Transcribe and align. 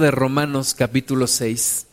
de 0.00 0.10
Romanos 0.10 0.74
capítulo 0.74 1.26
6. 1.26 1.86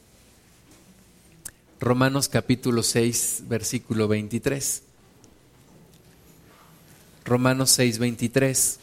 Romanos 1.80 2.30
capítulo 2.30 2.84
6, 2.84 3.44
versículo 3.48 4.08
23. 4.08 4.84
Romanos 7.26 7.72
6, 7.72 8.00
23. 8.00 8.80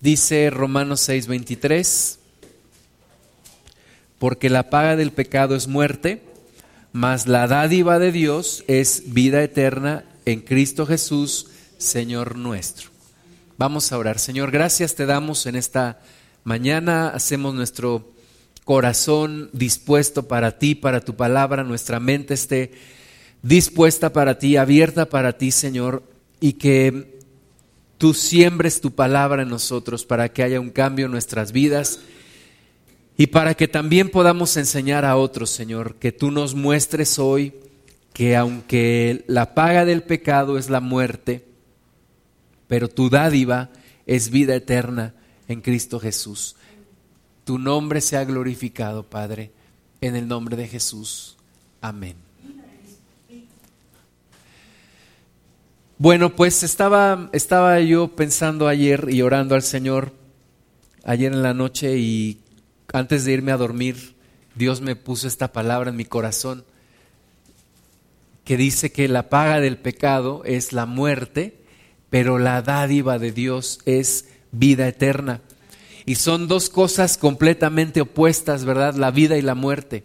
Dice 0.00 0.50
Romanos 0.50 1.00
6, 1.00 1.26
23, 1.26 2.18
porque 4.18 4.48
la 4.48 4.70
paga 4.70 4.96
del 4.96 5.12
pecado 5.12 5.56
es 5.56 5.66
muerte, 5.66 6.22
mas 6.92 7.26
la 7.26 7.46
dádiva 7.46 7.98
de 7.98 8.12
Dios 8.12 8.64
es 8.68 9.12
vida 9.12 9.42
eterna 9.42 10.04
en 10.24 10.40
Cristo 10.40 10.86
Jesús, 10.86 11.48
Señor 11.78 12.36
nuestro. 12.36 12.90
Vamos 13.56 13.92
a 13.92 13.98
orar. 13.98 14.18
Señor, 14.18 14.50
gracias 14.50 14.96
te 14.96 15.06
damos 15.06 15.46
en 15.46 15.54
esta 15.56 16.00
mañana. 16.44 17.08
Hacemos 17.08 17.54
nuestro 17.54 18.12
corazón 18.64 19.48
dispuesto 19.52 20.28
para 20.28 20.58
ti, 20.58 20.74
para 20.74 21.00
tu 21.00 21.16
palabra, 21.16 21.64
nuestra 21.64 22.00
mente 22.00 22.34
esté 22.34 22.72
dispuesta 23.42 24.12
para 24.12 24.38
ti, 24.38 24.56
abierta 24.56 25.08
para 25.08 25.38
ti, 25.38 25.52
Señor, 25.52 26.02
y 26.40 26.54
que 26.54 27.20
tú 27.96 28.12
siembres 28.12 28.80
tu 28.80 28.90
palabra 28.90 29.42
en 29.42 29.48
nosotros 29.48 30.04
para 30.04 30.28
que 30.30 30.42
haya 30.42 30.60
un 30.60 30.70
cambio 30.70 31.06
en 31.06 31.12
nuestras 31.12 31.52
vidas 31.52 32.00
y 33.16 33.28
para 33.28 33.54
que 33.54 33.68
también 33.68 34.10
podamos 34.10 34.56
enseñar 34.56 35.04
a 35.04 35.16
otros, 35.16 35.50
Señor, 35.50 35.94
que 35.94 36.12
tú 36.12 36.30
nos 36.30 36.54
muestres 36.54 37.18
hoy 37.18 37.54
que 38.12 38.36
aunque 38.36 39.24
la 39.28 39.54
paga 39.54 39.84
del 39.84 40.02
pecado 40.02 40.58
es 40.58 40.68
la 40.70 40.80
muerte, 40.80 41.47
pero 42.68 42.88
tu 42.88 43.10
dádiva 43.10 43.70
es 44.06 44.30
vida 44.30 44.54
eterna 44.54 45.14
en 45.48 45.60
Cristo 45.60 45.98
Jesús. 45.98 46.54
Tu 47.44 47.58
nombre 47.58 48.00
sea 48.00 48.24
glorificado, 48.24 49.02
Padre, 49.02 49.50
en 50.00 50.14
el 50.14 50.28
nombre 50.28 50.56
de 50.56 50.68
Jesús. 50.68 51.36
Amén. 51.80 52.14
Bueno, 55.96 56.36
pues 56.36 56.62
estaba, 56.62 57.28
estaba 57.32 57.80
yo 57.80 58.08
pensando 58.14 58.68
ayer 58.68 59.08
y 59.10 59.22
orando 59.22 59.56
al 59.56 59.62
Señor 59.62 60.12
ayer 61.02 61.32
en 61.32 61.42
la 61.42 61.54
noche 61.54 61.96
y 61.98 62.38
antes 62.92 63.24
de 63.24 63.32
irme 63.32 63.50
a 63.50 63.56
dormir, 63.56 64.14
Dios 64.54 64.80
me 64.80 64.94
puso 64.94 65.26
esta 65.26 65.52
palabra 65.52 65.90
en 65.90 65.96
mi 65.96 66.04
corazón 66.04 66.64
que 68.44 68.56
dice 68.56 68.92
que 68.92 69.08
la 69.08 69.28
paga 69.28 69.60
del 69.60 69.76
pecado 69.76 70.42
es 70.44 70.72
la 70.72 70.86
muerte 70.86 71.57
pero 72.10 72.38
la 72.38 72.62
dádiva 72.62 73.18
de 73.18 73.32
Dios 73.32 73.80
es 73.84 74.26
vida 74.52 74.88
eterna. 74.88 75.42
Y 76.06 76.14
son 76.14 76.48
dos 76.48 76.70
cosas 76.70 77.18
completamente 77.18 78.00
opuestas, 78.00 78.64
¿verdad? 78.64 78.94
La 78.94 79.10
vida 79.10 79.36
y 79.36 79.42
la 79.42 79.54
muerte. 79.54 80.04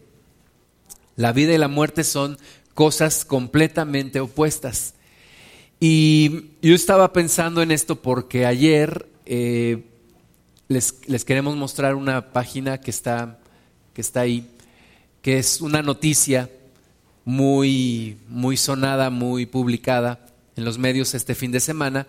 La 1.16 1.31
vida 1.31 1.54
y 1.54 1.58
la 1.58 1.68
muerte 1.68 2.04
son 2.04 2.38
cosas 2.74 3.24
completamente 3.24 4.20
opuestas. 4.20 4.96
Y 5.80 6.52
yo 6.62 6.76
estaba 6.76 7.14
pensando 7.14 7.62
en 7.62 7.72
esto 7.72 8.02
porque 8.02 8.46
ayer 8.46 9.08
eh, 9.26 9.84
les, 10.68 11.08
les, 11.08 11.24
queremos 11.24 11.56
mostrar 11.56 11.96
una 11.96 12.34
página 12.34 12.80
que 12.80 12.92
está, 12.92 13.40
que 13.94 14.02
está 14.02 14.22
ahí, 14.22 14.50
que 15.22 15.38
es 15.38 15.62
una 15.62 15.81
noticia 15.81 16.50
muy, 17.26 18.18
muy 18.28 18.58
sonada, 18.58 19.09
muy 19.09 19.46
publicada, 19.46 20.23
en 20.56 20.66
los 20.66 20.78
medios 20.78 21.14
este 21.14 21.36
fin 21.36 21.52
de 21.52 21.59
semana 21.59 22.08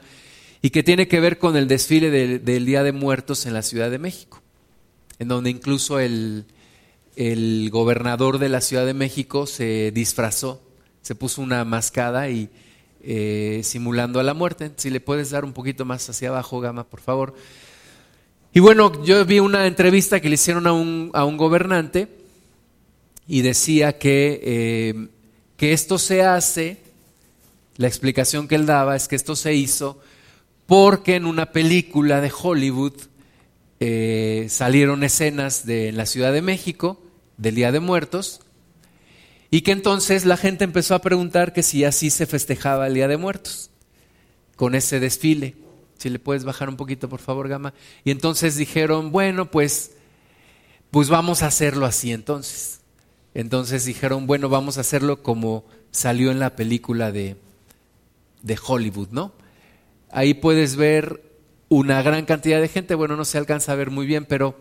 y 0.64 0.70
que 0.70 0.83
tiene 0.83 1.09
que 1.09 1.20
ver 1.20 1.39
con 1.39 1.56
el 1.56 1.69
desfile 1.69 2.11
del 2.11 2.64
Día 2.64 2.83
de 2.83 2.92
Muertos 2.92 3.45
en 3.45 3.53
la 3.53 3.61
Ciudad 3.61 3.91
de 3.91 3.98
México, 3.98 4.41
en 5.19 5.28
donde 5.28 5.50
incluso 5.50 6.00
el, 6.00 6.47
gobernador 7.70 8.38
de 8.38 8.49
la 8.49 8.62
Ciudad 8.62 8.87
de 8.87 8.94
México 8.94 9.47
se 9.47 9.93
disfrazó, 9.93 10.62
se 11.03 11.15
puso 11.15 11.43
una 11.43 11.66
mascada 11.66 12.31
y 12.31 12.49
eh, 13.03 13.60
simulando 13.62 14.21
a 14.21 14.22
la 14.22 14.32
muerte. 14.32 14.71
Si 14.76 14.88
le 14.88 15.00
puedes 15.00 15.28
dar 15.28 15.44
un 15.44 15.53
poquito 15.53 15.84
más 15.84 16.09
hacia 16.09 16.31
abajo, 16.31 16.61
Gama, 16.61 16.84
por 16.84 17.00
favor. 17.00 17.34
Y 18.55 18.61
bueno, 18.61 19.05
yo 19.05 19.22
vi 19.26 19.41
una 19.41 19.66
entrevista 19.66 20.21
que 20.21 20.31
le 20.31 20.37
hicieron 20.37 20.66
a 20.66 20.72
un, 20.72 21.11
a 21.12 21.26
un 21.26 21.37
gobernante 21.37 22.09
y 23.28 23.43
decía 23.43 23.99
que, 23.99 24.41
eh, 24.43 25.09
que 25.59 25.75
esto 25.75 25.99
se 25.99 26.22
hace 26.22 26.84
la 27.77 27.89
explicación 27.89 28.49
que 28.49 28.55
él 28.55 28.67
daba 28.67 28.97
es 28.97 29.09
que 29.09 29.17
esto 29.17 29.37
se 29.37 29.55
hizo 29.55 30.01
porque 30.67 31.17
en 31.17 31.27
una 31.27 31.53
película 31.53 32.21
de 32.21 32.33
Hollywood 32.33 32.95
eh, 33.81 34.47
salieron 34.49 35.05
escenas 35.05 35.67
de 35.67 35.93
la 35.93 36.07
Ciudad 36.07 36.33
de 36.33 36.43
México, 36.43 37.03
del 37.37 37.57
Día 37.57 37.73
de 37.73 37.81
Muertos, 37.81 38.41
y 39.51 39.61
que 39.61 39.73
entonces 39.73 40.25
la 40.25 40.37
gente 40.37 40.65
empezó 40.65 40.95
a 40.95 41.01
preguntar 41.01 41.53
que 41.53 41.62
si 41.62 41.85
así 41.85 42.11
se 42.11 42.27
festejaba 42.27 42.87
el 42.87 42.95
Día 42.95 43.09
de 43.09 43.17
Muertos, 43.17 43.71
con 44.56 44.75
ese 44.75 45.01
desfile. 45.01 45.56
Si 45.99 46.11
le 46.11 46.19
puedes 46.19 46.45
bajar 46.45 46.69
un 46.69 46.77
poquito, 46.77 47.09
por 47.09 47.21
favor, 47.21 47.49
Gama. 47.49 47.75
Y 48.05 48.11
entonces 48.11 48.56
dijeron, 48.56 49.12
bueno, 49.12 49.51
pues, 49.51 49.93
pues 50.91 51.09
vamos 51.09 51.43
a 51.43 51.47
hacerlo 51.47 51.87
así 51.87 52.12
entonces. 52.12 52.81
Entonces 53.33 53.85
dijeron, 53.85 54.27
bueno, 54.27 54.49
vamos 54.49 54.79
a 54.79 54.83
hacerlo 54.83 55.23
como 55.23 55.65
salió 55.91 56.31
en 56.31 56.41
la 56.41 56.56
película 56.56 57.12
de, 57.12 57.37
de 58.44 58.59
Hollywood, 58.65 59.09
¿no? 59.10 59.32
Ahí 60.10 60.34
puedes 60.34 60.77
ver 60.77 61.22
una 61.69 62.03
gran 62.03 62.27
cantidad 62.27 62.60
de 62.60 62.69
gente, 62.69 62.94
bueno, 62.94 63.16
no 63.16 63.25
se 63.25 63.38
alcanza 63.38 63.72
a 63.72 63.77
ver 63.77 63.91
muy 63.91 64.06
bien, 64.06 64.27
pero 64.27 64.55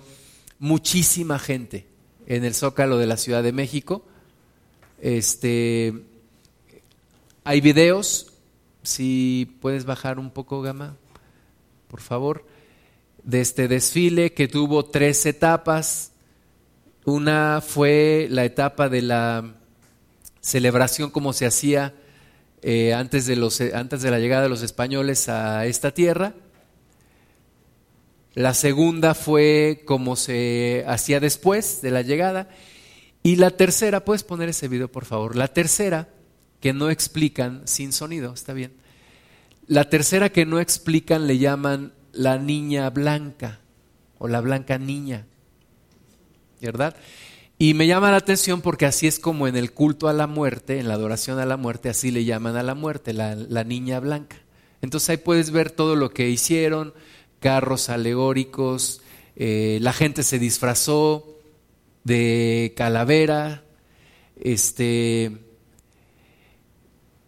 muchísima 0.58 1.38
gente 1.38 1.86
en 2.26 2.46
el 2.46 2.56
Zócalo 2.56 2.98
de 2.98 3.06
la 3.06 3.18
Ciudad 3.18 3.44
de 3.44 3.52
México. 3.52 4.06
Este, 5.02 5.94
hay 7.44 7.60
videos, 7.60 8.34
si 8.84 9.58
puedes 9.62 9.84
bajar 9.84 10.18
un 10.18 10.32
poco, 10.32 10.62
Gama, 10.62 10.96
por 11.90 12.00
favor, 12.00 12.48
de 13.24 13.42
este 13.42 13.68
desfile 13.68 14.34
que 14.34 14.48
tuvo 14.48 14.86
tres 14.86 15.26
etapas. 15.26 16.14
Una 17.04 17.60
fue 17.62 18.28
la 18.30 18.46
etapa 18.46 18.88
de 18.88 19.02
la 19.02 19.56
celebración 20.40 21.12
como 21.12 21.34
se 21.34 21.46
hacía 21.46 21.94
eh, 22.64 22.94
antes, 22.94 23.26
de 23.26 23.36
los, 23.36 23.60
antes 23.60 24.02
de 24.02 24.10
la 24.10 24.20
llegada 24.20 24.44
de 24.44 24.50
los 24.50 24.62
españoles 24.64 25.30
a 25.30 25.66
esta 25.66 25.92
tierra. 25.92 26.34
La 28.34 28.54
segunda 28.54 29.14
fue 29.14 29.84
como 29.86 30.16
se 30.16 30.84
hacía 30.88 31.20
después 31.20 31.82
de 31.82 31.92
la 31.92 32.02
llegada. 32.02 32.50
Y 33.22 33.36
la 33.36 33.52
tercera, 33.52 34.04
puedes 34.04 34.24
poner 34.24 34.50
ese 34.50 34.68
video 34.68 34.92
por 34.92 35.06
favor. 35.06 35.36
La 35.36 35.50
tercera, 35.50 36.10
que 36.60 36.74
no 36.74 36.90
explican 36.90 37.62
sin 37.66 37.94
sonido, 37.94 38.34
está 38.34 38.54
bien. 38.54 38.74
La 39.68 39.90
tercera 39.90 40.30
que 40.30 40.46
no 40.46 40.60
explican 40.60 41.28
le 41.28 41.38
llaman 41.38 41.94
la 42.12 42.38
niña 42.38 42.90
blanca 42.90 43.60
o 44.18 44.28
la 44.28 44.42
blanca 44.42 44.78
niña, 44.78 45.26
¿verdad? 46.62 46.96
Y 47.64 47.76
me 47.76 47.88
llama 47.88 48.12
la 48.12 48.18
atención 48.18 48.60
porque 48.60 48.86
así 48.86 49.08
es 49.08 49.20
como 49.20 49.48
en 49.48 49.56
el 49.56 49.72
culto 49.72 50.10
a 50.10 50.14
la 50.14 50.28
muerte, 50.28 50.80
en 50.80 50.90
la 50.90 50.96
adoración 50.96 51.40
a 51.40 51.46
la 51.46 51.56
muerte, 51.56 51.88
así 51.88 52.12
le 52.12 52.26
llaman 52.26 52.58
a 52.58 52.62
la 52.62 52.76
muerte, 52.76 53.14
la, 53.14 53.64
niña 53.64 54.02
blanca. 54.02 54.36
Entonces 54.82 55.12
ahí 55.12 55.16
puedes 55.16 55.52
ver 55.52 55.72
todo 55.72 55.96
lo 55.96 56.10
que 56.10 56.30
hicieron, 56.30 56.94
carros 57.40 57.88
alegóricos, 57.88 59.02
eh, 59.38 59.78
la 59.80 59.94
gente 59.94 60.24
se 60.24 60.40
disfrazó 60.40 61.38
de 62.04 62.74
calavera, 62.76 63.64
este, 64.36 65.32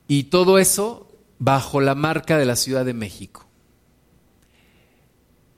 y 0.10 0.24
todo 0.24 0.60
eso 0.60 1.14
bajo 1.40 1.80
la 1.80 1.96
marca 1.96 2.38
de 2.38 2.46
la 2.46 2.58
Ciudad 2.58 2.84
de 2.84 2.94
México. 2.94 3.48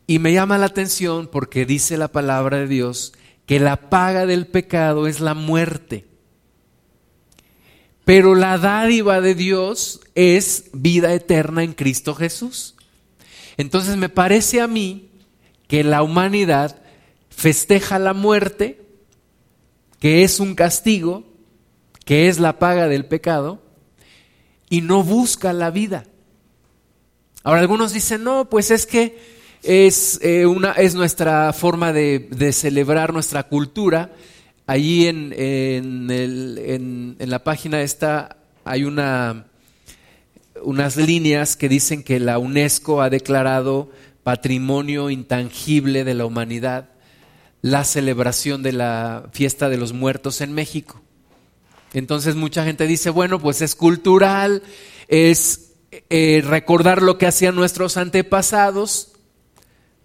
Y 0.06 0.19
me 0.19 0.33
llama 0.33 0.59
la 0.59 0.68
atención 0.68 1.25
porque 1.25 1.65
dice 1.65 1.97
la 1.97 2.09
palabra 2.09 2.57
de 2.57 2.68
Dios 2.68 3.13
que 3.47 3.59
la 3.59 3.89
paga 3.89 4.27
del 4.27 4.45
pecado 4.45 5.07
es 5.07 5.21
la 5.21 5.33
muerte. 5.33 6.05
Pero 8.05 8.35
la 8.35 8.57
dádiva 8.57 9.21
de 9.21 9.35
Dios 9.35 10.01
es 10.15 10.65
vida 10.73 11.13
eterna 11.13 11.63
en 11.63 11.73
Cristo 11.73 12.13
Jesús. 12.13 12.75
Entonces 13.55 13.95
me 13.95 14.09
parece 14.09 14.61
a 14.61 14.67
mí 14.67 15.09
que 15.67 15.83
la 15.83 16.03
humanidad 16.03 16.81
festeja 17.29 17.99
la 17.99 18.13
muerte, 18.13 18.85
que 19.99 20.23
es 20.23 20.39
un 20.39 20.53
castigo, 20.53 21.23
que 22.03 22.27
es 22.27 22.39
la 22.39 22.59
paga 22.59 22.88
del 22.88 23.05
pecado, 23.05 23.61
y 24.69 24.81
no 24.81 25.03
busca 25.03 25.53
la 25.53 25.71
vida. 25.71 26.03
Ahora 27.44 27.61
algunos 27.61 27.94
dicen, 27.94 28.25
no, 28.25 28.49
pues 28.49 28.71
es 28.71 28.85
que 28.85 29.36
es, 29.63 30.19
eh, 30.21 30.45
una, 30.45 30.71
es 30.74 30.95
nuestra 30.95 31.54
forma 31.54 31.94
de, 31.94 32.51
celebrar 32.54 33.13
nuestra 33.13 33.44
cultura. 33.44 34.12
Allí 34.65 35.07
en, 35.07 35.33
en, 35.38 37.15
la 37.19 37.44
página 37.44 37.81
esta 37.81 38.38
hay 38.65 38.83
una, 38.83 39.45
unas 40.63 40.98
líneas 40.98 41.56
que 41.56 41.69
dicen 41.69 42.04
que 42.04 42.19
la 42.19 42.38
UNESCO 42.38 43.01
ha 43.01 43.09
declarado 43.09 43.89
patrimonio 44.24 45.09
intangible 45.09 46.04
de 46.04 46.13
la 46.13 46.25
humanidad 46.25 46.89
la 47.62 47.83
celebración 47.83 48.63
de 48.63 48.71
la 48.71 49.30
fiesta 49.31 49.69
de 49.69 49.77
los 49.77 49.94
muertos 49.94 50.42
en 50.42 50.54
México. 50.54 51.01
Entonces 51.94 52.36
mucha 52.36 52.63
gente 52.63 52.88
dice, 52.88 53.09
bueno, 53.09 53.39
pues 53.39 53.62
es 53.62 53.75
cultural, 53.75 54.62
es 55.07 55.71
eh, 56.09 56.44
recordar 56.45 57.01
lo 57.01 57.18
que 57.18 57.27
hacían 57.27 57.56
nuestros 57.56 57.98
antepasados, 57.98 59.13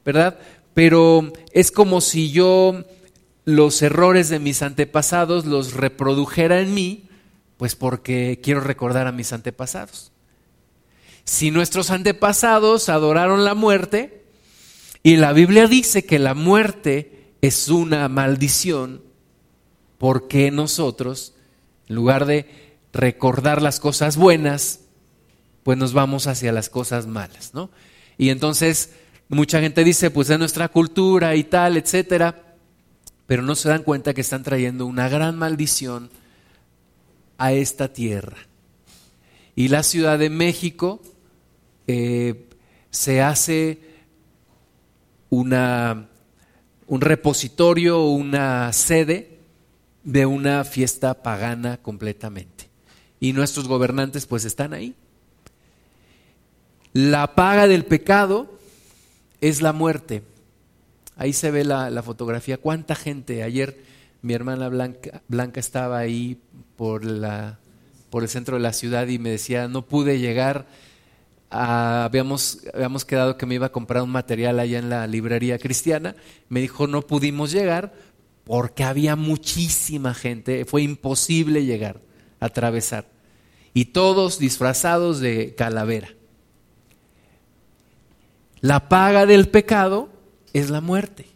¿verdad? 0.05 0.39
Pero 0.75 1.33
es 1.53 1.71
como 1.71 2.01
si 2.01 2.31
yo 2.31 2.85
los 3.45 3.83
errores 3.83 4.29
de 4.29 4.39
mis 4.39 4.63
antepasados 4.63 5.45
los 5.47 5.75
reprodujera 5.75 6.61
en 6.61 6.75
mí, 6.75 7.09
pues 7.57 7.77
porque 7.77 8.41
quiero 8.43 8.61
recordar 8.61 9.07
a 9.07 9.13
mis 9.13 9.33
antepasados. 9.33 10.13
Si 11.25 11.51
nuestros 11.51 11.91
antepasados 11.91 12.89
adoraron 12.89 13.45
la 13.45 13.55
muerte, 13.55 14.25
y 15.03 15.17
la 15.17 15.33
Biblia 15.33 15.67
dice 15.67 16.05
que 16.05 16.19
la 16.19 16.35
muerte 16.35 17.35
es 17.41 17.69
una 17.69 18.09
maldición, 18.09 19.03
¿por 19.99 20.29
qué 20.29 20.51
nosotros, 20.51 21.35
en 21.89 21.97
lugar 21.97 22.27
de 22.27 22.47
recordar 22.93 23.63
las 23.63 23.81
cosas 23.81 24.17
buenas, 24.17 24.81
pues 25.65 25.79
nos 25.79 25.93
vamos 25.93 26.27
hacia 26.27 26.53
las 26.53 26.69
cosas 26.69 27.07
malas, 27.07 27.53
¿no? 27.55 27.71
Y 28.19 28.31
entonces 28.31 28.91
mucha 29.33 29.61
gente 29.61 29.83
dice, 29.83 30.11
pues 30.11 30.31
es 30.31 30.39
nuestra 30.39 30.69
cultura 30.69 31.35
y 31.35 31.45
tal, 31.45 31.77
etcétera, 31.77 32.57
pero 33.27 33.43
no 33.43 33.55
se 33.55 33.69
dan 33.69 33.83
cuenta 33.83 34.13
que 34.15 34.21
están 34.21 34.43
trayendo 34.43 34.85
una 34.87 35.09
gran 35.09 35.39
maldición 35.39 36.11
a 37.39 37.53
esta 37.53 37.93
tierra. 37.93 38.37
Y 39.57 39.69
la 39.69 39.83
Ciudad 39.83 40.19
de 40.19 40.31
México 40.31 41.01
eh, 41.87 42.47
se 42.91 43.23
hace 43.23 43.81
una, 45.31 46.09
un 46.87 47.01
repositorio, 47.01 48.05
una 48.05 48.71
sede 48.73 49.39
de 50.05 50.27
una 50.27 50.65
fiesta 50.65 51.23
pagana 51.23 51.79
completamente. 51.79 52.69
Y 53.19 53.33
nuestros 53.33 53.67
gobernantes 53.67 54.27
pues 54.27 54.45
están 54.45 54.75
ahí. 54.75 54.95
La 56.93 57.35
paga 57.35 57.67
del 57.67 57.87
pecado 57.87 58.59
es 59.43 59.61
la 59.61 59.73
muerte. 59.73 60.23
Ahí 61.17 61.35
se 61.35 61.51
ve 61.51 61.65
la, 61.65 62.03
fotografía. 62.03 62.57
¿Cuánta 62.57 62.95
gente? 62.95 63.43
Ayer 63.43 63.77
mi 64.23 64.35
hermana 64.35 64.69
Blanca, 64.69 65.61
estaba 65.61 65.99
ahí 65.99 66.41
por, 66.77 67.03
el 67.05 68.29
centro 68.29 68.57
de 68.57 68.63
la 68.63 68.73
ciudad 68.73 69.09
y 69.09 69.19
me 69.19 69.31
decía, 69.31 69.69
no 69.69 69.83
pude 69.83 70.21
llegar. 70.21 70.67
habíamos, 71.51 72.61
habíamos 72.73 73.05
quedado 73.05 73.37
que 73.37 73.45
me 73.45 73.57
iba 73.57 73.67
a 73.67 73.73
comprar 73.73 74.05
un 74.05 74.11
material 74.11 74.61
allá 74.61 74.79
en 74.79 74.89
la 74.89 75.07
librería 75.09 75.59
cristiana. 75.59 76.15
Me 76.49 76.61
dijo, 76.61 76.87
no 76.87 77.03
pudimos 77.03 77.51
llegar 77.51 77.93
porque 78.45 78.85
había 78.85 79.17
muchísima 79.17 80.15
gente. 80.15 80.65
Fue 80.65 80.83
imposible 80.83 81.65
llegar, 81.65 82.01
atravesar. 82.39 83.07
Y 83.75 83.87
todos 83.87 84.39
disfrazados 84.39 85.19
de 85.19 85.57
calavera. 85.57 86.11
La 88.63 88.89
paga 88.89 89.27
del 89.27 89.49
pecado 89.49 90.09
es 90.53 90.71
la 90.71 90.81
muerte. 90.81 91.27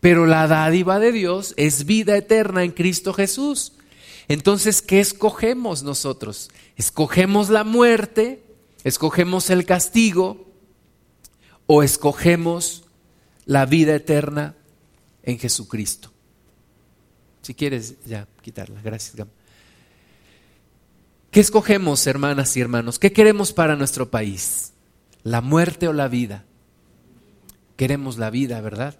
Pero 0.00 0.26
la 0.26 0.46
dádiva 0.46 1.00
de 1.00 1.10
Dios 1.10 1.54
es 1.56 1.86
vida 1.86 2.16
eterna 2.16 2.62
en 2.62 2.70
Cristo 2.70 3.12
Jesús. 3.12 3.72
Entonces, 4.28 4.82
¿qué 4.82 5.00
escogemos 5.00 5.82
nosotros? 5.82 6.50
¿Escogemos 6.76 7.48
la 7.48 7.64
muerte? 7.64 8.44
¿Escogemos 8.84 9.50
el 9.50 9.64
castigo? 9.64 10.46
¿O 11.66 11.82
escogemos 11.82 12.84
la 13.46 13.64
vida 13.64 13.94
eterna 13.94 14.54
en 15.22 15.38
Jesucristo? 15.38 16.12
Si 17.40 17.54
quieres, 17.54 17.96
ya 18.04 18.28
quitarla. 18.42 18.80
Gracias, 18.82 19.16
Gam. 19.16 19.28
¿Qué 21.30 21.40
escogemos, 21.40 22.06
hermanas 22.06 22.56
y 22.56 22.60
hermanos? 22.60 22.98
¿Qué 22.98 23.12
queremos 23.12 23.52
para 23.52 23.74
nuestro 23.74 24.10
país? 24.10 24.72
La 25.26 25.40
muerte 25.40 25.88
o 25.88 25.92
la 25.92 26.06
vida. 26.06 26.44
Queremos 27.74 28.16
la 28.16 28.30
vida, 28.30 28.60
¿verdad? 28.60 28.94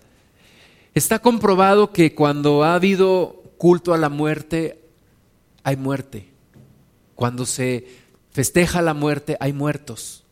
Está 0.92 1.20
comprobado 1.20 1.92
que 1.92 2.16
cuando 2.16 2.64
ha 2.64 2.74
habido 2.74 3.44
culto 3.58 3.94
a 3.94 3.98
la 3.98 4.08
muerte, 4.08 4.80
hay 5.62 5.76
muerte. 5.76 6.28
Cuando 7.14 7.46
se 7.46 7.86
festeja 8.32 8.82
la 8.82 8.92
muerte, 8.92 9.36
hay 9.38 9.52
muertos. 9.52 10.24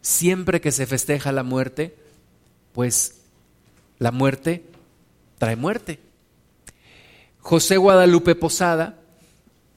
Siempre 0.00 0.60
que 0.60 0.72
se 0.72 0.86
festeja 0.86 1.30
la 1.30 1.44
muerte, 1.44 1.94
pues 2.72 3.20
la 4.00 4.10
muerte 4.10 4.64
trae 5.38 5.54
muerte. 5.54 6.00
José 7.38 7.76
Guadalupe 7.76 8.34
Posada, 8.34 8.98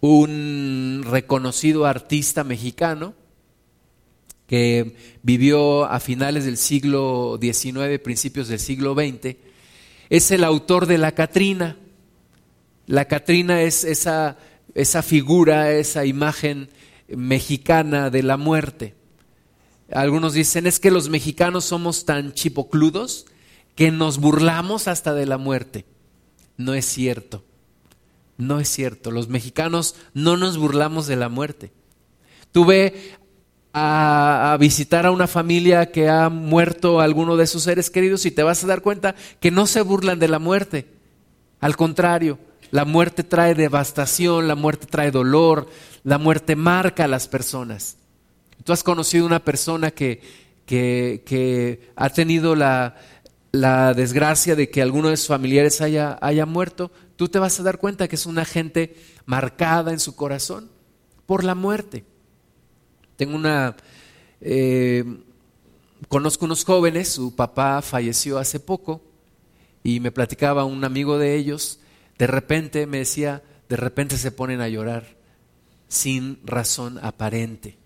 un 0.02 1.04
reconocido 1.06 1.86
artista 1.86 2.44
mexicano, 2.44 3.14
que 4.48 4.96
vivió 5.24 5.86
a 5.86 6.00
finales 6.00 6.46
del 6.46 6.58
siglo 6.58 7.40
XIX, 7.42 8.00
principios 8.04 8.48
del 8.48 8.60
siglo 8.60 8.94
XX, 8.94 9.38
es 10.10 10.32
el 10.32 10.44
autor 10.44 10.86
de 10.86 10.98
la 10.98 11.14
Catrina. 11.14 11.78
La 12.86 13.06
Catrina 13.06 13.62
es 13.64 13.84
esa, 13.84 14.38
esa 14.76 15.02
figura, 15.02 15.72
esa 15.72 16.06
imagen 16.06 16.70
mexicana 17.08 18.10
de 18.10 18.24
la 18.24 18.38
muerte. 18.38 18.96
Algunos 19.92 20.34
dicen 20.34 20.68
es 20.68 20.80
que 20.80 20.92
los 20.92 21.10
mexicanos 21.10 21.66
somos 21.66 22.06
tan 22.06 22.34
chipocludos 22.34 23.26
que 23.76 23.92
nos 23.92 24.20
burlamos 24.20 24.88
hasta 24.88 25.14
de 25.14 25.26
la 25.26 25.38
muerte. 25.38 25.86
No 26.58 26.74
es 26.74 26.86
cierto. 26.86 27.44
No 28.38 28.60
es 28.60 28.70
cierto. 28.70 29.12
Los 29.12 29.28
mexicanos 29.28 29.96
no 30.14 30.38
nos 30.38 30.58
burlamos 30.58 31.08
de 31.08 31.16
la 31.16 31.30
muerte. 31.30 31.72
Tuve 32.52 33.16
a, 33.78 34.56
visitar 34.58 35.06
a 35.06 35.12
una 35.12 35.28
familia 35.28 35.92
que 35.92 36.08
ha 36.08 36.30
muerto 36.30 37.02
alguno 37.02 37.36
de 37.36 37.46
sus 37.46 37.64
seres 37.64 37.90
queridos 37.90 38.26
y 38.26 38.32
te 38.32 38.42
vas 38.42 38.64
a 38.64 38.68
dar 38.68 38.82
cuenta 38.82 39.16
que 39.42 39.52
no 39.52 39.68
se 39.68 39.82
burlan 39.82 40.18
de 40.18 40.30
la 40.30 40.40
muerte. 40.40 40.88
Al 41.60 41.76
contrario, 41.76 42.40
la 42.72 42.86
muerte 42.86 43.26
trae 43.26 43.54
devastación, 43.54 44.48
la 44.48 44.56
muerte 44.56 44.88
trae 44.90 45.12
dolor, 45.12 45.68
la 46.04 46.18
muerte 46.18 46.56
marca 46.56 47.04
a 47.04 47.10
las 47.10 47.28
personas. 47.28 47.98
Tú 48.64 48.72
has 48.72 48.82
conocido 48.82 49.26
una 49.26 49.44
persona 49.44 49.92
que, 49.92 50.22
que, 50.66 51.92
ha 51.98 52.10
tenido 52.10 52.56
la, 52.56 52.96
la, 53.52 53.94
desgracia 53.94 54.56
de 54.56 54.70
que 54.70 54.82
alguno 54.82 55.10
de 55.10 55.18
sus 55.18 55.28
familiares 55.28 55.82
haya, 55.82 56.18
haya 56.22 56.46
muerto, 56.46 56.92
tú 57.18 57.28
te 57.28 57.40
vas 57.40 57.60
a 57.60 57.64
dar 57.64 57.78
cuenta 57.78 58.08
que 58.08 58.16
es 58.16 58.26
una 58.26 58.46
gente 58.46 58.96
marcada 59.26 59.92
en 59.92 60.00
su 60.00 60.16
corazón 60.16 60.70
por 61.26 61.44
la 61.44 61.56
muerte. 61.56 62.06
Tengo 63.18 63.36
una... 63.36 63.76
Eh, 64.42 65.04
conozco 66.08 66.46
unos 66.46 66.66
jóvenes, 66.66 67.10
su 67.10 67.36
papá 67.36 67.82
falleció 67.82 68.38
hace 68.38 68.60
poco 68.60 69.02
y 69.84 70.00
me 70.00 70.12
platicaba 70.12 70.66
un 70.66 70.84
amigo 70.84 71.18
de 71.18 71.36
ellos, 71.36 71.80
de 72.18 72.28
repente 72.28 72.86
me 72.88 73.00
decía, 73.00 73.44
de 73.70 73.76
repente 73.76 74.18
se 74.18 74.32
ponen 74.32 74.62
a 74.62 74.68
llorar 74.68 75.16
sin 75.88 76.40
razón 76.44 77.00
aparente, 77.04 77.78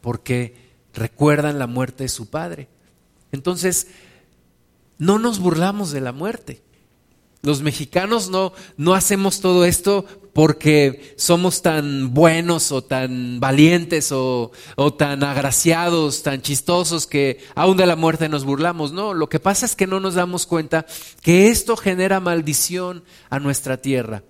porque 0.00 0.54
recuerdan 0.94 1.58
la 1.58 1.66
muerte 1.66 2.04
de 2.04 2.08
su 2.08 2.28
padre. 2.28 2.68
Entonces, 3.32 3.88
no 4.98 5.18
nos 5.18 5.38
burlamos 5.38 5.90
de 5.90 6.00
la 6.00 6.12
muerte. 6.12 6.62
Los 7.42 7.62
mexicanos 7.62 8.30
no, 8.30 8.52
no 8.76 8.94
hacemos 8.94 9.40
todo 9.40 9.64
esto 9.64 10.06
porque 10.38 11.14
somos 11.16 11.62
tan 11.62 12.14
buenos 12.14 12.70
o 12.70 12.84
tan 12.84 13.40
valientes 13.40 14.12
o, 14.12 14.52
o, 14.76 14.94
tan 14.94 15.24
agraciados, 15.24 16.22
tan 16.22 16.42
chistosos 16.42 17.08
que 17.08 17.40
aún 17.56 17.76
de 17.76 17.86
la 17.86 17.96
muerte 17.96 18.28
nos 18.28 18.44
burlamos. 18.44 18.92
No, 18.92 19.14
lo 19.14 19.28
que 19.28 19.40
pasa 19.40 19.66
es 19.66 19.74
que 19.74 19.88
no 19.88 19.98
nos 19.98 20.14
damos 20.14 20.46
cuenta 20.46 20.86
que 21.22 21.48
esto 21.48 21.76
genera 21.76 22.20
maldición 22.20 23.02
a 23.30 23.40
nuestra 23.40 23.78
tierra. 23.78 24.22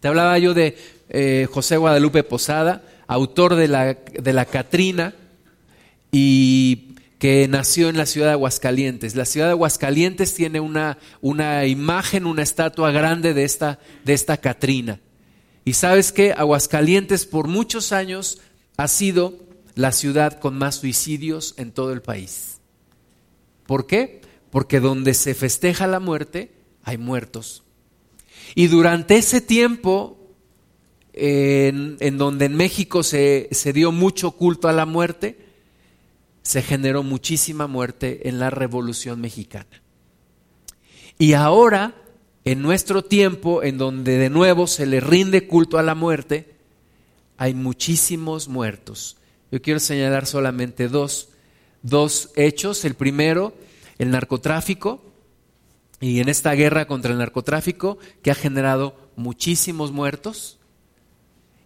Te 0.00 0.08
hablaba 0.08 0.38
yo 0.38 0.52
de 0.52 0.76
eh, 1.08 1.48
José 1.50 1.78
Guadalupe 1.78 2.22
Posada, 2.22 2.84
autor 3.06 3.54
de 3.54 3.68
la, 3.68 3.94
de 3.94 4.32
la 4.34 4.44
Catrina, 4.44 5.14
y 6.12 6.94
que 7.18 7.48
nació 7.48 7.88
en 7.88 7.96
la 7.96 8.04
ciudad 8.04 8.26
de 8.26 8.32
Aguascalientes. 8.32 9.16
La 9.16 9.24
ciudad 9.24 9.46
de 9.46 9.52
Aguascalientes 9.52 10.34
tiene 10.34 10.60
una, 10.60 10.98
una 11.22 11.64
imagen, 11.64 12.26
una 12.26 12.42
estatua 12.42 12.90
grande 12.90 13.32
de 13.32 13.44
esta, 13.44 13.78
de 14.04 14.12
esta 14.12 14.36
Catrina. 14.36 15.00
Y 15.66 15.72
sabes 15.72 16.12
que 16.12 16.30
Aguascalientes 16.30 17.26
por 17.26 17.48
muchos 17.48 17.90
años 17.90 18.38
ha 18.76 18.86
sido 18.86 19.34
la 19.74 19.90
ciudad 19.90 20.38
con 20.38 20.56
más 20.56 20.76
suicidios 20.76 21.54
en 21.56 21.72
todo 21.72 21.92
el 21.92 22.02
país. 22.02 22.60
¿Por 23.66 23.88
qué? 23.88 24.22
Porque 24.50 24.78
donde 24.78 25.12
se 25.12 25.34
festeja 25.34 25.88
la 25.88 25.98
muerte 25.98 26.52
hay 26.84 26.98
muertos. 26.98 27.64
Y 28.54 28.68
durante 28.68 29.16
ese 29.16 29.40
tiempo 29.40 30.30
en, 31.12 32.16
donde 32.16 32.44
en 32.44 32.54
México 32.54 33.02
se 33.02 33.72
dio 33.74 33.90
mucho 33.90 34.30
culto 34.30 34.68
a 34.68 34.72
la 34.72 34.86
muerte, 34.86 35.36
se 36.42 36.62
generó 36.62 37.02
muchísima 37.02 37.66
muerte 37.66 38.28
en 38.28 38.38
la 38.38 38.50
Revolución 38.50 39.20
Mexicana. 39.20 39.82
Y 41.18 41.32
ahora, 41.32 41.96
en 42.46 42.62
nuestro 42.62 43.02
tiempo, 43.02 43.64
en 43.64 43.76
donde 43.76 44.18
de 44.18 44.30
nuevo 44.30 44.68
se 44.68 44.86
le 44.86 45.00
rinde 45.00 45.48
culto 45.48 45.78
a 45.78 45.82
la 45.82 45.96
muerte, 45.96 46.54
hay 47.36 47.54
muchísimos 47.54 48.46
muertos. 48.46 49.16
Yo 49.50 49.60
quiero 49.60 49.80
señalar 49.80 50.26
solamente 50.26 50.86
dos, 50.86 51.30
dos 51.82 52.30
hechos. 52.36 52.84
El 52.84 52.94
primero, 52.94 53.52
el 53.98 54.12
narcotráfico, 54.12 55.02
y 55.98 56.20
en 56.20 56.28
esta 56.28 56.52
guerra 56.52 56.86
contra 56.86 57.10
el 57.10 57.18
narcotráfico 57.18 57.98
que 58.22 58.30
ha 58.30 58.36
generado 58.36 58.96
muchísimos 59.16 59.90
muertos. 59.90 60.60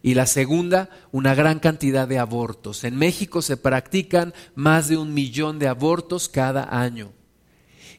Y 0.03 0.15
la 0.15 0.25
segunda, 0.25 0.89
una 1.13 1.35
gran 1.35 1.59
cantidad 1.59 2.09
de 2.09 2.19
abortos. 2.19 2.85
En 2.85 2.97
México 2.97 3.43
se 3.43 3.59
practican 3.59 4.33
más 4.55 4.89
de 4.89 4.97
un 4.97 5.13
millón 5.13 5.59
de 5.59 5.69
abortos 5.69 6.31
cada 6.31 6.75
año. 6.81 7.13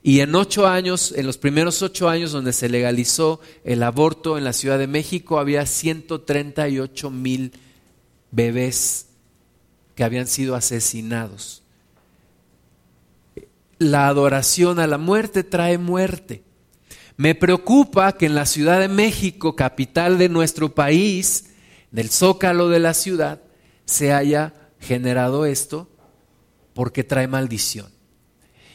Y 0.03 0.21
en 0.21 0.33
ocho 0.33 0.67
años, 0.67 1.13
en 1.15 1.27
los 1.27 1.37
primeros 1.37 1.81
ocho 1.81 2.09
años 2.09 2.31
donde 2.31 2.53
se 2.53 2.69
legalizó 2.69 3.39
el 3.63 3.83
aborto 3.83 4.37
en 4.37 4.43
la 4.43 4.53
Ciudad 4.53 4.79
de 4.79 4.87
México, 4.87 5.37
había 5.37 5.65
138 5.65 7.11
mil 7.11 7.51
bebés 8.31 9.07
que 9.93 10.03
habían 10.03 10.25
sido 10.25 10.55
asesinados. 10.55 11.61
La 13.77 14.07
adoración 14.07 14.79
a 14.79 14.87
la 14.87 14.97
muerte 14.97 15.43
trae 15.43 15.77
muerte. 15.77 16.43
Me 17.17 17.35
preocupa 17.35 18.13
que 18.13 18.25
en 18.25 18.33
la 18.33 18.47
Ciudad 18.47 18.79
de 18.79 18.87
México, 18.87 19.55
capital 19.55 20.17
de 20.17 20.29
nuestro 20.29 20.73
país, 20.73 21.51
del 21.91 22.09
zócalo 22.09 22.69
de 22.69 22.79
la 22.79 22.95
ciudad, 22.95 23.41
se 23.85 24.13
haya 24.13 24.53
generado 24.79 25.45
esto 25.45 25.87
porque 26.73 27.03
trae 27.03 27.27
maldición. 27.27 28.00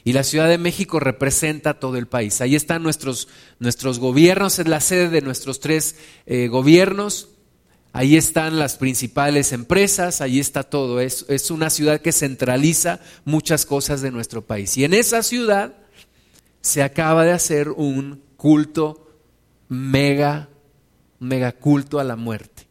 Y 0.06 0.12
la 0.12 0.22
Ciudad 0.22 0.48
de 0.48 0.56
México 0.56 1.00
representa 1.00 1.80
todo 1.80 1.96
el 1.96 2.06
país. 2.06 2.40
Ahí 2.40 2.54
están 2.54 2.84
nuestros, 2.84 3.26
nuestros 3.58 3.98
gobiernos, 3.98 4.60
es 4.60 4.68
la 4.68 4.80
sede 4.80 5.08
de 5.08 5.20
nuestros 5.20 5.58
tres 5.58 5.96
eh, 6.26 6.46
gobiernos. 6.46 7.30
Ahí 7.92 8.16
están 8.16 8.56
las 8.56 8.76
principales 8.76 9.50
empresas, 9.50 10.20
ahí 10.20 10.38
está 10.38 10.62
todo. 10.62 11.00
Es, 11.00 11.26
es 11.28 11.50
una 11.50 11.70
ciudad 11.70 12.00
que 12.00 12.12
centraliza 12.12 13.00
muchas 13.24 13.66
cosas 13.66 14.00
de 14.00 14.12
nuestro 14.12 14.46
país. 14.46 14.76
Y 14.76 14.84
en 14.84 14.94
esa 14.94 15.24
ciudad 15.24 15.74
se 16.60 16.84
acaba 16.84 17.24
de 17.24 17.32
hacer 17.32 17.70
un 17.70 18.22
culto 18.36 19.10
mega, 19.68 20.48
mega 21.18 21.50
culto 21.50 21.98
a 21.98 22.04
la 22.04 22.14
muerte 22.14 22.66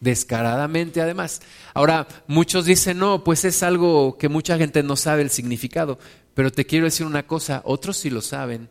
descaradamente 0.00 1.00
además. 1.00 1.42
Ahora, 1.74 2.06
muchos 2.26 2.64
dicen, 2.64 2.98
no, 2.98 3.22
pues 3.22 3.44
es 3.44 3.62
algo 3.62 4.18
que 4.18 4.28
mucha 4.28 4.58
gente 4.58 4.82
no 4.82 4.96
sabe 4.96 5.22
el 5.22 5.30
significado, 5.30 5.98
pero 6.34 6.50
te 6.50 6.66
quiero 6.66 6.86
decir 6.86 7.06
una 7.06 7.26
cosa, 7.26 7.62
otros 7.64 7.96
sí 7.96 8.10
lo 8.10 8.22
saben 8.22 8.68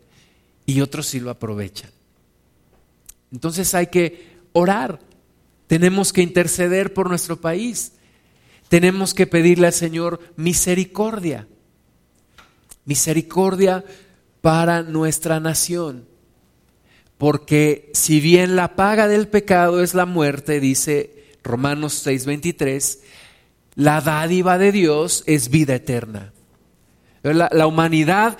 y 0.65 0.81
otros 0.81 1.07
sí 1.07 1.19
lo 1.19 1.29
aprovechan. 1.29 1.91
Entonces 3.31 3.73
hay 3.75 3.87
que 3.87 4.37
orar, 4.53 4.99
tenemos 5.67 6.11
que 6.11 6.21
interceder 6.21 6.93
por 6.93 7.09
nuestro 7.09 7.39
país, 7.39 7.93
tenemos 8.67 9.13
que 9.13 9.27
pedirle 9.27 9.67
al 9.67 9.73
Señor 9.73 10.19
misericordia, 10.35 11.47
misericordia 12.85 13.85
para 14.41 14.83
nuestra 14.83 15.39
nación. 15.39 16.07
Porque 17.17 17.91
si 17.93 18.21
bien 18.21 18.55
la 18.55 18.75
paga 18.75 19.07
del 19.07 19.27
pecado 19.27 19.83
es 19.83 19.93
la 19.93 20.05
muerte, 20.05 20.59
dice 20.59 21.18
Romanos 21.43 22.05
6:23, 22.05 23.00
la 23.75 24.01
dádiva 24.01 24.58
de 24.58 24.72
Dios 24.72 25.24
es 25.25 25.50
vida 25.50 25.75
eterna. 25.75 26.34
La, 27.22 27.50
la, 27.51 27.67
humanidad, 27.67 28.38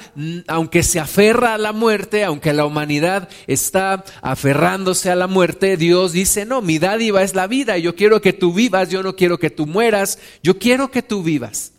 aunque 0.48 0.84
se 0.84 1.02
aferra 1.02 1.56
a 1.56 1.58
la 1.58 1.74
muerte, 1.74 2.24
aunque 2.24 2.54
la 2.54 2.66
humanidad 2.66 3.28
está 3.46 4.06
aferrándose 4.22 5.12
a 5.12 5.18
la 5.18 5.28
muerte, 5.28 5.76
Dios 5.76 6.14
dice, 6.14 6.46
no, 6.46 6.62
mi 6.62 6.80
dádiva 6.80 7.22
es 7.22 7.36
la 7.36 7.48
vida, 7.48 7.78
yo 7.78 7.96
quiero 7.98 8.22
que 8.22 8.32
tú 8.32 8.54
vivas, 8.54 8.88
yo 8.88 9.04
no 9.04 9.18
quiero 9.18 9.38
que 9.38 9.50
tú 9.50 9.68
mueras, 9.68 10.18
yo 10.42 10.60
quiero 10.60 10.92
que 10.92 11.04
tú 11.04 11.24
vivas. 11.24 11.74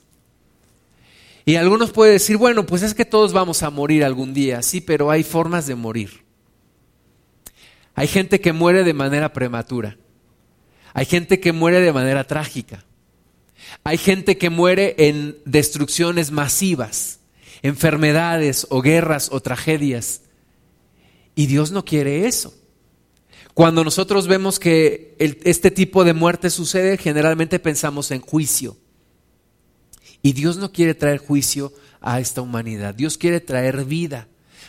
Y 1.46 1.56
algunos 1.56 1.90
pueden 1.90 2.14
decir, 2.14 2.36
bueno, 2.36 2.66
pues 2.66 2.82
es 2.82 2.94
que 2.94 3.04
todos 3.04 3.32
vamos 3.32 3.62
a 3.62 3.70
morir 3.70 4.04
algún 4.04 4.34
día, 4.34 4.62
sí, 4.62 4.80
pero 4.80 5.10
hay 5.10 5.22
formas 5.22 5.66
de 5.66 5.74
morir. 5.74 6.22
Hay 7.94 8.06
gente 8.06 8.40
que 8.40 8.52
muere 8.52 8.84
de 8.84 8.94
manera 8.94 9.32
prematura. 9.32 9.96
Hay 10.94 11.06
gente 11.06 11.40
que 11.40 11.52
muere 11.52 11.80
de 11.80 11.92
manera 11.92 12.26
trágica. 12.26 12.84
Hay 13.84 13.98
gente 13.98 14.36
que 14.38 14.50
muere 14.50 14.94
en 14.98 15.38
destrucciones 15.44 16.30
masivas, 16.30 17.20
enfermedades 17.62 18.66
o 18.70 18.82
guerras 18.82 19.28
o 19.32 19.40
tragedias. 19.40 20.22
Y 21.34 21.46
Dios 21.46 21.70
no 21.70 21.84
quiere 21.84 22.26
eso. 22.26 22.54
Cuando 23.54 23.84
nosotros 23.84 24.26
vemos 24.26 24.58
que 24.58 25.16
este 25.18 25.70
tipo 25.70 26.04
de 26.04 26.14
muerte 26.14 26.50
sucede, 26.50 26.96
generalmente 26.96 27.58
pensamos 27.58 28.10
en 28.10 28.20
juicio. 28.20 28.76
Y 30.22 30.32
Dios 30.32 30.56
no 30.56 30.72
quiere 30.72 30.94
traer 30.94 31.18
juicio 31.18 31.72
a 32.00 32.20
esta 32.20 32.42
humanidad. 32.42 32.94
Dios 32.94 33.18
quiere 33.18 33.40
traer 33.40 33.84
vida. 33.84 34.28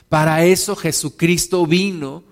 Para 0.09 0.43
eso 0.45 0.75
Jesucristo 0.75 1.65
vino 1.65 2.23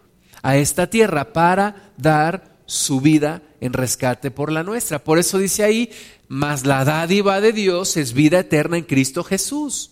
a 0.42 0.58
esta 0.58 0.90
tierra, 0.90 1.34
para 1.34 1.94
dar 1.98 2.58
su 2.66 3.02
vida 3.02 3.42
en 3.62 3.74
rescate 3.74 4.32
por 4.32 4.52
la 4.52 4.64
nuestra. 4.64 5.04
Por 5.04 5.20
eso 5.20 5.38
dice 5.38 5.64
ahí, 5.64 5.92
mas 6.28 6.66
la 6.66 6.86
dádiva 6.86 7.42
de 7.42 7.54
Dios 7.54 7.98
es 7.98 8.14
vida 8.14 8.40
eterna 8.40 8.78
en 8.78 8.84
Cristo 8.84 9.24
Jesús. 9.24 9.92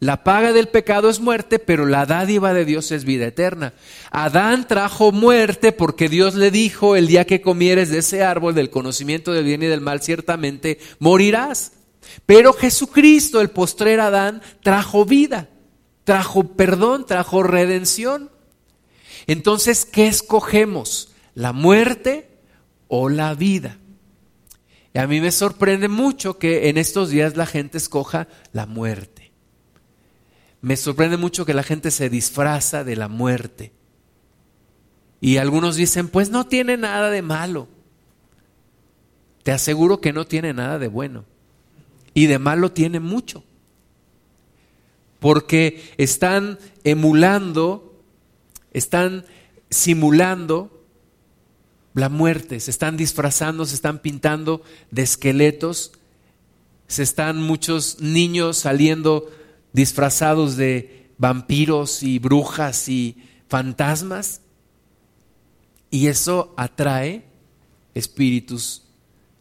La 0.00 0.24
paga 0.24 0.54
del 0.54 0.68
pecado 0.68 1.10
es 1.10 1.20
muerte, 1.20 1.58
pero 1.58 1.84
la 1.84 2.06
dádiva 2.06 2.54
de 2.54 2.64
Dios 2.64 2.90
es 2.90 3.04
vida 3.04 3.26
eterna. 3.26 3.74
Adán 4.10 4.66
trajo 4.66 5.12
muerte 5.12 5.72
porque 5.72 6.08
Dios 6.08 6.34
le 6.36 6.50
dijo, 6.50 6.96
el 6.96 7.06
día 7.06 7.26
que 7.26 7.42
comieres 7.42 7.90
de 7.90 7.98
ese 7.98 8.24
árbol 8.24 8.54
del 8.54 8.70
conocimiento 8.70 9.32
del 9.32 9.44
bien 9.44 9.62
y 9.62 9.66
del 9.66 9.82
mal, 9.82 10.00
ciertamente 10.00 10.78
morirás. 11.00 11.72
Pero 12.24 12.54
Jesucristo, 12.54 13.42
el 13.42 13.50
postrer 13.50 14.00
Adán, 14.00 14.40
trajo 14.62 15.04
vida, 15.04 15.50
trajo 16.04 16.44
perdón, 16.44 17.04
trajo 17.04 17.42
redención. 17.42 18.30
Entonces, 19.26 19.84
¿qué 19.84 20.06
escogemos? 20.06 21.09
La 21.40 21.54
muerte 21.54 22.28
o 22.86 23.08
la 23.08 23.34
vida. 23.34 23.78
Y 24.92 24.98
a 24.98 25.06
mí 25.06 25.22
me 25.22 25.32
sorprende 25.32 25.88
mucho 25.88 26.38
que 26.38 26.68
en 26.68 26.76
estos 26.76 27.08
días 27.08 27.34
la 27.34 27.46
gente 27.46 27.78
escoja 27.78 28.28
la 28.52 28.66
muerte. 28.66 29.32
Me 30.60 30.76
sorprende 30.76 31.16
mucho 31.16 31.46
que 31.46 31.54
la 31.54 31.62
gente 31.62 31.90
se 31.92 32.10
disfraza 32.10 32.84
de 32.84 32.94
la 32.94 33.08
muerte. 33.08 33.72
Y 35.22 35.38
algunos 35.38 35.76
dicen, 35.76 36.08
pues 36.08 36.28
no 36.28 36.46
tiene 36.46 36.76
nada 36.76 37.08
de 37.08 37.22
malo. 37.22 37.68
Te 39.42 39.52
aseguro 39.52 40.02
que 40.02 40.12
no 40.12 40.26
tiene 40.26 40.52
nada 40.52 40.78
de 40.78 40.88
bueno. 40.88 41.24
Y 42.12 42.26
de 42.26 42.38
malo 42.38 42.70
tiene 42.70 43.00
mucho. 43.00 43.44
Porque 45.20 45.94
están 45.96 46.58
emulando, 46.84 47.98
están 48.74 49.24
simulando 49.70 50.79
la 52.00 52.08
muerte, 52.08 52.58
se 52.60 52.70
están 52.70 52.96
disfrazando, 52.96 53.66
se 53.66 53.74
están 53.74 54.00
pintando 54.00 54.62
de 54.90 55.02
esqueletos, 55.02 55.92
se 56.88 57.02
están 57.02 57.40
muchos 57.40 58.00
niños 58.00 58.56
saliendo 58.56 59.30
disfrazados 59.72 60.56
de 60.56 61.10
vampiros 61.18 62.02
y 62.02 62.18
brujas 62.18 62.88
y 62.88 63.16
fantasmas. 63.48 64.40
Y 65.90 66.06
eso 66.06 66.54
atrae 66.56 67.24
espíritus 67.94 68.84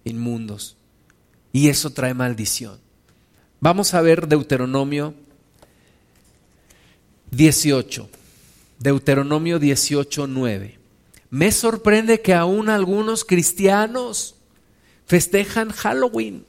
inmundos. 0.03 0.75
Y 1.53 1.69
eso 1.69 1.91
trae 1.91 2.13
maldición. 2.13 2.79
Vamos 3.61 3.93
a 3.93 4.01
ver 4.01 4.27
Deuteronomio 4.27 5.13
18. 7.31 8.09
Deuteronomio 8.79 9.59
18, 9.59 10.27
9. 10.27 10.78
Me 11.29 11.51
sorprende 11.51 12.21
que 12.21 12.33
aún 12.33 12.69
algunos 12.69 13.23
cristianos 13.23 14.35
festejan 15.05 15.71
Halloween. 15.71 16.45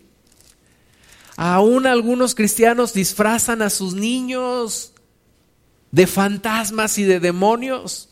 Aún 1.37 1.87
algunos 1.87 2.35
cristianos 2.35 2.93
disfrazan 2.93 3.63
a 3.63 3.71
sus 3.71 3.95
niños 3.95 4.93
de 5.91 6.07
fantasmas 6.07 6.99
y 6.99 7.05
de 7.05 7.21
demonios. 7.21 8.09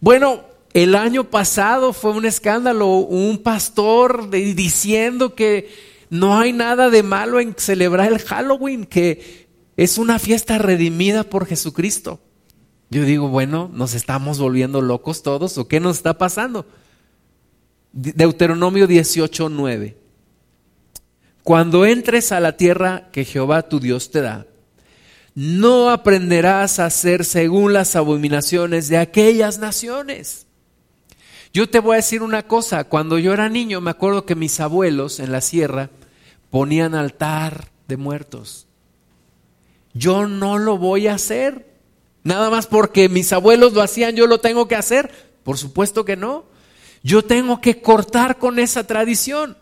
Bueno, 0.00 0.44
el 0.74 0.94
año 0.94 1.24
pasado 1.24 1.92
fue 1.92 2.12
un 2.12 2.26
escándalo, 2.26 2.88
un 2.96 3.38
pastor 3.42 4.30
diciendo 4.30 5.34
que 5.34 5.72
no 6.10 6.38
hay 6.38 6.52
nada 6.52 6.90
de 6.90 7.02
malo 7.02 7.40
en 7.40 7.54
celebrar 7.56 8.12
el 8.12 8.20
Halloween, 8.20 8.84
que 8.84 9.48
es 9.76 9.98
una 9.98 10.18
fiesta 10.18 10.58
redimida 10.58 11.24
por 11.24 11.46
Jesucristo 11.46 12.20
Yo 12.94 13.04
digo, 13.04 13.26
bueno, 13.26 13.68
¿nos 13.74 13.92
estamos 13.94 14.38
volviendo 14.38 14.80
locos 14.80 15.24
todos 15.24 15.58
o 15.58 15.66
qué 15.66 15.80
nos 15.80 15.96
está 15.96 16.16
pasando? 16.16 16.64
Deuteronomio 17.90 18.86
18, 18.86 19.48
9. 19.48 19.98
Cuando 21.42 21.86
entres 21.86 22.30
a 22.30 22.38
la 22.38 22.56
tierra 22.56 23.08
que 23.10 23.24
Jehová 23.24 23.62
tu 23.68 23.80
Dios 23.80 24.12
te 24.12 24.20
da, 24.20 24.46
no 25.34 25.90
aprenderás 25.90 26.78
a 26.78 26.86
hacer 26.86 27.24
según 27.24 27.72
las 27.72 27.96
abominaciones 27.96 28.88
de 28.88 28.98
aquellas 28.98 29.58
naciones. 29.58 30.46
Yo 31.52 31.68
te 31.68 31.80
voy 31.80 31.94
a 31.94 31.96
decir 31.96 32.22
una 32.22 32.46
cosa, 32.46 32.84
cuando 32.84 33.18
yo 33.18 33.32
era 33.32 33.48
niño 33.48 33.80
me 33.80 33.90
acuerdo 33.90 34.24
que 34.24 34.36
mis 34.36 34.60
abuelos 34.60 35.18
en 35.18 35.32
la 35.32 35.40
sierra 35.40 35.90
ponían 36.48 36.94
altar 36.94 37.72
de 37.88 37.96
muertos. 37.96 38.68
Yo 39.94 40.28
no 40.28 40.58
lo 40.58 40.78
voy 40.78 41.08
a 41.08 41.14
hacer. 41.14 41.73
Nada 42.24 42.50
más 42.50 42.66
porque 42.66 43.08
mis 43.08 43.32
abuelos 43.32 43.74
lo 43.74 43.82
hacían, 43.82 44.16
yo 44.16 44.26
lo 44.26 44.40
tengo 44.40 44.66
que 44.66 44.76
hacer. 44.76 45.10
Por 45.44 45.58
supuesto 45.58 46.04
que 46.04 46.16
no. 46.16 46.46
Yo 47.02 47.22
tengo 47.22 47.60
que 47.60 47.80
cortar 47.82 48.38
con 48.38 48.58
esa 48.58 48.86
tradición. 48.86 49.56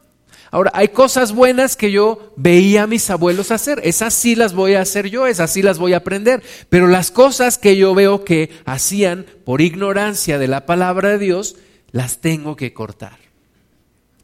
Ahora, 0.52 0.70
hay 0.74 0.88
cosas 0.88 1.32
buenas 1.32 1.76
que 1.76 1.90
yo 1.90 2.32
veía 2.36 2.84
a 2.84 2.86
mis 2.86 3.10
abuelos 3.10 3.50
hacer. 3.50 3.80
Esas 3.84 4.14
sí 4.14 4.36
las 4.36 4.54
voy 4.54 4.74
a 4.74 4.82
hacer 4.82 5.08
yo, 5.08 5.26
esas 5.26 5.50
sí 5.50 5.62
las 5.62 5.78
voy 5.78 5.94
a 5.94 5.98
aprender. 5.98 6.42
Pero 6.68 6.86
las 6.86 7.10
cosas 7.10 7.58
que 7.58 7.76
yo 7.76 7.94
veo 7.94 8.24
que 8.24 8.50
hacían 8.64 9.26
por 9.44 9.60
ignorancia 9.60 10.38
de 10.38 10.48
la 10.48 10.66
palabra 10.66 11.08
de 11.08 11.18
Dios, 11.18 11.56
las 11.90 12.18
tengo 12.18 12.54
que 12.54 12.72
cortar. 12.72 13.18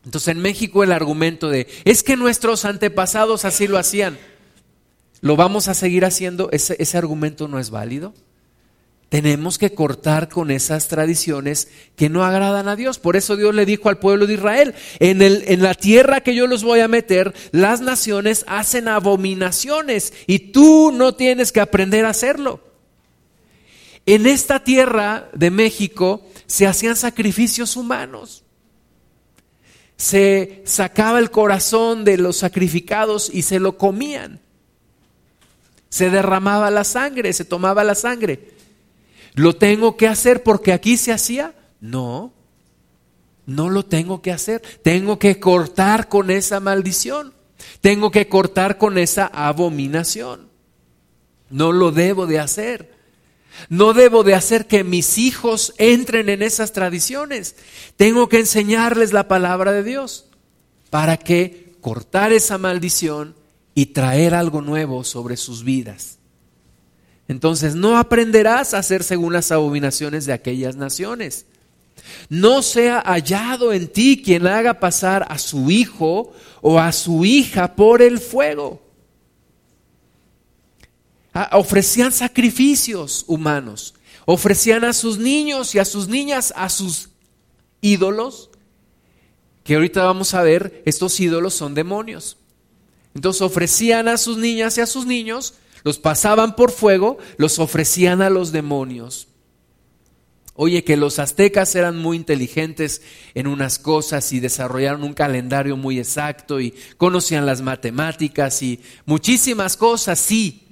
Entonces 0.04 0.28
en 0.28 0.40
México 0.40 0.84
el 0.84 0.92
argumento 0.92 1.48
de, 1.48 1.66
es 1.84 2.02
que 2.02 2.16
nuestros 2.16 2.64
antepasados 2.64 3.44
así 3.44 3.66
lo 3.66 3.78
hacían, 3.78 4.18
¿lo 5.20 5.34
vamos 5.34 5.68
a 5.68 5.74
seguir 5.74 6.04
haciendo? 6.04 6.50
¿Ese, 6.52 6.76
ese 6.78 6.96
argumento 6.98 7.48
no 7.48 7.58
es 7.58 7.70
válido? 7.70 8.14
Tenemos 9.08 9.56
que 9.56 9.72
cortar 9.74 10.28
con 10.28 10.50
esas 10.50 10.88
tradiciones 10.88 11.68
que 11.96 12.10
no 12.10 12.24
agradan 12.24 12.68
a 12.68 12.76
Dios. 12.76 12.98
Por 12.98 13.16
eso 13.16 13.36
Dios 13.36 13.54
le 13.54 13.64
dijo 13.64 13.88
al 13.88 13.98
pueblo 13.98 14.26
de 14.26 14.34
Israel, 14.34 14.74
en, 14.98 15.22
el, 15.22 15.44
en, 15.46 15.62
la 15.62 15.74
tierra 15.74 16.20
que 16.20 16.34
yo 16.34 16.46
los 16.46 16.62
voy 16.62 16.80
a 16.80 16.88
meter, 16.88 17.34
las 17.50 17.80
naciones 17.80 18.44
hacen 18.48 18.86
abominaciones 18.86 20.12
y 20.26 20.52
tú 20.52 20.92
no 20.92 21.14
tienes 21.14 21.52
que 21.52 21.60
aprender 21.60 22.04
a 22.04 22.10
hacerlo. 22.10 22.60
En 24.04 24.26
esta 24.26 24.62
tierra 24.62 25.30
de 25.32 25.50
México 25.50 26.26
se 26.46 26.66
hacían 26.66 26.96
sacrificios 26.96 27.76
humanos. 27.76 28.44
Se 29.96 30.62
sacaba 30.66 31.18
el 31.18 31.30
corazón 31.30 32.04
de 32.04 32.18
los 32.18 32.36
sacrificados 32.36 33.30
y 33.32 33.40
se 33.42 33.58
lo 33.58 33.78
comían. 33.78 34.40
Se 35.88 36.10
derramaba 36.10 36.70
la 36.70 36.84
sangre, 36.84 37.32
se 37.32 37.46
tomaba 37.46 37.84
la 37.84 37.94
sangre. 37.94 38.57
¿Lo 39.38 39.54
tengo 39.54 39.96
que 39.96 40.08
hacer 40.08 40.42
porque 40.42 40.72
aquí 40.72 40.96
se 40.96 41.12
hacía? 41.12 41.54
No, 41.80 42.32
no 43.46 43.70
lo 43.70 43.84
tengo 43.84 44.20
que 44.20 44.32
hacer. 44.32 44.62
Tengo 44.82 45.20
que 45.20 45.38
cortar 45.38 46.08
con 46.08 46.32
esa 46.32 46.58
maldición. 46.58 47.32
Tengo 47.80 48.10
que 48.10 48.28
cortar 48.28 48.78
con 48.78 48.98
esa 48.98 49.26
abominación. 49.26 50.48
No 51.50 51.70
lo 51.70 51.92
debo 51.92 52.26
de 52.26 52.40
hacer. 52.40 52.92
No 53.68 53.92
debo 53.92 54.24
de 54.24 54.34
hacer 54.34 54.66
que 54.66 54.82
mis 54.82 55.18
hijos 55.18 55.72
entren 55.78 56.30
en 56.30 56.42
esas 56.42 56.72
tradiciones. 56.72 57.54
Tengo 57.96 58.28
que 58.28 58.40
enseñarles 58.40 59.12
la 59.12 59.28
palabra 59.28 59.70
de 59.70 59.84
Dios 59.84 60.26
para 60.90 61.16
que 61.16 61.76
cortar 61.80 62.32
esa 62.32 62.58
maldición 62.58 63.36
y 63.72 63.86
traer 63.86 64.34
algo 64.34 64.62
nuevo 64.62 65.04
sobre 65.04 65.36
sus 65.36 65.62
vidas. 65.62 66.17
Entonces 67.28 67.74
no 67.74 67.98
aprenderás 67.98 68.72
a 68.72 68.78
hacer 68.78 69.04
según 69.04 69.34
las 69.34 69.52
abominaciones 69.52 70.24
de 70.24 70.32
aquellas 70.32 70.76
naciones. 70.76 71.44
No 72.30 72.62
sea 72.62 73.02
hallado 73.02 73.72
en 73.72 73.88
ti 73.88 74.22
quien 74.24 74.46
haga 74.46 74.80
pasar 74.80 75.26
a 75.28 75.38
su 75.38 75.70
hijo 75.70 76.32
o 76.62 76.80
a 76.80 76.90
su 76.92 77.26
hija 77.26 77.76
por 77.76 78.00
el 78.00 78.18
fuego. 78.18 78.82
Ah, 81.34 81.50
ofrecían 81.52 82.12
sacrificios 82.12 83.24
humanos, 83.28 83.94
ofrecían 84.24 84.84
a 84.84 84.94
sus 84.94 85.18
niños 85.18 85.74
y 85.74 85.78
a 85.78 85.84
sus 85.84 86.08
niñas, 86.08 86.52
a 86.56 86.70
sus 86.70 87.10
ídolos, 87.82 88.50
que 89.64 89.74
ahorita 89.74 90.02
vamos 90.02 90.32
a 90.32 90.42
ver, 90.42 90.82
estos 90.86 91.20
ídolos 91.20 91.52
son 91.52 91.74
demonios. 91.74 92.38
Entonces 93.14 93.42
ofrecían 93.42 94.08
a 94.08 94.16
sus 94.16 94.38
niñas 94.38 94.78
y 94.78 94.80
a 94.80 94.86
sus 94.86 95.04
niños 95.04 95.54
los 95.84 95.98
pasaban 95.98 96.56
por 96.56 96.70
fuego, 96.70 97.18
los 97.36 97.58
ofrecían 97.58 98.22
a 98.22 98.30
los 98.30 98.52
demonios. 98.52 99.28
Oye, 100.60 100.82
que 100.82 100.96
los 100.96 101.20
aztecas 101.20 101.76
eran 101.76 101.96
muy 101.96 102.16
inteligentes 102.16 103.00
en 103.34 103.46
unas 103.46 103.78
cosas 103.78 104.32
y 104.32 104.40
desarrollaron 104.40 105.04
un 105.04 105.14
calendario 105.14 105.76
muy 105.76 106.00
exacto 106.00 106.60
y 106.60 106.74
conocían 106.96 107.46
las 107.46 107.62
matemáticas 107.62 108.60
y 108.62 108.80
muchísimas 109.06 109.76
cosas, 109.76 110.18
sí. 110.18 110.64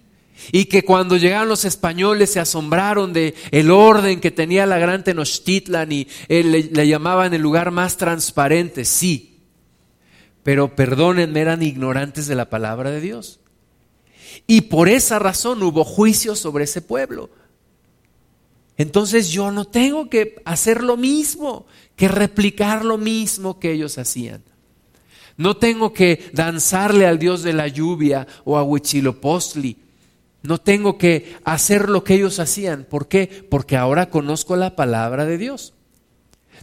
Y 0.51 0.64
que 0.64 0.85
cuando 0.85 1.16
llegaron 1.16 1.49
los 1.49 1.64
españoles 1.64 2.31
se 2.31 2.40
asombraron 2.40 3.12
de 3.12 3.37
el 3.53 3.71
orden 3.71 4.19
que 4.19 4.33
tenía 4.33 4.66
la 4.66 4.79
gran 4.79 5.05
Tenochtitlan 5.05 5.92
y 5.92 6.09
eh, 6.27 6.42
le, 6.42 6.64
le 6.64 6.88
llamaban 6.88 7.33
el 7.33 7.42
lugar 7.42 7.71
más 7.71 7.97
transparente, 7.97 8.85
sí. 8.85 9.38
Pero 10.42 10.75
perdónenme, 10.75 11.40
eran 11.40 11.62
ignorantes 11.62 12.27
de 12.27 12.35
la 12.35 12.51
palabra 12.51 12.90
de 12.90 13.01
Dios. 13.01 13.38
Y 14.47 14.63
por 14.63 14.89
esa 14.89 15.19
razón 15.19 15.63
hubo 15.63 15.85
juicio 15.85 16.37
sobre 16.37 16.65
ese 16.65 16.81
pueblo. 16.81 17.31
Entonces 18.77 19.31
yo 19.31 19.51
no 19.51 19.65
tengo 19.65 20.09
que 20.11 20.37
hacer 20.45 20.83
lo 20.83 20.97
mismo, 20.97 21.67
que 21.97 22.09
replicar 22.09 22.85
lo 22.85 22.99
mismo 22.99 23.59
que 23.59 23.73
ellos 23.73 23.99
hacían. 23.99 24.43
No 25.37 25.57
tengo 25.57 25.93
que 25.93 26.31
danzarle 26.33 27.07
al 27.07 27.19
Dios 27.19 27.43
de 27.43 27.53
la 27.53 27.69
lluvia 27.69 28.27
o 28.45 28.57
a 28.57 28.63
Huichilopostli. 28.63 29.77
No 30.43 30.59
tengo 30.59 30.97
que 30.97 31.37
hacer 31.45 31.89
lo 31.89 32.05
que 32.05 32.15
ellos 32.15 32.39
hacían. 32.39 32.85
¿Por 32.85 33.09
qué? 33.09 33.47
Porque 33.51 33.77
ahora 33.77 34.11
conozco 34.11 34.57
la 34.57 34.77
palabra 34.77 35.27
de 35.27 35.39
Dios. 35.39 35.75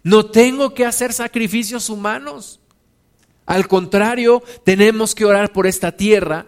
No 0.04 0.28
tengo 0.28 0.74
que 0.74 0.86
hacer 0.86 1.13
sacrificios 1.13 1.89
humanos. 1.89 2.60
Al 3.46 3.67
contrario, 3.67 4.41
tenemos 4.63 5.13
que 5.13 5.26
orar 5.26 5.52
por 5.52 5.67
esta 5.67 5.91
tierra 5.91 6.48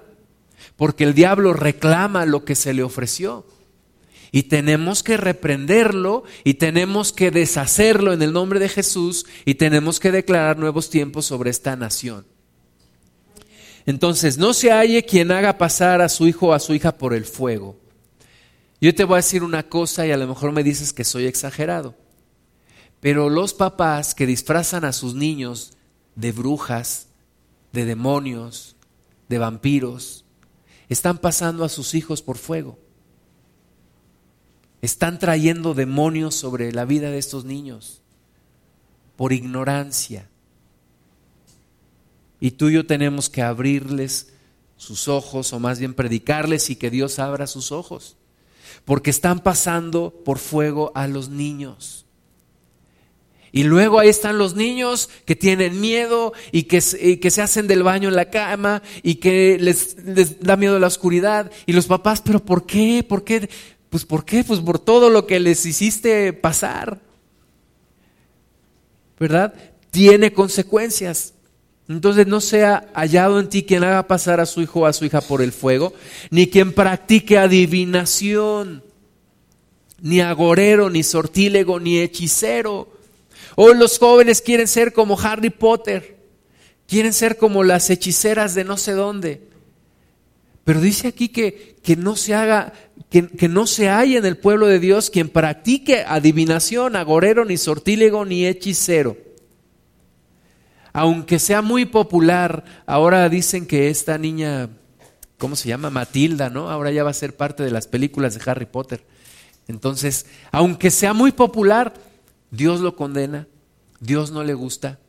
porque 0.77 1.03
el 1.03 1.13
diablo 1.13 1.53
reclama 1.53 2.25
lo 2.25 2.45
que 2.45 2.55
se 2.55 2.73
le 2.73 2.83
ofreció. 2.83 3.45
Y 4.31 4.43
tenemos 4.43 5.01
que 5.01 5.15
reprenderlo 5.15 6.23
y 6.43 6.55
tenemos 6.55 7.13
que 7.13 7.31
deshacerlo 7.31 8.11
en 8.11 8.21
el 8.21 8.33
nombre 8.33 8.59
de 8.59 8.67
Jesús 8.67 9.25
y 9.45 9.55
tenemos 9.55 9.99
que 9.99 10.11
declarar 10.11 10.57
nuevos 10.57 10.89
tiempos 10.89 11.25
sobre 11.25 11.49
esta 11.49 11.75
nación. 11.77 12.25
Entonces, 13.85 14.37
no 14.37 14.53
se 14.53 14.71
halle 14.71 15.05
quien 15.05 15.31
haga 15.31 15.57
pasar 15.57 16.01
a 16.01 16.09
su 16.09 16.27
hijo 16.27 16.47
o 16.47 16.53
a 16.53 16.59
su 16.59 16.73
hija 16.73 16.97
por 16.97 17.13
el 17.13 17.23
fuego. 17.23 17.77
Yo 18.81 18.93
te 18.93 19.03
voy 19.03 19.15
a 19.15 19.17
decir 19.17 19.43
una 19.43 19.69
cosa 19.69 20.05
y 20.05 20.11
a 20.11 20.17
lo 20.17 20.27
mejor 20.27 20.51
me 20.51 20.63
dices 20.63 20.91
que 20.91 21.05
soy 21.05 21.27
exagerado. 21.27 21.95
Pero 22.99 23.29
los 23.29 23.53
papás 23.53 24.15
que 24.15 24.25
disfrazan 24.25 24.83
a 24.83 24.91
sus 24.91 25.13
niños 25.13 25.73
de 26.15 26.31
brujas, 26.31 27.07
de 27.71 27.85
demonios, 27.85 28.75
de 29.29 29.37
vampiros, 29.37 30.24
están 30.89 31.17
pasando 31.17 31.63
a 31.63 31.69
sus 31.69 31.93
hijos 31.93 32.21
por 32.21 32.37
fuego. 32.37 32.77
Están 34.81 35.19
trayendo 35.19 35.73
demonios 35.73 36.35
sobre 36.35 36.71
la 36.71 36.85
vida 36.85 37.09
de 37.09 37.17
estos 37.17 37.45
niños 37.45 38.01
por 39.15 39.33
ignorancia. 39.33 40.29
Y 42.39 42.51
tú 42.51 42.69
y 42.69 42.73
yo 42.73 42.85
tenemos 42.85 43.29
que 43.29 43.41
abrirles 43.41 44.33
sus 44.77 45.07
ojos, 45.07 45.53
o 45.53 45.59
más 45.59 45.79
bien 45.79 45.93
predicarles 45.93 46.69
y 46.69 46.75
que 46.75 46.89
Dios 46.89 47.17
abra 47.17 47.47
sus 47.47 47.71
ojos, 47.71 48.17
porque 48.83 49.09
están 49.09 49.39
pasando 49.39 50.21
por 50.25 50.37
fuego 50.37 50.91
a 50.95 51.07
los 51.07 51.29
niños. 51.29 52.04
Y 53.55 53.63
luego 53.63 53.99
ahí 54.01 54.09
están 54.09 54.37
los 54.37 54.57
niños 54.57 55.09
que 55.23 55.33
tienen 55.33 55.79
miedo 55.79 56.33
y 56.51 56.63
que, 56.63 56.81
que 57.21 57.31
se 57.31 57.41
hacen 57.41 57.67
del 57.67 57.83
baño 57.83 58.09
en 58.09 58.17
la 58.17 58.29
cama 58.29 58.83
y 59.01 59.15
que 59.15 59.57
les, 59.61 59.95
les, 60.03 60.41
da 60.41 60.57
miedo 60.57 60.77
la 60.77 60.87
oscuridad. 60.87 61.49
Y 61.65 61.71
los 61.71 61.87
papás, 61.87 62.21
pero 62.21 62.43
¿por 62.43 62.65
qué? 62.65 63.05
¿Por 63.07 63.23
qué? 63.23 63.49
Pues 63.89 64.03
¿por 64.03 64.25
qué? 64.25 64.43
Pues 64.43 64.59
por 64.59 64.77
todo 64.77 65.09
lo 65.09 65.25
que 65.25 65.39
les 65.39 65.65
hiciste 65.65 66.33
pasar. 66.33 66.99
¿Verdad? 69.17 69.53
Tiene 69.89 70.33
consecuencias. 70.33 71.33
Entonces 71.87 72.27
no 72.27 72.41
sea 72.41 72.91
hallado 72.93 73.39
en 73.39 73.47
ti 73.47 73.63
quien 73.63 73.85
haga 73.85 74.05
pasar 74.05 74.41
a 74.41 74.45
su 74.45 74.61
hijo 74.61 74.81
o 74.81 74.85
a 74.85 74.91
su 74.91 75.05
hija 75.05 75.21
por 75.21 75.41
el 75.41 75.53
fuego, 75.53 75.93
ni 76.29 76.47
quien 76.47 76.73
practique 76.73 77.37
adivinación, 77.37 78.83
ni 80.01 80.19
agorero, 80.19 80.89
ni 80.89 81.03
sortílego, 81.03 81.79
ni 81.79 81.99
hechicero 81.99 82.94
Hoy 83.55 83.77
los 83.77 83.99
jóvenes 83.99 84.41
quieren 84.41 84.67
ser 84.67 84.93
como 84.93 85.19
Harry 85.19 85.49
Potter, 85.49 86.17
quieren 86.87 87.13
ser 87.13 87.37
como 87.37 87.63
las 87.63 87.89
hechiceras 87.89 88.53
de 88.53 88.63
no 88.63 88.77
sé 88.77 88.91
dónde. 88.91 89.47
Pero 90.65 90.81
dice 90.81 91.07
aquí 91.07 91.29
que, 91.29 91.77
que 91.83 91.95
no 91.95 92.15
se 92.15 92.33
haga, 92.33 92.73
que, 93.09 93.27
que, 93.27 93.47
no 93.47 93.67
se 93.67 93.89
haya 93.89 94.17
en 94.17 94.25
el 94.25 94.37
pueblo 94.37 94.67
de 94.67 94.79
Dios 94.79 95.09
quien 95.09 95.29
practique 95.29 96.03
adivinación, 96.07 96.95
agorero, 96.95 97.45
ni 97.45 97.57
sortílego, 97.57 98.25
ni 98.25 98.47
hechicero. 98.47 99.15
Aunque 100.91 101.39
sea 101.39 101.61
muy 101.61 101.85
popular, 101.85 102.63
ahora 102.85 103.29
dicen 103.29 103.67
que 103.67 103.89
esta 103.89 104.17
niña, 104.17 104.69
¿cómo 105.37 105.55
se 105.55 105.69
llama? 105.69 105.89
Matilda, 105.89 106.49
¿no? 106.49 106.71
Ahora 106.71 106.89
ya 106.91 107.03
va 107.03 107.11
a 107.11 107.13
ser 107.13 107.35
parte 107.35 107.63
de 107.63 107.71
las 107.71 107.87
películas 107.87 108.33
de 108.33 108.49
Harry 108.49 108.65
Potter. 108.65 109.03
Entonces, 109.67 110.25
aunque 110.51 110.91
sea 110.91 111.13
muy 111.13 111.31
popular, 111.31 111.93
Dios 112.51 112.81
lo 112.81 112.95
condena, 112.95 113.47
Dios 113.99 114.31
no 114.31 114.43
le 114.43 114.53
gusta, 114.53 114.99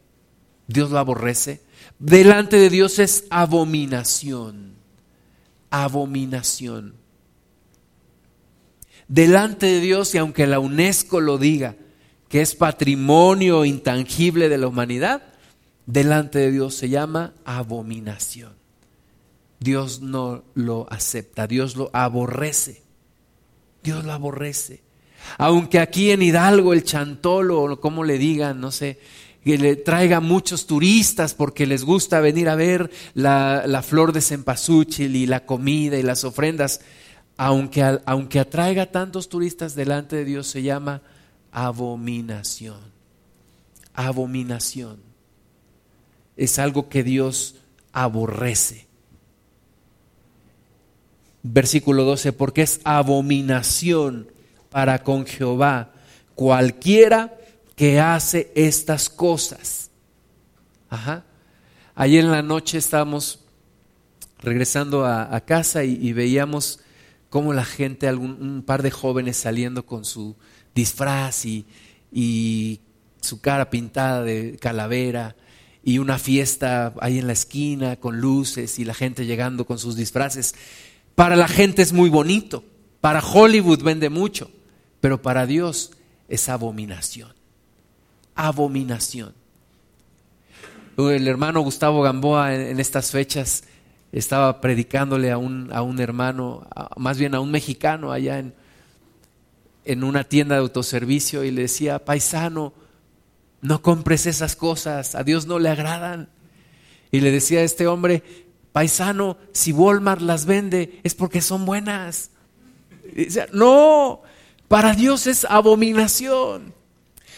Dios 0.67 0.91
lo 0.91 0.99
aborrece. 0.99 1.63
Delante 1.99 2.57
de 2.57 2.71
Dios 2.71 2.99
es 2.99 3.25
abominación, 3.31 4.75
abominación. 5.71 6.95
Delante 9.09 9.67
de 9.67 9.81
Dios, 9.81 10.15
y 10.15 10.19
aunque 10.19 10.47
la 10.47 10.59
UNESCO 10.59 11.21
lo 11.21 11.39
diga, 11.39 11.77
que 12.29 12.41
es 12.41 12.55
patrimonio 12.55 13.65
intangible 13.65 14.49
de 14.49 14.59
la 14.59 14.67
humanidad, 14.67 15.23
delante 15.87 16.41
de 16.41 16.51
Dios 16.51 16.75
se 16.75 16.89
llama 16.89 17.35
abominación. 17.45 18.55
Dios 19.61 20.01
no 20.01 20.45
lo 20.55 20.87
acepta, 20.91 21.47
Dios 21.47 21.77
lo 21.77 21.91
aborrece. 21.93 22.83
Dios 23.83 24.05
lo 24.05 24.13
aborrece. 24.13 24.83
Aunque 25.39 25.79
aquí 25.79 26.11
en 26.11 26.23
Hidalgo 26.23 26.73
el 26.73 26.85
chantolo, 26.85 27.63
o 27.63 27.81
como 27.81 28.05
le 28.05 28.19
digan, 28.19 28.61
no 28.61 28.71
sé, 28.71 28.99
que 29.47 29.59
le 29.59 29.77
traiga 29.77 30.19
muchos 30.19 30.67
turistas 30.67 31.33
porque 31.33 31.67
les 31.67 31.85
gusta 31.85 32.19
venir 32.19 32.49
a 32.49 32.57
ver 32.57 32.91
la, 33.15 33.81
flor 33.87 34.13
de 34.13 34.21
cempasúchil 34.21 35.15
y 35.15 35.25
la 35.27 35.47
comida 35.47 35.97
y 35.97 36.03
las 36.03 36.25
ofrendas, 36.25 36.81
aunque, 37.37 38.01
aunque 38.07 38.41
atraiga 38.41 38.87
tantos 38.87 39.29
turistas 39.29 39.77
delante 39.77 40.17
de 40.17 40.25
Dios, 40.25 40.49
se 40.49 40.63
llama 40.63 41.01
abominación. 41.53 42.81
Abominación. 43.95 44.99
Es 46.37 46.59
algo 46.59 46.89
que 46.89 47.05
Dios 47.05 47.55
aborrece. 47.93 48.89
Versículo 51.45 52.03
12, 52.03 52.33
porque 52.33 52.63
es 52.63 52.81
abominación 52.83 54.27
para 54.71 55.03
con 55.03 55.27
Jehová 55.27 55.93
cualquiera 56.35 57.37
que 57.75 58.01
hace 58.01 58.53
estas 58.55 59.09
cosas. 59.09 59.91
Ajá. 60.89 61.25
Ayer 61.95 62.25
en 62.25 62.31
la 62.31 62.43
noche 62.43 62.79
estábamos 62.79 63.41
regresando 64.39 65.07
a, 65.07 65.41
casa 65.41 65.85
y, 65.85 66.13
veíamos 66.13 66.81
cómo 67.31 67.53
la 67.53 67.65
gente, 67.65 68.07
algún, 68.07 68.41
un 68.41 68.63
par 68.63 68.83
de 68.83 68.91
jóvenes 68.91 69.39
saliendo 69.39 69.87
con 69.87 70.05
su 70.05 70.37
disfraz 70.75 71.47
y, 71.47 71.67
y 72.13 72.81
su 73.21 73.41
cara 73.41 73.71
pintada 73.71 74.23
de 74.23 74.59
calavera 74.61 75.37
y 75.83 75.99
una 75.99 76.19
fiesta 76.19 76.93
ahí 77.01 77.19
en 77.19 77.27
la 77.27 77.33
esquina 77.33 77.97
con 77.97 78.21
luces 78.21 78.79
y 78.79 78.85
la 78.85 78.95
gente 78.95 79.25
llegando 79.25 79.65
con 79.67 79.79
sus 79.79 79.97
disfraces. 79.97 80.55
Para 81.15 81.37
la 81.37 81.49
gente 81.49 81.83
es 81.83 81.93
muy 81.93 82.11
bonito, 82.11 82.65
para 83.01 83.21
Hollywood 83.21 83.83
vende 83.83 84.11
mucho, 84.11 84.51
pero 85.07 85.23
para 85.23 85.47
Dios 85.47 85.93
es 86.29 86.49
abominación 86.49 87.33
abominación. 88.35 89.35
El 90.99 91.29
hermano 91.29 91.61
Gustavo 91.61 92.03
Gamboa 92.03 92.57
en, 92.57 92.81
estas 92.81 93.13
fechas 93.13 93.63
estaba 94.11 94.61
predicándole 94.61 95.31
a 95.31 95.39
un, 95.39 95.71
a 95.73 95.83
un 95.83 96.01
hermano, 96.01 96.67
más 96.97 97.19
bien 97.19 97.37
a 97.37 97.41
un 97.41 97.53
mexicano 97.53 98.11
allá 98.11 98.41
en, 98.41 98.53
en 99.85 100.03
una 100.03 100.25
tienda 100.25 100.57
de 100.57 100.63
autoservicio 100.63 101.45
y 101.45 101.53
le 101.53 101.63
decía, 101.63 102.05
paisano, 102.05 102.73
no 103.61 103.83
compres 103.83 104.27
esas 104.27 104.57
cosas, 104.57 105.15
a 105.15 105.23
Dios 105.23 105.47
no 105.47 105.61
le 105.61 105.69
agradan. 105.69 106.31
Y 107.13 107.21
le 107.21 107.31
decía 107.31 107.61
a 107.61 107.63
este 107.63 107.87
hombre, 107.87 108.25
paisano, 108.73 109.37
si 109.53 109.71
Walmart 109.71 110.21
las 110.21 110.47
vende 110.47 110.99
es 111.05 111.15
porque 111.15 111.41
son 111.43 111.65
buenas. 111.65 112.33
Y 113.15 113.29
no, 113.53 114.25
para 114.69 114.95
Dios 114.95 115.27
es 115.27 115.45
abominación. 115.45 116.75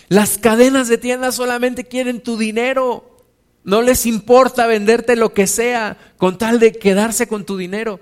Las 0.08 0.38
cadenas 0.38 0.88
de 0.88 0.98
tiendas 0.98 1.34
solamente 1.34 1.84
quieren 1.84 2.22
tu 2.22 2.38
dinero. 2.38 3.18
No 3.64 3.82
les 3.82 4.06
importa 4.06 4.66
venderte 4.66 5.16
lo 5.16 5.34
que 5.34 5.46
sea 5.46 5.98
con 6.16 6.38
tal 6.38 6.58
de 6.58 6.72
quedarse 6.72 7.28
con 7.28 7.44
tu 7.44 7.56
dinero. 7.58 8.00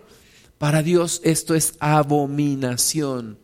Para 0.58 0.82
Dios 0.82 1.20
esto 1.24 1.54
es 1.54 1.74
abominación. 1.80 3.38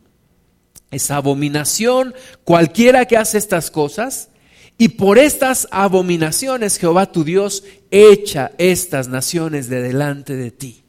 Es 0.89 1.11
abominación 1.11 2.13
cualquiera 2.45 3.05
que 3.05 3.17
hace 3.17 3.37
estas 3.37 3.69
cosas. 3.69 4.29
Y 4.77 4.89
por 4.89 5.17
estas 5.17 5.67
abominaciones 5.71 6.77
Jehová 6.77 7.11
tu 7.11 7.25
Dios 7.25 7.65
echa 7.91 8.51
estas 8.57 9.09
naciones 9.09 9.67
de 9.67 9.81
delante 9.81 10.35
de 10.35 10.51
ti. 10.51 10.83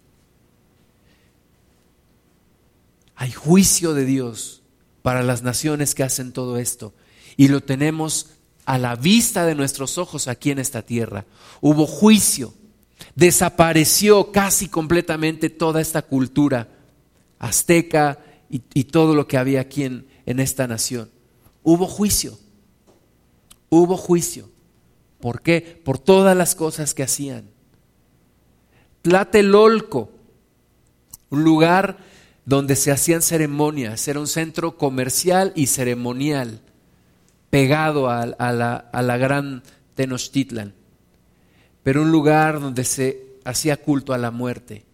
Hay 3.16 3.33
juicio 3.33 3.94
de 3.94 4.04
Dios 4.04 4.63
para 5.05 5.23
las 5.23 5.43
naciones 5.43 5.95
que 5.95 6.03
hacen 6.03 6.33
todo 6.33 6.57
esto 6.57 6.95
y 7.37 7.49
lo 7.49 7.61
tenemos 7.61 8.31
a 8.64 8.79
la 8.79 8.97
vista 8.97 9.45
de 9.45 9.55
nuestros 9.55 9.99
ojos 9.99 10.29
aquí 10.29 10.51
en 10.51 10.59
esta 10.59 10.81
tierra. 10.81 11.27
Hubo 11.61 11.87
juicio, 11.87 12.55
desapareció 13.14 14.33
casi 14.33 14.67
completamente 14.69 15.51
toda 15.51 15.83
esta 15.83 16.01
cultura 16.01 16.71
azteca 17.38 18.19
y, 18.49 18.85
todo 18.85 19.14
lo 19.14 19.29
que 19.29 19.37
había 19.37 19.61
aquí 19.61 19.83
en, 19.83 20.07
en 20.25 20.40
esta 20.40 20.67
nación. 20.67 21.11
Hubo 21.62 21.87
juicio, 21.87 22.38
hubo 23.69 23.99
juicio. 23.99 24.49
¿Por 25.21 25.43
qué? 25.43 25.83
Por 25.85 25.99
todas 25.99 26.35
las 26.35 26.55
cosas 26.55 26.95
que 26.95 27.03
hacían. 27.03 27.51
Tlatelolco, 29.03 30.11
un 31.29 31.45
lugar 31.45 31.99
donde 32.46 32.76
se 32.76 32.90
hacían 32.90 33.22
ceremonias, 33.22 34.07
era 34.07 34.20
un 34.20 34.26
centro 34.26 34.76
comercial 34.76 35.52
y 35.54 35.66
ceremonial 35.66 36.61
pegado 37.50 38.11
a, 38.11 38.26
la, 38.26 39.16
gran 39.16 39.62
Tenochtitlan, 39.94 40.74
pero 41.83 42.02
un 42.02 42.11
lugar 42.11 42.61
donde 42.61 42.85
se 42.85 43.38
hacía 43.44 43.76
culto 43.76 44.12
a 44.12 44.18
la 44.18 44.30
muerte. 44.30 44.85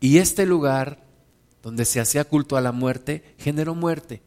Y 0.00 0.18
este 0.18 0.46
lugar 0.46 1.02
donde 1.62 1.84
se 1.84 1.98
hacía 2.00 2.24
culto 2.24 2.56
a 2.56 2.60
la 2.60 2.72
muerte 2.72 3.34
generó 3.38 3.74
muerte. 3.74 4.22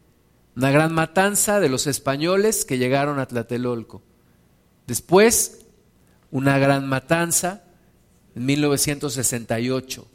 Una 0.56 0.72
gran 0.72 0.94
matanza 0.94 1.60
de 1.60 1.70
los 1.70 1.88
españoles 1.88 2.66
que 2.66 2.80
llegaron 2.80 3.20
a 3.20 3.28
Tlatelolco. 3.28 4.02
Después, 4.88 5.60
una 6.32 6.58
gran 6.58 6.88
matanza 6.88 7.64
en 8.36 8.46
1968. 8.46 10.08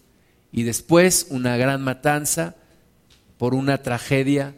Y 0.52 0.64
después, 0.64 1.26
una 1.30 1.56
gran 1.56 1.82
matanza 1.82 2.56
por 3.38 3.54
una 3.54 3.78
tragedia 3.78 4.54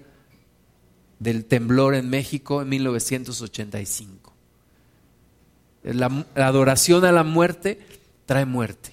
del 1.21 1.45
temblor 1.47 1.95
en 1.95 2.11
México 2.11 2.61
en 2.61 2.69
1985. 2.69 4.35
La, 5.85 6.27
adoración 6.35 7.05
a 7.05 7.13
la 7.13 7.25
muerte 7.25 7.79
trae 8.27 8.45
muerte. 8.45 8.93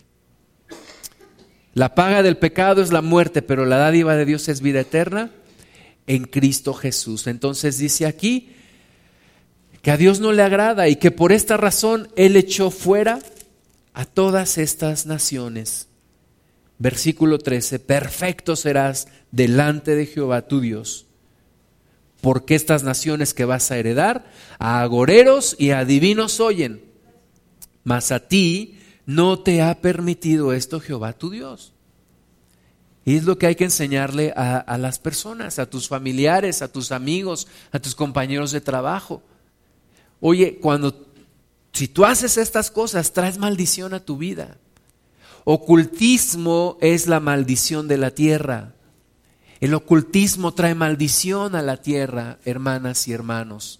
La 1.74 1.96
paga 1.96 2.22
del 2.22 2.38
pecado 2.38 2.82
es 2.82 2.92
la 2.92 3.02
muerte, 3.02 3.42
pero 3.42 3.66
la 3.66 3.78
dádiva 3.78 4.16
de 4.16 4.26
Dios 4.26 4.48
es 4.50 4.62
vida 4.62 4.82
eterna 4.82 5.32
en 6.06 6.26
Cristo 6.26 6.74
Jesús. 6.74 7.28
Entonces 7.28 7.78
dice 7.78 8.06
aquí 8.06 8.52
que 9.82 9.92
a 9.92 9.98
Dios 9.98 10.20
no 10.20 10.34
le 10.34 10.44
agrada 10.44 10.90
y 10.90 10.98
que 10.98 11.12
por 11.12 11.32
esta 11.32 11.58
razón 11.58 12.10
Él 12.16 12.36
echó 12.36 12.72
fuera 12.72 13.20
a 13.94 14.06
todas 14.06 14.58
estas 14.58 15.06
naciones. 15.06 15.88
Versículo 16.82 17.38
13, 17.38 17.78
perfecto 17.78 18.56
serás 18.56 19.08
delante 19.32 19.96
de 19.96 20.08
Jehová 20.08 20.48
tu 20.48 20.62
Dios 20.62 21.06
porque 22.22 22.54
estas 22.54 22.84
naciones 22.84 23.34
que 23.34 23.46
vas 23.46 23.72
a 23.72 23.78
heredar, 23.78 24.26
a 24.60 24.82
agoreros 24.82 25.56
y 25.58 25.72
a 25.72 25.84
divinos 25.86 26.40
oyen, 26.40 26.84
mas 27.84 28.12
a 28.12 28.28
ti 28.28 28.80
no 29.08 29.40
te 29.40 29.62
ha 29.62 29.82
permitido 29.82 30.54
esto 30.54 30.80
Jehová 30.80 31.14
tu 31.14 31.32
Dios. 31.32 31.74
Y 33.04 33.18
es 33.18 33.24
lo 33.24 33.40
que 33.40 33.48
hay 33.48 33.56
que 33.56 33.64
enseñarle 33.64 34.32
a, 34.36 34.60
a, 34.60 34.78
las 34.78 35.00
personas, 35.00 35.58
a 35.58 35.68
tus 35.68 35.88
familiares, 35.88 36.62
a 36.62 36.72
tus 36.72 36.92
amigos, 36.92 37.48
a 37.72 37.80
tus 37.80 37.96
compañeros 37.96 38.52
de 38.52 38.62
trabajo. 38.62 39.24
Oye, 40.20 40.60
cuando, 40.62 41.08
si 41.74 41.88
tú 41.88 42.06
haces 42.06 42.38
estas 42.38 42.70
cosas, 42.70 43.12
traes 43.12 43.40
maldición 43.40 43.96
a 43.96 44.00
tu 44.00 44.18
vida. 44.18 44.58
Ocultismo 45.44 46.78
es 46.82 47.08
la 47.08 47.20
maldición 47.20 47.88
de 47.88 47.98
la 47.98 48.12
tierra. 48.12 48.74
El 49.60 49.74
ocultismo 49.74 50.54
trae 50.54 50.76
maldición 50.76 51.56
a 51.56 51.62
la 51.62 51.78
tierra, 51.78 52.40
hermanas 52.46 53.08
y 53.08 53.14
hermanos. 53.14 53.80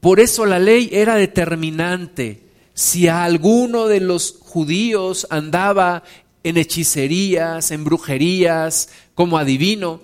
Por 0.00 0.20
eso 0.20 0.46
la 0.46 0.58
ley 0.58 0.88
era 0.92 1.16
determinante. 1.16 2.42
Si 2.74 3.08
a 3.08 3.24
alguno 3.24 3.86
de 3.86 4.00
los 4.00 4.36
judíos 4.40 5.26
andaba 5.30 6.02
en 6.44 6.56
hechicerías, 6.56 7.70
en 7.70 7.84
brujerías, 7.84 8.90
como 9.14 9.38
adivino, 9.38 10.00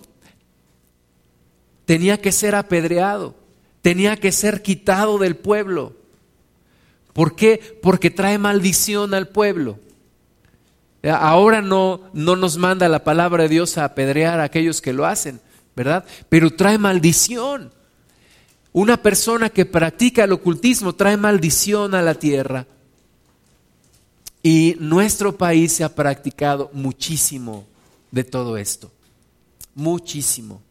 tenía 1.84 2.20
que 2.20 2.32
ser 2.32 2.54
apedreado, 2.54 3.34
tenía 3.82 4.16
que 4.16 4.32
ser 4.32 4.62
quitado 4.62 5.18
del 5.18 5.36
pueblo. 5.36 5.94
¿Por 7.12 7.36
qué? 7.36 7.78
Porque 7.82 8.10
trae 8.10 8.38
maldición 8.38 9.14
al 9.14 9.28
pueblo. 9.28 9.78
Ahora 11.10 11.60
no, 11.60 12.02
no 12.12 12.36
nos 12.36 12.56
manda 12.56 12.88
la 12.88 13.02
palabra 13.02 13.44
de 13.44 13.48
Dios 13.48 13.76
a 13.76 13.84
apedrear 13.84 14.38
a 14.38 14.44
aquellos 14.44 14.80
que 14.80 14.92
lo 14.92 15.04
hacen, 15.04 15.40
¿verdad? 15.74 16.04
Pero 16.28 16.54
trae 16.54 16.78
maldición. 16.78 17.72
Una 18.72 19.02
persona 19.02 19.50
que 19.50 19.66
practica 19.66 20.24
el 20.24 20.32
ocultismo 20.32 20.94
trae 20.94 21.16
maldición 21.16 21.94
a 21.94 22.02
la 22.02 22.14
tierra. 22.14 22.66
Y 24.42 24.76
nuestro 24.78 25.36
país 25.36 25.72
se 25.72 25.84
ha 25.84 25.94
practicado 25.94 26.70
muchísimo 26.72 27.66
de 28.10 28.24
todo 28.24 28.56
esto. 28.56 28.90
Muchísimo. 29.74 30.62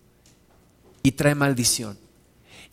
Y 1.03 1.11
trae 1.11 1.35
maldición. 1.35 1.97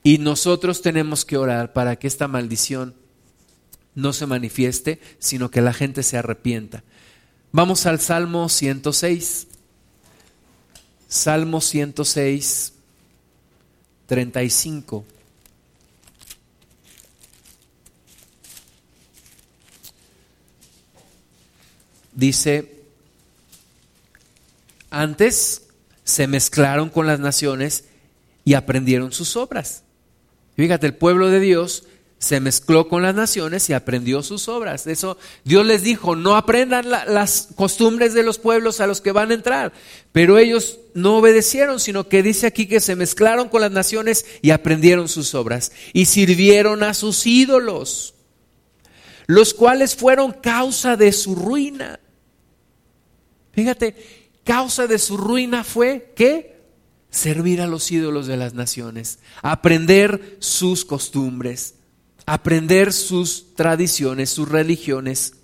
Y 0.03 0.19
nosotros 0.19 0.81
tenemos 0.81 1.25
que 1.25 1.37
orar 1.37 1.73
para 1.73 1.97
que 1.97 2.07
esta 2.07 2.29
maldición 2.29 2.95
no 3.95 4.13
se 4.13 4.27
manifieste, 4.27 5.01
sino 5.19 5.51
que 5.51 5.61
la 5.61 5.73
gente 5.73 6.03
se 6.03 6.17
arrepienta. 6.17 6.85
Vamos 7.51 7.87
al 7.87 7.99
Salmo 7.99 8.49
106. 8.49 9.47
Salmo 11.09 11.63
106, 11.63 12.75
35. 14.07 15.05
Dice, 22.13 22.83
antes 24.91 25.69
se 26.05 26.27
mezclaron 26.27 26.91
con 26.91 27.07
las 27.07 27.21
naciones 27.21 27.85
y 28.45 28.55
aprendieron 28.55 29.13
sus 29.13 29.37
obras. 29.37 29.85
Fíjate, 30.57 30.87
el 30.87 30.95
pueblo 30.95 31.29
de 31.29 31.41
Dios 31.41 31.85
se 32.19 32.41
mezcló 32.41 32.89
con 32.89 33.03
las 33.03 33.15
naciones 33.15 33.71
y 33.71 33.73
aprendió 33.73 34.23
sus 34.23 34.49
obras. 34.49 34.87
Eso 34.89 35.17
Dios 35.45 35.65
les 35.65 35.83
dijo, 35.83 36.17
no 36.17 36.37
aprendan 36.37 36.91
las 36.91 37.49
costumbres 37.55 38.13
de 38.13 38.25
los 38.25 38.39
pueblos 38.39 38.81
a 38.81 38.89
los 38.89 39.01
que 39.01 39.13
van 39.13 39.31
a 39.31 39.35
entrar. 39.35 39.73
Pero 40.11 40.37
ellos 40.39 40.81
no 40.95 41.19
obedecieron, 41.19 41.79
sino 41.79 42.09
que 42.09 42.25
dice 42.25 42.49
aquí 42.49 42.67
que 42.67 42.81
se 42.81 42.97
mezclaron 42.97 43.49
con 43.49 43.61
las 43.61 43.71
naciones 43.71 44.27
y 44.43 44.51
aprendieron 44.51 45.09
sus 45.09 45.35
obras 45.35 45.71
y 45.93 46.07
sirvieron 46.07 46.83
a 46.83 46.93
sus 46.93 47.25
ídolos, 47.25 48.15
los 49.27 49.55
cuales 49.55 49.95
fueron 49.95 50.33
causa 50.33 50.97
de 50.97 51.13
su 51.13 51.37
ruina. 51.37 52.01
Fíjate, 53.53 53.95
causa 54.43 54.89
de 54.89 54.99
su 54.99 55.17
ruina 55.17 55.63
fue 55.63 56.13
¿qué? 56.17 56.59
Servir 57.11 57.61
a 57.61 57.67
los 57.69 57.91
ídolos 57.93 58.27
de 58.27 58.37
las 58.37 58.55
naciones, 58.55 59.21
aprender 59.41 60.37
sus 60.41 60.85
costumbres 60.85 61.78
aprender 62.29 62.93
sus 62.93 63.55
tradiciones, 63.55 64.29
sus 64.29 64.49
religiones. 64.49 65.35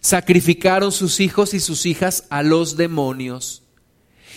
Sacrificaron 0.00 0.90
sus 0.90 1.20
hijos 1.20 1.54
y 1.54 1.60
sus 1.60 1.86
hijas 1.86 2.24
a 2.30 2.42
los 2.42 2.76
demonios 2.76 3.62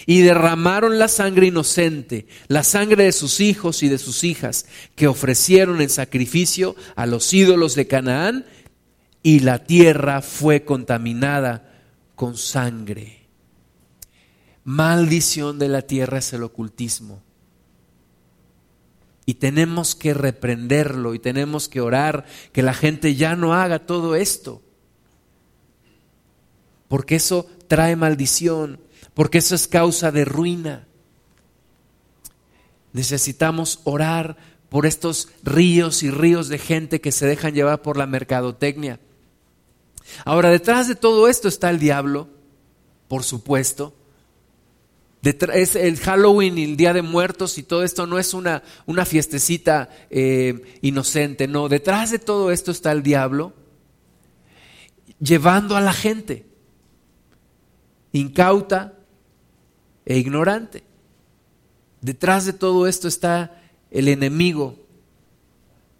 y 0.05 0.21
derramaron 0.21 0.99
la 0.99 1.07
sangre 1.07 1.47
inocente, 1.47 2.27
la 2.47 2.63
sangre 2.63 3.05
de 3.05 3.11
sus 3.11 3.39
hijos 3.39 3.83
y 3.83 3.89
de 3.89 3.97
sus 3.97 4.23
hijas, 4.23 4.65
que 4.95 5.07
ofrecieron 5.07 5.81
en 5.81 5.89
sacrificio 5.89 6.75
a 6.95 7.05
los 7.05 7.33
ídolos 7.33 7.75
de 7.75 7.87
Canaán, 7.87 8.45
y 9.23 9.39
la 9.39 9.65
tierra 9.65 10.21
fue 10.21 10.63
contaminada 10.63 11.83
con 12.15 12.37
sangre. 12.37 13.27
Maldición 14.63 15.57
de 15.59 15.67
la 15.67 15.81
tierra 15.81 16.19
es 16.19 16.31
el 16.31 16.43
ocultismo. 16.43 17.26
Y 19.29 19.35
tenemos 19.35 19.93
que 19.93 20.13
reprenderlo 20.13 21.13
y 21.13 21.19
tenemos 21.19 21.67
que 21.67 21.81
orar 21.81 22.25
que 22.53 22.63
la 22.63 22.73
gente 22.73 23.13
ya 23.13 23.35
no 23.35 23.53
haga 23.53 23.85
todo 23.85 24.15
esto. 24.15 24.61
Porque 26.87 27.17
eso 27.17 27.45
trae 27.67 27.97
maldición, 27.97 28.79
porque 29.13 29.39
eso 29.39 29.53
es 29.53 29.67
causa 29.67 30.13
de 30.13 30.23
ruina. 30.23 30.87
Necesitamos 32.93 33.81
orar 33.83 34.37
por 34.69 34.85
estos 34.85 35.27
ríos 35.43 36.03
y 36.03 36.09
ríos 36.09 36.47
de 36.47 36.57
gente 36.57 37.01
que 37.01 37.11
se 37.11 37.25
dejan 37.25 37.53
llevar 37.53 37.81
por 37.81 37.97
la 37.97 38.07
mercadotecnia. 38.07 39.01
Ahora, 40.23 40.49
detrás 40.49 40.87
de 40.87 40.95
todo 40.95 41.27
esto 41.27 41.49
está 41.49 41.69
el 41.69 41.79
diablo, 41.79 42.29
por 43.09 43.25
supuesto, 43.25 43.93
es 45.23 45.75
el 45.75 45.97
Halloween 45.97 46.57
y 46.57 46.63
el 46.63 46.77
Día 46.77 46.93
de 46.93 47.01
Muertos 47.01 47.57
y 47.57 47.63
todo 47.63 47.83
esto 47.83 48.07
no 48.07 48.19
es 48.19 48.33
una, 48.33 48.63
una 48.85 49.05
fiestecita 49.05 49.89
eh, 50.09 50.77
inocente, 50.81 51.47
no. 51.47 51.69
Detrás 51.69 52.11
de 52.11 52.19
todo 52.19 52.51
esto 52.51 52.71
está 52.71 52.91
el 52.91 53.03
diablo 53.03 53.53
llevando 55.19 55.75
a 55.75 55.81
la 55.81 55.93
gente 55.93 56.45
incauta 58.11 58.93
e 60.05 60.17
ignorante. 60.17 60.83
Detrás 62.01 62.45
de 62.45 62.53
todo 62.53 62.87
esto 62.87 63.07
está 63.07 63.61
el 63.91 64.07
enemigo 64.07 64.77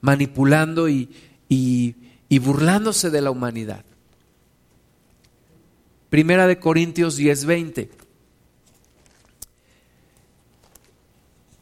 manipulando 0.02 0.88
y, 0.88 1.10
y 1.50 2.40
burlándose 2.40 3.10
de 3.10 3.22
la 3.22 3.32
humanidad. 3.32 3.84
Primera 6.10 6.48
de 6.48 6.60
Corintios 6.60 7.20
10:20. 7.20 7.90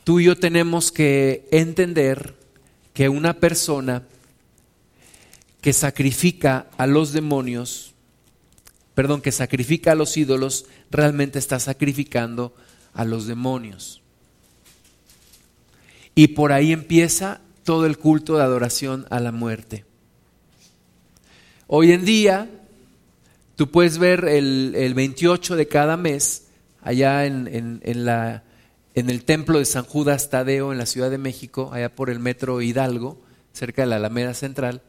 Tú 0.05 0.19
y 0.19 0.25
yo 0.25 0.37
tenemos 0.37 0.91
que 0.91 1.47
entender 1.51 2.35
que 2.93 3.09
una 3.09 3.33
persona 3.33 4.03
que 5.59 5.73
sacrifica 5.73 6.67
a 6.77 6.85
los 6.85 7.11
demonios, 7.11 7.95
perdón, 8.93 9.21
que 9.21 9.31
sacrifica 9.31 9.91
a 9.91 9.95
los 9.95 10.15
ídolos, 10.15 10.67
realmente 10.91 11.39
está 11.39 11.59
sacrificando 11.59 12.55
a 12.93 13.03
los 13.03 13.25
demonios. 13.25 14.03
Y 16.13 16.29
por 16.29 16.53
ahí 16.53 16.71
empieza 16.71 17.41
todo 17.63 17.87
el 17.87 17.97
culto 17.97 18.37
de 18.37 18.43
adoración 18.43 19.07
a 19.09 19.19
la 19.19 19.31
muerte. 19.31 19.85
Hoy 21.65 21.91
en 21.93 22.05
día, 22.05 22.47
tú 23.55 23.71
puedes 23.71 23.97
ver 23.97 24.25
el, 24.25 24.93
28 24.93 25.55
de 25.55 25.67
cada 25.67 25.97
mes, 25.97 26.45
allá 26.83 27.25
en 27.25 28.05
la 28.05 28.43
en 28.95 29.09
el 29.09 29.25
templo 29.25 29.59
de 29.59 29.65
San 29.65 29.83
Judas 29.83 30.29
Tadeo 30.29 30.71
en 30.71 30.77
la 30.77 30.85
Ciudad 30.85 31.11
de 31.11 31.17
México, 31.17 31.69
allá 31.73 31.93
por 31.93 32.09
el 32.09 32.19
metro 32.19 32.61
Hidalgo, 32.61 33.21
cerca 33.51 33.81
de 33.81 33.89
la 33.89 33.97
Alameda 33.97 34.33
Central, 34.33 34.81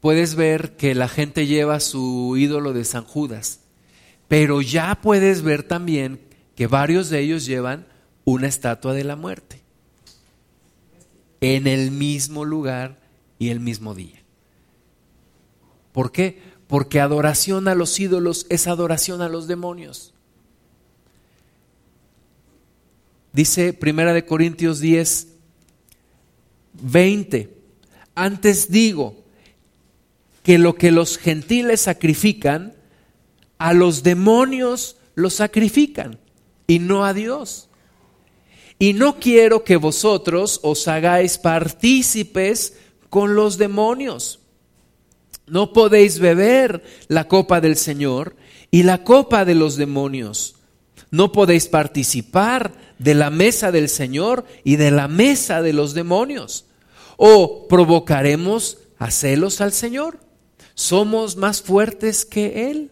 puedes 0.00 0.34
ver 0.34 0.76
que 0.76 0.96
la 0.96 1.08
gente 1.08 1.46
lleva 1.46 1.78
su 1.78 2.36
ídolo 2.36 2.72
de 2.72 2.84
San 2.84 3.04
Judas, 3.04 3.60
pero 4.26 4.60
ya 4.60 4.98
puedes 5.00 5.42
ver 5.42 5.62
también 5.62 6.20
que 6.56 6.66
varios 6.66 7.10
de 7.10 7.20
ellos 7.20 7.46
llevan 7.46 7.86
una 8.24 8.48
estatua 8.48 8.92
de 8.92 9.04
la 9.04 9.14
muerte 9.14 9.62
en 11.40 11.68
el 11.68 11.92
mismo 11.92 12.44
lugar 12.44 13.00
y 13.38 13.50
el 13.50 13.60
mismo 13.60 13.94
día. 13.94 14.20
¿Por 15.92 16.10
qué? 16.10 16.42
Porque 16.66 17.00
adoración 17.00 17.68
a 17.68 17.76
los 17.76 18.00
ídolos 18.00 18.46
es 18.48 18.66
adoración 18.66 19.22
a 19.22 19.28
los 19.28 19.46
demonios. 19.46 20.14
Dice 23.32 23.72
Primera 23.72 24.12
de 24.12 24.26
Corintios 24.26 24.80
10, 24.80 25.28
20. 26.74 27.56
Antes 28.14 28.70
digo 28.70 29.16
que 30.42 30.58
lo 30.58 30.74
que 30.74 30.90
los 30.90 31.16
gentiles 31.16 31.80
sacrifican, 31.82 32.74
a 33.58 33.72
los 33.72 34.02
demonios 34.02 34.96
los 35.14 35.34
sacrifican 35.34 36.18
y 36.66 36.78
no 36.78 37.04
a 37.04 37.14
Dios. 37.14 37.68
Y 38.78 38.92
no 38.94 39.20
quiero 39.20 39.64
que 39.64 39.76
vosotros 39.76 40.60
os 40.62 40.88
hagáis 40.88 41.38
partícipes 41.38 42.74
con 43.08 43.34
los 43.34 43.56
demonios. 43.56 44.40
No 45.46 45.72
podéis 45.72 46.18
beber 46.18 46.82
la 47.08 47.28
copa 47.28 47.60
del 47.60 47.76
Señor 47.76 48.36
y 48.70 48.82
la 48.82 49.04
copa 49.04 49.44
de 49.44 49.54
los 49.54 49.76
demonios. 49.76 50.56
No 51.12 51.30
podéis 51.30 51.68
participar 51.68 52.72
de 52.98 53.14
la 53.14 53.28
mesa 53.28 53.70
del 53.70 53.90
Señor 53.90 54.46
y 54.64 54.76
de 54.76 54.90
la 54.90 55.08
mesa 55.08 55.60
de 55.60 55.74
los 55.74 55.92
demonios? 55.92 56.64
¿O 57.18 57.68
provocaremos 57.68 58.78
a 58.98 59.10
celos 59.10 59.60
al 59.60 59.74
Señor? 59.74 60.20
¿Somos 60.74 61.36
más 61.36 61.60
fuertes 61.60 62.24
que 62.24 62.70
Él? 62.70 62.90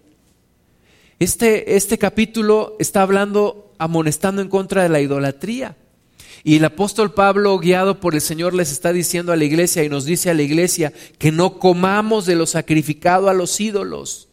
Este, 1.18 1.76
este 1.76 1.96
capítulo 1.96 2.76
está 2.78 3.00
hablando, 3.00 3.72
amonestando 3.78 4.42
en 4.42 4.48
contra 4.48 4.83
de 4.83 4.90
la 4.90 5.00
idolatría. 5.00 5.78
Y 6.44 6.56
el 6.56 6.64
apóstol 6.66 7.14
Pablo, 7.14 7.59
guiado 7.59 8.00
por 8.00 8.14
el 8.14 8.20
Señor, 8.20 8.52
les 8.52 8.70
está 8.70 8.92
diciendo 8.92 9.33
a 9.33 9.37
la 9.37 9.44
iglesia 9.44 9.83
y 9.83 9.88
nos 9.88 10.04
dice 10.04 10.28
a 10.28 10.35
la 10.35 10.42
iglesia 10.42 10.92
que 11.18 11.33
no 11.33 11.59
comamos 11.59 12.26
de 12.26 12.35
lo 12.35 12.44
sacrificado 12.44 13.30
a 13.30 13.35
los 13.35 13.59
ídolos. 13.61 14.30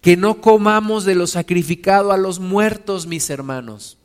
Que 0.00 0.16
no 0.16 0.40
comamos 0.40 1.04
de 1.04 1.14
lo 1.14 1.26
sacrificado 1.26 2.12
a 2.12 2.16
los 2.16 2.40
muertos, 2.40 3.06
mis 3.06 3.28
hermanos. 3.30 3.98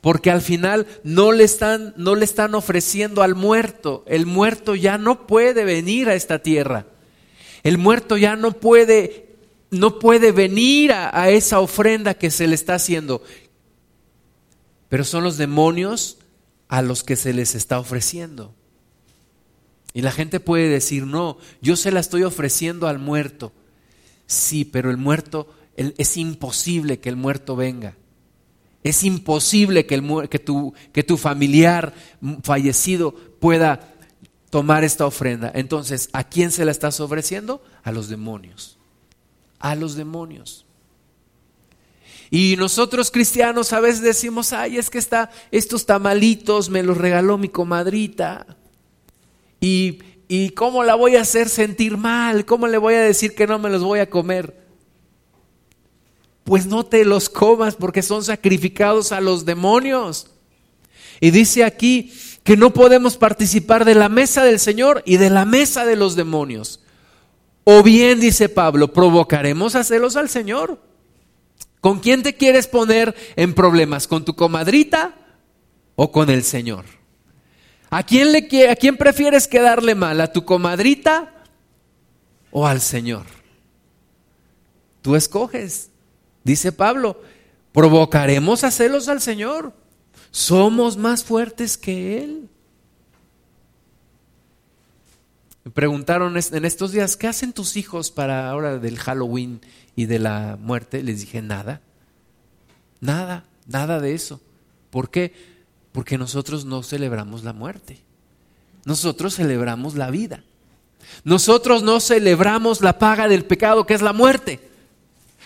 Porque 0.00 0.30
al 0.30 0.42
final 0.42 0.86
no 1.02 1.32
le 1.32 1.44
están, 1.44 1.94
no 1.96 2.14
le 2.14 2.24
están 2.24 2.54
ofreciendo 2.54 3.22
al 3.22 3.34
muerto. 3.34 4.04
El 4.06 4.26
muerto 4.26 4.74
ya 4.74 4.98
no 4.98 5.26
puede 5.26 5.64
venir 5.64 6.08
a 6.08 6.14
esta 6.14 6.40
tierra. 6.40 6.86
El 7.62 7.78
muerto 7.78 8.16
ya 8.16 8.36
no 8.36 8.52
puede, 8.52 9.34
no 9.70 9.98
puede 9.98 10.30
venir 10.30 10.92
a, 10.92 11.18
a 11.18 11.30
esa 11.30 11.60
ofrenda 11.60 12.14
que 12.14 12.30
se 12.30 12.46
le 12.46 12.54
está 12.54 12.74
haciendo. 12.74 13.22
Pero 14.90 15.04
son 15.04 15.24
los 15.24 15.38
demonios 15.38 16.18
a 16.68 16.82
los 16.82 17.02
que 17.02 17.16
se 17.16 17.32
les 17.32 17.54
está 17.54 17.78
ofreciendo. 17.78 18.54
Y 19.94 20.02
la 20.02 20.12
gente 20.12 20.38
puede 20.38 20.68
decir, 20.68 21.06
no, 21.06 21.38
yo 21.62 21.76
se 21.76 21.90
la 21.90 22.00
estoy 22.00 22.24
ofreciendo 22.24 22.88
al 22.88 22.98
muerto. 22.98 23.52
Sí, 24.26 24.64
pero 24.64 24.90
el 24.90 24.96
muerto, 24.96 25.48
es 25.76 26.16
imposible 26.16 27.00
que 27.00 27.08
el 27.08 27.16
muerto 27.16 27.56
venga. 27.56 27.96
Es 28.82 29.02
imposible 29.02 29.86
que, 29.86 29.94
el, 29.94 30.28
que, 30.28 30.38
tu, 30.38 30.74
que 30.92 31.02
tu 31.02 31.16
familiar 31.16 31.94
fallecido 32.42 33.14
pueda 33.40 33.94
tomar 34.50 34.84
esta 34.84 35.06
ofrenda. 35.06 35.50
Entonces, 35.54 36.10
¿a 36.12 36.24
quién 36.24 36.50
se 36.50 36.64
la 36.64 36.70
estás 36.70 37.00
ofreciendo? 37.00 37.62
A 37.82 37.92
los 37.92 38.08
demonios. 38.08 38.78
A 39.58 39.74
los 39.74 39.96
demonios. 39.96 40.66
Y 42.30 42.56
nosotros 42.56 43.10
cristianos 43.10 43.72
a 43.72 43.80
veces 43.80 44.02
decimos, 44.02 44.52
ay, 44.52 44.76
es 44.76 44.90
que 44.90 44.98
está, 44.98 45.30
estos 45.50 45.86
tamalitos 45.86 46.68
me 46.68 46.82
los 46.82 46.98
regaló 46.98 47.38
mi 47.38 47.48
comadrita. 47.48 48.46
Y 49.60 49.98
¿Y 50.28 50.50
cómo 50.50 50.84
la 50.84 50.94
voy 50.94 51.16
a 51.16 51.22
hacer 51.22 51.48
sentir 51.48 51.96
mal? 51.96 52.44
¿Cómo 52.44 52.66
le 52.66 52.78
voy 52.78 52.94
a 52.94 53.00
decir 53.00 53.34
que 53.34 53.46
no 53.46 53.58
me 53.58 53.70
los 53.70 53.82
voy 53.82 54.00
a 54.00 54.08
comer? 54.08 54.64
Pues 56.44 56.66
no 56.66 56.84
te 56.84 57.04
los 57.04 57.28
comas 57.28 57.76
porque 57.76 58.02
son 58.02 58.24
sacrificados 58.24 59.12
a 59.12 59.20
los 59.20 59.44
demonios. 59.44 60.30
Y 61.20 61.30
dice 61.30 61.64
aquí 61.64 62.12
que 62.42 62.56
no 62.56 62.72
podemos 62.72 63.16
participar 63.16 63.84
de 63.84 63.94
la 63.94 64.08
mesa 64.08 64.44
del 64.44 64.60
Señor 64.60 65.02
y 65.06 65.16
de 65.16 65.30
la 65.30 65.44
mesa 65.44 65.86
de 65.86 65.96
los 65.96 66.16
demonios. 66.16 66.80
O 67.64 67.82
bien, 67.82 68.20
dice 68.20 68.48
Pablo, 68.48 68.92
provocaremos 68.92 69.74
a 69.74 69.84
celos 69.84 70.16
al 70.16 70.28
Señor. 70.28 70.78
¿Con 71.80 72.00
quién 72.00 72.22
te 72.22 72.34
quieres 72.34 72.66
poner 72.66 73.14
en 73.36 73.54
problemas? 73.54 74.06
¿Con 74.06 74.24
tu 74.24 74.34
comadrita 74.34 75.14
o 75.96 76.12
con 76.12 76.30
el 76.30 76.42
Señor? 76.42 76.84
¿A 77.96 78.02
quién, 78.02 78.32
le, 78.32 78.68
¿A 78.68 78.74
quién 78.74 78.96
prefieres 78.96 79.46
quedarle 79.46 79.94
mal? 79.94 80.20
¿A 80.20 80.32
tu 80.32 80.44
comadrita 80.44 81.32
o 82.50 82.66
al 82.66 82.80
Señor? 82.80 83.24
Tú 85.00 85.14
escoges. 85.14 85.90
Dice 86.42 86.72
Pablo, 86.72 87.22
provocaremos 87.70 88.64
a 88.64 88.72
celos 88.72 89.08
al 89.08 89.20
Señor. 89.20 89.72
Somos 90.32 90.96
más 90.96 91.22
fuertes 91.22 91.78
que 91.78 92.24
Él. 92.24 92.48
Me 95.62 95.70
preguntaron 95.70 96.36
en 96.36 96.64
estos 96.64 96.90
días, 96.90 97.16
¿qué 97.16 97.28
hacen 97.28 97.52
tus 97.52 97.76
hijos 97.76 98.10
para 98.10 98.50
ahora 98.50 98.78
del 98.78 98.98
Halloween 98.98 99.60
y 99.94 100.06
de 100.06 100.18
la 100.18 100.58
muerte? 100.60 101.00
Les 101.04 101.20
dije, 101.20 101.42
nada, 101.42 101.80
nada, 103.00 103.44
nada 103.68 104.00
de 104.00 104.14
eso. 104.14 104.40
¿Por 104.90 105.10
qué? 105.12 105.53
Porque 105.94 106.18
nosotros 106.18 106.64
no 106.64 106.82
celebramos 106.82 107.44
la 107.44 107.52
muerte. 107.52 108.02
Nosotros 108.84 109.36
celebramos 109.36 109.94
la 109.94 110.10
vida. 110.10 110.42
Nosotros 111.22 111.84
no 111.84 112.00
celebramos 112.00 112.80
la 112.80 112.98
paga 112.98 113.28
del 113.28 113.44
pecado 113.44 113.86
que 113.86 113.94
es 113.94 114.02
la 114.02 114.12
muerte. 114.12 114.58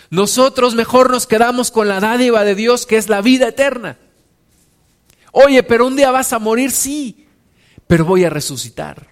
Nosotros 0.09 0.75
mejor 0.75 1.11
nos 1.11 1.27
quedamos 1.27 1.71
con 1.71 1.87
la 1.87 2.01
dádiva 2.01 2.45
de 2.45 2.55
Dios 2.55 2.87
que 2.87 2.97
es 2.97 3.11
la 3.11 3.21
vida 3.21 3.49
eterna. 3.49 3.99
Oye, 5.33 5.63
pero 5.63 5.87
un 5.87 5.97
día 5.97 6.11
vas 6.11 6.33
a 6.33 6.39
morir, 6.39 6.71
sí, 6.71 7.27
pero 7.87 8.07
voy 8.07 8.25
a 8.25 8.31
resucitar. 8.31 9.09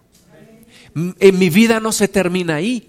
En 0.94 1.38
mi 1.38 1.50
vida 1.50 1.80
no 1.80 1.92
se 1.92 2.08
termina 2.08 2.54
ahí. 2.54 2.88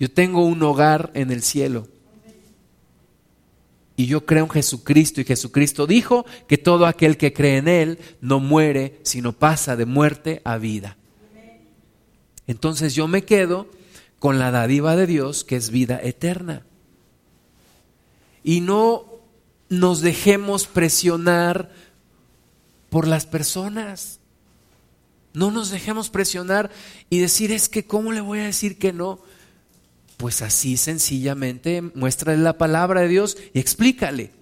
Yo 0.00 0.10
tengo 0.10 0.46
un 0.46 0.62
hogar 0.62 1.10
en 1.12 1.30
el 1.30 1.42
cielo. 1.42 1.88
Y 3.96 4.06
yo 4.06 4.26
creo 4.26 4.44
en 4.44 4.50
Jesucristo 4.50 5.20
y 5.20 5.24
Jesucristo 5.24 5.86
dijo 5.86 6.26
que 6.46 6.58
todo 6.58 6.86
aquel 6.86 7.16
que 7.16 7.32
cree 7.32 7.56
en 7.56 7.68
Él 7.68 7.98
no 8.20 8.40
muere, 8.40 9.00
sino 9.02 9.32
pasa 9.32 9.74
de 9.74 9.86
muerte 9.86 10.42
a 10.44 10.58
vida. 10.58 10.98
Entonces 12.46 12.94
yo 12.94 13.08
me 13.08 13.24
quedo 13.24 13.68
con 14.18 14.38
la 14.38 14.50
dádiva 14.50 14.96
de 14.96 15.06
Dios 15.06 15.44
que 15.44 15.56
es 15.56 15.70
vida 15.70 15.98
eterna. 16.02 16.64
Y 18.44 18.60
no 18.60 19.06
nos 19.68 20.02
dejemos 20.02 20.66
presionar 20.66 21.72
por 22.90 23.08
las 23.08 23.26
personas. 23.26 24.20
No 25.32 25.50
nos 25.50 25.70
dejemos 25.70 26.10
presionar 26.10 26.70
y 27.10 27.18
decir, 27.18 27.50
es 27.50 27.68
que, 27.68 27.84
¿cómo 27.84 28.12
le 28.12 28.20
voy 28.20 28.38
a 28.40 28.44
decir 28.44 28.78
que 28.78 28.92
no? 28.92 29.20
Pues 30.16 30.40
así 30.42 30.76
sencillamente 30.76 31.82
muéstrale 31.82 32.42
la 32.42 32.56
palabra 32.56 33.02
de 33.02 33.08
Dios 33.08 33.36
y 33.52 33.58
explícale. 33.58 34.32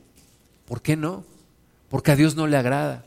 ¿Por 0.67 0.83
qué 0.83 0.97
no? 0.97 1.25
Porque 1.89 2.13
a 2.13 2.17
Dios 2.17 2.37
no 2.37 2.47
le 2.47 2.57
agrada. 2.57 3.07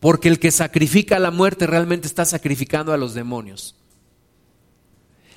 Porque 0.00 0.28
el 0.28 0.38
que 0.38 0.50
sacrifica 0.50 1.18
la 1.18 1.30
muerte 1.30 1.66
realmente 1.66 2.06
está 2.06 2.24
sacrificando 2.24 2.92
a 2.92 2.96
los 2.96 3.14
demonios. 3.14 3.76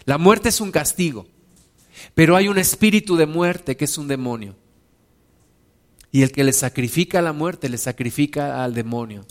La 0.06 0.18
muerte 0.18 0.50
es 0.50 0.60
un 0.62 0.72
castigo, 0.72 1.28
pero 2.16 2.36
hay 2.36 2.48
un 2.48 2.58
espíritu 2.58 3.16
de 3.16 3.28
muerte 3.28 3.78
que 3.78 3.86
es 3.86 3.98
un 3.98 4.08
demonio. 4.08 4.56
Y 6.12 6.24
el 6.24 6.32
que 6.32 6.44
le 6.44 6.54
sacrifica 6.54 7.22
la 7.22 7.34
muerte 7.34 7.70
le 7.70 7.78
sacrifica 7.78 8.64
al 8.64 8.74
demonio, 8.74 9.26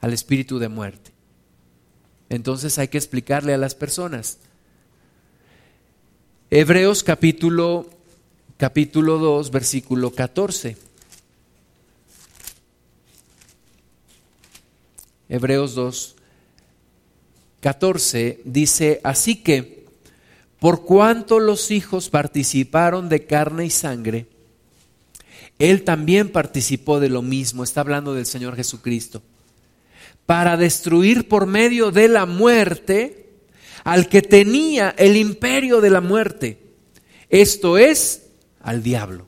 al 0.00 0.12
espíritu 0.12 0.58
de 0.58 0.68
muerte. 0.68 1.10
Entonces 2.28 2.78
hay 2.78 2.88
que 2.88 2.98
explicarle 2.98 3.52
a 3.52 3.58
las 3.58 3.74
personas 3.74 4.38
Hebreos 6.52 7.04
capítulo, 7.04 7.88
capítulo 8.56 9.18
2, 9.18 9.52
versículo 9.52 10.10
14. 10.10 10.76
Hebreos 15.28 15.76
2, 15.76 16.16
14 17.60 18.40
dice, 18.44 19.00
así 19.04 19.36
que, 19.36 19.86
por 20.58 20.84
cuanto 20.84 21.38
los 21.38 21.70
hijos 21.70 22.10
participaron 22.10 23.08
de 23.08 23.26
carne 23.26 23.66
y 23.66 23.70
sangre, 23.70 24.26
él 25.60 25.84
también 25.84 26.30
participó 26.30 26.98
de 26.98 27.10
lo 27.10 27.22
mismo, 27.22 27.62
está 27.62 27.82
hablando 27.82 28.12
del 28.12 28.26
Señor 28.26 28.56
Jesucristo, 28.56 29.22
para 30.26 30.56
destruir 30.56 31.28
por 31.28 31.46
medio 31.46 31.92
de 31.92 32.08
la 32.08 32.26
muerte 32.26 33.29
al 33.84 34.08
que 34.08 34.22
tenía 34.22 34.94
el 34.98 35.16
imperio 35.16 35.80
de 35.80 35.90
la 35.90 36.00
muerte, 36.00 36.58
esto 37.28 37.78
es, 37.78 38.30
al 38.60 38.82
diablo. 38.82 39.26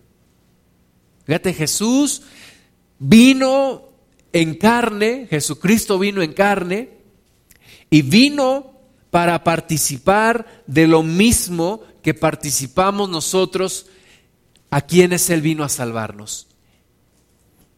Fíjate, 1.24 1.54
Jesús 1.54 2.22
vino 2.98 3.88
en 4.32 4.54
carne, 4.54 5.26
Jesucristo 5.30 5.98
vino 5.98 6.22
en 6.22 6.32
carne 6.32 6.90
y 7.90 8.02
vino 8.02 8.72
para 9.10 9.44
participar 9.44 10.62
de 10.66 10.86
lo 10.86 11.02
mismo 11.02 11.82
que 12.02 12.14
participamos 12.14 13.08
nosotros 13.08 13.86
a 14.70 14.80
quienes 14.80 15.28
Él 15.30 15.42
vino 15.42 15.64
a 15.64 15.68
salvarnos. 15.68 16.48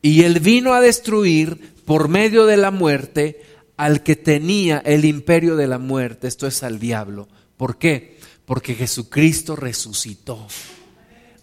Y 0.01 0.23
Él 0.23 0.41
vino 0.41 0.75
a 0.75 0.81
destruir 0.81 1.75
por 1.85 2.09
medio 2.09 2.47
de 2.47 2.57
la 2.57 2.71
muerte 2.71 3.43
al 3.77 4.03
que 4.03 4.17
tenía 4.17 4.79
el 4.79 5.05
imperio 5.05 5.57
de 5.57 5.67
la 5.67 5.79
muerte, 5.79 6.29
esto 6.29 6.47
es 6.47 6.63
al 6.63 6.79
diablo. 6.79 7.29
¿Por 7.57 7.79
qué? 7.79 8.19
Porque 8.45 8.75
Jesucristo 8.75 9.57
resucitó. 9.57 10.47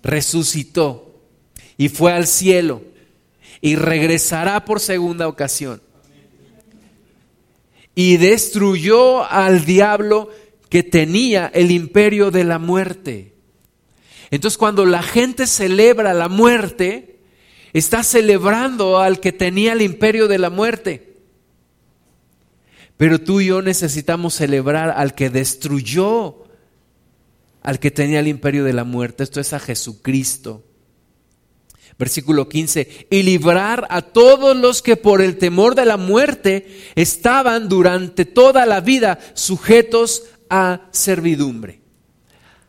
Resucitó 0.03 1.21
y 1.77 1.89
fue 1.89 2.13
al 2.13 2.27
cielo 2.27 2.81
y 3.61 3.75
regresará 3.75 4.65
por 4.65 4.79
segunda 4.79 5.27
ocasión. 5.27 5.81
Y 7.93 8.17
destruyó 8.17 9.29
al 9.29 9.65
diablo 9.65 10.29
que 10.69 10.83
tenía 10.83 11.51
el 11.53 11.71
imperio 11.71 12.31
de 12.31 12.43
la 12.43 12.57
muerte. 12.57 13.35
Entonces 14.31 14.57
cuando 14.57 14.85
la 14.85 15.03
gente 15.03 15.45
celebra 15.45 16.13
la 16.13 16.29
muerte, 16.29 17.19
está 17.73 18.03
celebrando 18.03 18.99
al 18.99 19.19
que 19.19 19.33
tenía 19.33 19.73
el 19.73 19.81
imperio 19.81 20.27
de 20.27 20.39
la 20.39 20.49
muerte. 20.49 21.10
Pero 23.01 23.19
tú 23.19 23.41
y 23.41 23.47
yo 23.47 23.63
necesitamos 23.63 24.35
celebrar 24.35 24.93
al 24.95 25.15
que 25.15 25.31
destruyó, 25.31 26.43
al 27.63 27.79
que 27.79 27.89
tenía 27.89 28.19
el 28.19 28.27
imperio 28.27 28.63
de 28.63 28.73
la 28.73 28.83
muerte. 28.83 29.23
Esto 29.23 29.39
es 29.39 29.53
a 29.53 29.59
Jesucristo. 29.59 30.63
Versículo 31.97 32.47
15, 32.47 33.07
y 33.09 33.23
librar 33.23 33.87
a 33.89 34.03
todos 34.03 34.55
los 34.55 34.83
que 34.83 34.97
por 34.97 35.23
el 35.23 35.39
temor 35.39 35.73
de 35.73 35.87
la 35.87 35.97
muerte 35.97 36.67
estaban 36.93 37.69
durante 37.69 38.25
toda 38.25 38.67
la 38.67 38.81
vida 38.81 39.17
sujetos 39.33 40.25
a 40.51 40.87
servidumbre. 40.91 41.81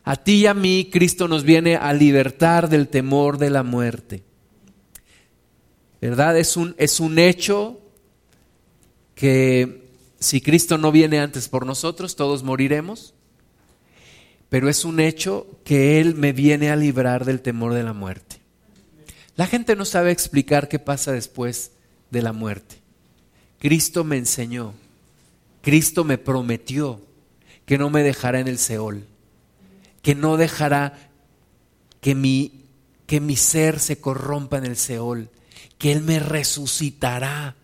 A 0.03 0.15
ti 0.15 0.37
y 0.37 0.45
a 0.47 0.55
mí 0.55 0.89
Cristo 0.91 1.27
nos 1.27 1.43
viene 1.43 1.75
a 1.75 1.93
libertar 1.93 2.69
del 2.69 2.87
temor 2.87 3.37
de 3.37 3.51
la 3.51 3.61
muerte. 3.61 4.23
¿Verdad? 6.01 6.39
Es 6.39 6.57
un, 6.57 6.73
es 6.79 6.99
un 6.99 7.19
hecho 7.19 7.79
que 9.13 9.82
si 10.23 10.41
Cristo 10.41 10.77
no 10.77 10.91
viene 10.91 11.19
antes 11.19 11.49
por 11.49 11.65
nosotros, 11.65 12.15
todos 12.15 12.43
moriremos. 12.43 13.13
Pero 14.49 14.69
es 14.69 14.85
un 14.85 14.99
hecho 14.99 15.47
que 15.63 15.99
Él 15.99 16.15
me 16.15 16.31
viene 16.31 16.69
a 16.69 16.75
librar 16.75 17.25
del 17.25 17.41
temor 17.41 17.73
de 17.73 17.83
la 17.83 17.93
muerte. 17.93 18.37
La 19.35 19.47
gente 19.47 19.75
no 19.75 19.85
sabe 19.85 20.11
explicar 20.11 20.67
qué 20.67 20.79
pasa 20.79 21.11
después 21.11 21.71
de 22.11 22.21
la 22.21 22.33
muerte. 22.33 22.75
Cristo 23.59 24.03
me 24.03 24.17
enseñó, 24.17 24.73
Cristo 25.61 26.03
me 26.03 26.17
prometió 26.17 27.01
que 27.65 27.77
no 27.77 27.89
me 27.89 28.03
dejará 28.03 28.39
en 28.39 28.47
el 28.47 28.59
Seol 28.59 29.07
que 30.03 30.13
no 30.13 30.37
dejará 30.37 31.09
que 32.01 32.13
mi, 32.13 32.65
que 33.07 33.19
mi 33.19 33.37
ser 33.37 33.79
se 33.79 33.99
corrompa 33.99 34.57
en 34.59 34.65
el 34.65 34.75
Seol, 34.75 35.29
que 35.79 35.93
Él 35.93 36.01
me 36.01 36.19
resucitará, 36.19 37.55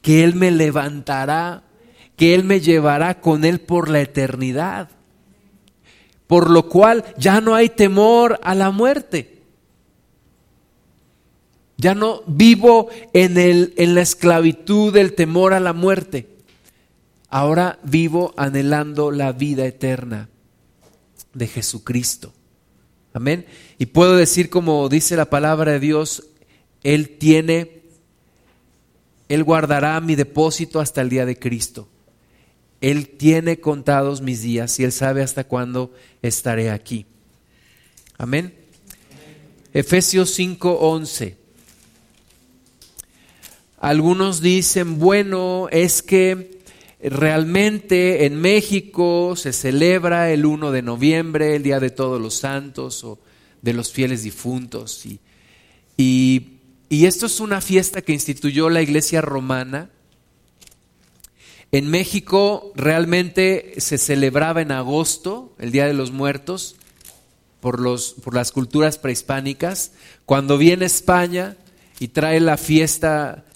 que 0.00 0.24
Él 0.24 0.34
me 0.34 0.50
levantará, 0.50 1.62
que 2.16 2.34
Él 2.34 2.44
me 2.44 2.60
llevará 2.60 3.20
con 3.20 3.44
Él 3.44 3.60
por 3.60 3.88
la 3.88 4.00
eternidad. 4.00 4.90
Por 6.26 6.50
lo 6.50 6.68
cual 6.68 7.04
ya 7.18 7.40
no 7.40 7.54
hay 7.54 7.68
temor 7.68 8.40
a 8.42 8.54
la 8.54 8.70
muerte. 8.70 9.42
Ya 11.76 11.94
no 11.94 12.22
vivo 12.26 12.88
en, 13.12 13.38
el, 13.38 13.74
en 13.76 13.94
la 13.94 14.02
esclavitud 14.02 14.92
del 14.92 15.14
temor 15.14 15.52
a 15.52 15.60
la 15.60 15.72
muerte. 15.72 16.28
Ahora 17.28 17.78
vivo 17.82 18.34
anhelando 18.36 19.10
la 19.10 19.32
vida 19.32 19.66
eterna 19.66 20.28
de 21.34 21.46
Jesucristo. 21.48 22.32
Amén. 23.12 23.46
Y 23.78 23.86
puedo 23.86 24.16
decir 24.16 24.48
como 24.48 24.88
dice 24.88 25.16
la 25.16 25.28
palabra 25.28 25.72
de 25.72 25.80
Dios, 25.80 26.28
Él 26.82 27.18
tiene, 27.18 27.82
Él 29.28 29.44
guardará 29.44 30.00
mi 30.00 30.14
depósito 30.14 30.80
hasta 30.80 31.00
el 31.00 31.08
día 31.08 31.26
de 31.26 31.38
Cristo. 31.38 31.88
Él 32.82 33.08
tiene 33.08 33.60
contados 33.60 34.20
mis 34.20 34.42
días 34.42 34.78
y 34.78 34.84
Él 34.84 34.92
sabe 34.92 35.22
hasta 35.22 35.44
cuándo 35.44 35.94
estaré 36.20 36.70
aquí. 36.70 37.06
Amén. 38.18 38.54
Efesios 39.72 40.38
5:11. 40.38 41.36
Algunos 43.78 44.42
dicen, 44.42 44.98
bueno, 44.98 45.68
es 45.70 46.02
que 46.02 46.62
Realmente 47.02 48.26
en 48.26 48.40
México 48.40 49.34
se 49.34 49.52
celebra 49.52 50.30
el 50.30 50.46
1 50.46 50.70
de 50.70 50.82
noviembre, 50.82 51.56
el 51.56 51.64
Día 51.64 51.80
de 51.80 51.90
Todos 51.90 52.20
los 52.20 52.34
Santos 52.34 53.02
o 53.02 53.18
de 53.60 53.72
los 53.72 53.90
fieles 53.92 54.22
difuntos. 54.22 55.04
Y, 55.04 55.18
y, 56.88 57.06
esto 57.06 57.26
es 57.26 57.40
una 57.40 57.60
fiesta 57.60 58.02
que 58.02 58.12
instituyó 58.12 58.70
la 58.70 58.82
Iglesia 58.82 59.20
Romana. 59.20 59.90
En 61.74 61.88
México 61.88 62.70
realmente 62.76 63.72
se 63.78 63.96
celebraba 63.96 64.60
en 64.60 64.72
agosto, 64.72 65.54
el 65.58 65.72
Día 65.72 65.86
de 65.86 65.94
los 65.94 66.10
Muertos, 66.10 66.76
por, 67.60 67.80
los, 67.80 68.12
por 68.22 68.34
las 68.34 68.52
culturas 68.52 68.98
prehispánicas. 68.98 69.92
Cuando 70.26 70.58
viene 70.58 70.84
España 70.84 71.56
y 71.98 72.08
trae 72.08 72.40
la 72.40 72.58
fiesta 72.58 73.46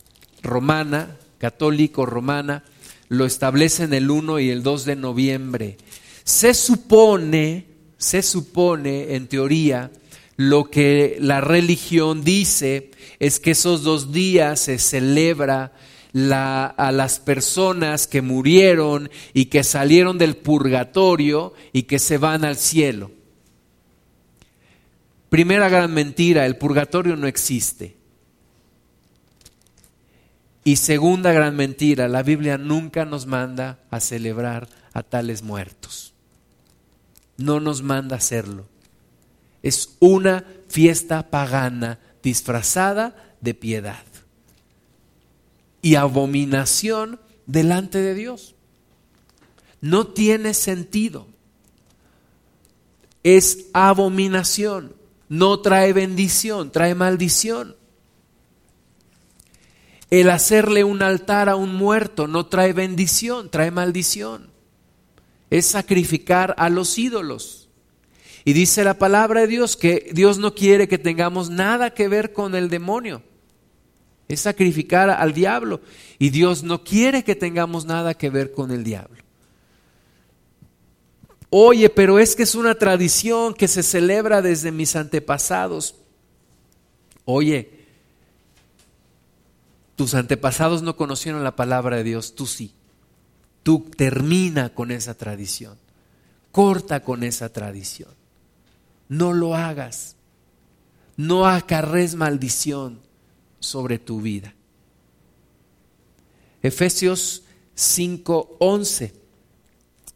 romana, 0.42 1.18
católico-romana, 1.36 2.64
lo 3.10 3.26
establecen 3.26 3.92
el 3.92 4.10
1 4.10 4.40
y 4.40 4.48
el 4.48 4.62
2 4.62 4.86
de 4.86 4.96
noviembre. 4.96 5.76
Se 6.24 6.54
supone, 6.54 7.66
se 7.98 8.22
supone 8.22 9.14
en 9.14 9.26
teoría, 9.26 9.90
lo 10.36 10.70
que 10.70 11.18
la 11.20 11.42
religión 11.42 12.24
dice 12.24 12.92
es 13.18 13.40
que 13.40 13.50
esos 13.50 13.82
dos 13.82 14.10
días 14.10 14.60
se 14.60 14.78
celebra 14.78 15.74
a 16.18 16.92
las 16.92 17.20
personas 17.20 18.06
que 18.06 18.22
murieron 18.22 19.10
y 19.34 19.46
que 19.46 19.62
salieron 19.62 20.16
del 20.16 20.36
purgatorio 20.36 21.52
y 21.72 21.82
que 21.82 21.98
se 21.98 22.16
van 22.16 22.44
al 22.44 22.56
cielo. 22.56 23.10
Primera 25.28 25.68
gran 25.68 25.92
mentira, 25.92 26.46
el 26.46 26.56
purgatorio 26.56 27.16
no 27.16 27.26
existe. 27.26 27.96
Y 30.64 30.76
segunda 30.76 31.32
gran 31.32 31.54
mentira, 31.54 32.08
la 32.08 32.22
Biblia 32.22 32.56
nunca 32.56 33.04
nos 33.04 33.26
manda 33.26 33.80
a 33.90 34.00
celebrar 34.00 34.68
a 34.94 35.02
tales 35.02 35.42
muertos. 35.42 36.14
No 37.36 37.60
nos 37.60 37.82
manda 37.82 38.16
a 38.16 38.18
hacerlo. 38.18 38.66
Es 39.62 39.96
una 40.00 40.44
fiesta 40.68 41.30
pagana 41.30 41.98
disfrazada 42.22 43.36
de 43.40 43.54
piedad 43.54 44.02
y 45.86 45.94
abominación 45.94 47.20
delante 47.46 47.98
de 48.02 48.12
Dios. 48.14 48.56
No 49.80 50.08
tiene 50.08 50.52
sentido. 50.52 51.28
Es 53.22 53.66
abominación. 53.72 54.96
No 55.28 55.60
trae 55.60 55.92
bendición, 55.92 56.72
trae 56.72 56.96
maldición. 56.96 57.76
El 60.10 60.30
hacerle 60.30 60.82
un 60.82 61.02
altar 61.02 61.48
a 61.48 61.54
un 61.54 61.76
muerto 61.76 62.26
no 62.26 62.46
trae 62.46 62.72
bendición, 62.72 63.48
trae 63.48 63.70
maldición. 63.70 64.50
Es 65.50 65.66
sacrificar 65.66 66.56
a 66.58 66.68
los 66.68 66.98
ídolos. 66.98 67.68
Y 68.44 68.54
dice 68.54 68.82
la 68.82 68.98
palabra 68.98 69.42
de 69.42 69.46
Dios 69.46 69.76
que 69.76 70.10
Dios 70.12 70.38
no 70.38 70.52
quiere 70.52 70.88
que 70.88 70.98
tengamos 70.98 71.48
nada 71.48 71.90
que 71.94 72.08
ver 72.08 72.32
con 72.32 72.56
el 72.56 72.70
demonio. 72.70 73.22
Es 74.28 74.40
sacrificar 74.40 75.10
al 75.10 75.32
diablo. 75.32 75.80
Y 76.18 76.30
Dios 76.30 76.62
no 76.62 76.82
quiere 76.82 77.22
que 77.22 77.36
tengamos 77.36 77.84
nada 77.84 78.14
que 78.14 78.30
ver 78.30 78.52
con 78.52 78.70
el 78.70 78.82
diablo. 78.82 79.22
Oye, 81.50 81.88
pero 81.90 82.18
es 82.18 82.34
que 82.34 82.42
es 82.42 82.54
una 82.54 82.74
tradición 82.74 83.54
que 83.54 83.68
se 83.68 83.82
celebra 83.82 84.42
desde 84.42 84.72
mis 84.72 84.96
antepasados. 84.96 85.94
Oye, 87.24 87.70
tus 89.94 90.14
antepasados 90.14 90.82
no 90.82 90.96
conocieron 90.96 91.44
la 91.44 91.56
palabra 91.56 91.96
de 91.96 92.04
Dios, 92.04 92.34
tú 92.34 92.46
sí. 92.46 92.72
Tú 93.62 93.88
termina 93.96 94.70
con 94.70 94.90
esa 94.90 95.14
tradición. 95.14 95.78
Corta 96.50 97.02
con 97.02 97.22
esa 97.22 97.48
tradición. 97.52 98.10
No 99.08 99.32
lo 99.32 99.54
hagas. 99.54 100.16
No 101.16 101.46
acarres 101.46 102.16
maldición 102.16 103.05
sobre 103.66 103.98
tu 103.98 104.20
vida. 104.20 104.54
Efesios 106.62 107.44
5:11 107.74 109.12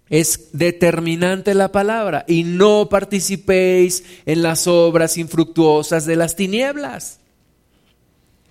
es 0.09 0.49
determinante 0.53 1.55
la 1.55 1.71
palabra 1.71 2.25
y 2.27 2.43
no 2.43 2.89
participéis 2.89 4.03
en 4.27 4.43
las 4.43 4.67
obras 4.67 5.19
infructuosas 5.19 6.07
de 6.07 6.17
las 6.17 6.35
tinieblas 6.35 7.21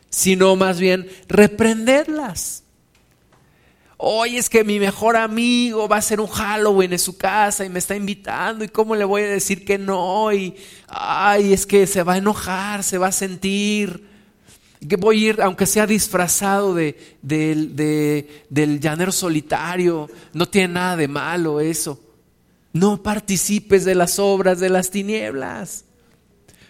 sino 0.09 0.55
más 0.55 0.79
bien 0.79 1.09
reprenderlas. 1.27 2.63
Hoy 3.97 4.37
es 4.37 4.49
que 4.49 4.63
mi 4.63 4.79
mejor 4.79 5.17
amigo 5.17 5.87
va 5.89 5.97
a 5.97 5.99
hacer 5.99 6.21
un 6.21 6.27
Halloween 6.27 6.93
en 6.93 6.99
su 6.99 7.17
casa 7.17 7.65
y 7.65 7.69
me 7.69 7.79
está 7.79 7.95
invitando 7.95 8.63
y 8.63 8.69
cómo 8.69 8.95
le 8.95 9.03
voy 9.03 9.23
a 9.23 9.27
decir 9.27 9.65
que 9.65 9.77
no 9.77 10.31
y 10.31 10.55
ay, 10.87 11.51
es 11.51 11.65
que 11.65 11.85
se 11.85 12.03
va 12.03 12.13
a 12.13 12.17
enojar, 12.17 12.83
se 12.83 12.97
va 12.97 13.07
a 13.07 13.11
sentir 13.11 14.08
que 14.87 14.95
voy 14.95 15.25
a 15.25 15.29
ir, 15.29 15.41
aunque 15.41 15.65
sea 15.65 15.85
disfrazado 15.85 16.73
de, 16.73 16.97
del 17.21 18.79
llanero 18.79 19.11
solitario, 19.11 20.09
no 20.33 20.47
tiene 20.47 20.75
nada 20.75 20.95
de 20.95 21.07
malo 21.07 21.59
eso. 21.59 21.99
No 22.71 23.01
participes 23.01 23.83
de 23.83 23.95
las 23.95 24.19
obras 24.19 24.59
de 24.59 24.69
las 24.69 24.91
tinieblas 24.91 25.85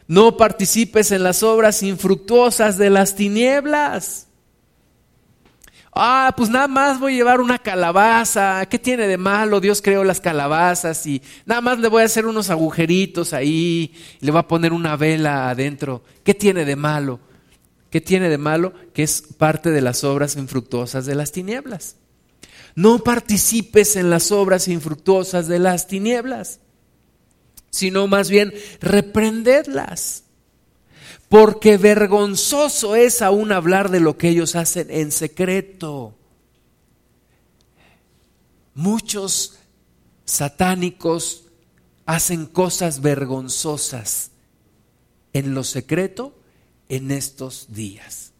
no 0.09 0.37
participes 0.37 1.11
en 1.11 1.21
las 1.21 1.43
obras 1.43 1.83
infructuosas 1.83 2.79
de 2.79 2.89
las 2.89 3.13
tinieblas. 3.13 4.25
Ah, 5.93 6.33
pues 6.35 6.49
nada 6.49 6.67
más 6.67 6.99
voy 6.99 7.13
a 7.13 7.17
llevar 7.17 7.39
una 7.39 7.59
calabaza. 7.59 8.65
¿Qué 8.65 8.79
tiene 8.79 9.05
de 9.05 9.17
malo? 9.19 9.59
Dios 9.59 9.83
creó 9.83 10.03
las 10.03 10.19
calabazas 10.19 11.05
y 11.05 11.21
nada 11.45 11.61
más 11.61 11.77
le 11.77 11.89
voy 11.89 12.01
a 12.01 12.05
hacer 12.05 12.25
unos 12.25 12.49
agujeritos 12.49 13.33
ahí 13.33 13.93
le 14.19 14.31
voy 14.31 14.39
a 14.39 14.47
poner 14.47 14.73
una 14.73 14.95
vela 14.95 15.51
adentro. 15.51 16.03
¿Qué 16.23 16.33
tiene 16.33 16.65
de 16.65 16.75
malo? 16.75 17.19
¿Qué 17.89 18.01
tiene 18.01 18.29
de 18.29 18.37
malo? 18.37 18.73
Que 18.93 19.03
es 19.03 19.21
parte 19.37 19.71
de 19.71 19.81
las 19.81 20.03
obras 20.03 20.35
infructuosas 20.35 21.05
de 21.05 21.15
las 21.15 21.31
tinieblas. 21.31 21.95
No 22.75 22.99
participes 22.99 23.95
en 23.95 24.09
las 24.09 24.31
obras 24.31 24.67
infructuosas 24.67 25.47
de 25.47 25.59
las 25.59 25.87
tinieblas 25.87 26.59
sino 27.69 28.07
más 28.07 28.29
bien 28.29 28.53
reprendedlas. 28.81 30.23
Porque 31.27 31.77
vergonzoso 31.77 32.95
es 32.95 33.21
aún 33.21 33.51
hablar 33.51 33.91
de 33.91 33.99
lo 33.99 34.17
que 34.17 34.29
ellos 34.29 34.55
hacen 34.55 34.89
en 34.89 35.11
secreto. 35.11 36.15
Muchos 38.73 39.59
satánicos 40.25 41.45
hacen 42.05 42.47
cosas 42.47 43.01
vergonzosas 43.01 44.31
en 45.33 45.53
lo 45.53 45.63
secreto 45.63 46.38
en 46.89 47.11
estos 47.11 47.67
días. 47.69 48.33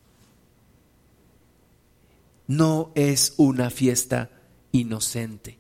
No 2.48 2.92
es 2.96 3.36
una 3.38 3.70
fiesta 3.70 4.32
inocente. 4.72 5.60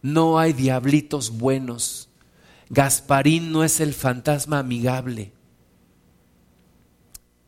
No 0.00 0.38
hay 0.38 0.54
diablitos 0.54 1.30
buenos. 1.30 2.08
Gasparín 2.70 3.52
no 3.52 3.62
es 3.62 3.80
el 3.80 3.92
fantasma 3.92 4.58
amigable. 4.58 5.32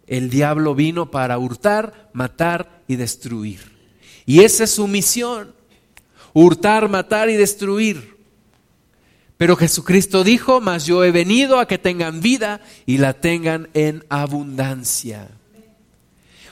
El 0.06 0.28
diablo 0.28 0.74
vino 0.74 1.10
para 1.10 1.38
hurtar, 1.38 2.10
matar 2.12 2.82
y 2.86 2.96
destruir. 2.96 3.60
Y 4.26 4.40
esa 4.40 4.64
es 4.64 4.72
su 4.72 4.88
misión. 4.88 5.54
Hurtar, 6.34 6.88
matar 6.88 7.30
y 7.30 7.36
destruir. 7.36 8.09
Pero 9.40 9.56
Jesucristo 9.56 10.22
dijo, 10.22 10.60
mas 10.60 10.84
yo 10.84 11.02
he 11.02 11.12
venido 11.12 11.60
a 11.60 11.66
que 11.66 11.78
tengan 11.78 12.20
vida 12.20 12.60
y 12.84 12.98
la 12.98 13.14
tengan 13.14 13.70
en 13.72 14.04
abundancia. 14.10 15.30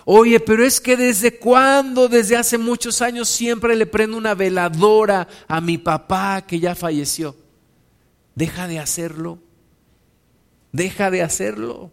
Oye, 0.06 0.40
pero 0.40 0.64
es 0.64 0.80
que 0.80 0.96
desde 0.96 1.38
cuándo, 1.38 2.08
desde 2.08 2.34
hace 2.34 2.56
muchos 2.56 3.02
años, 3.02 3.28
siempre 3.28 3.76
le 3.76 3.84
prendo 3.84 4.16
una 4.16 4.34
veladora 4.34 5.28
a 5.48 5.60
mi 5.60 5.76
papá 5.76 6.40
que 6.46 6.60
ya 6.60 6.74
falleció. 6.74 7.36
Deja 8.34 8.66
de 8.66 8.78
hacerlo. 8.78 9.38
Deja 10.72 11.10
de 11.10 11.20
hacerlo. 11.20 11.90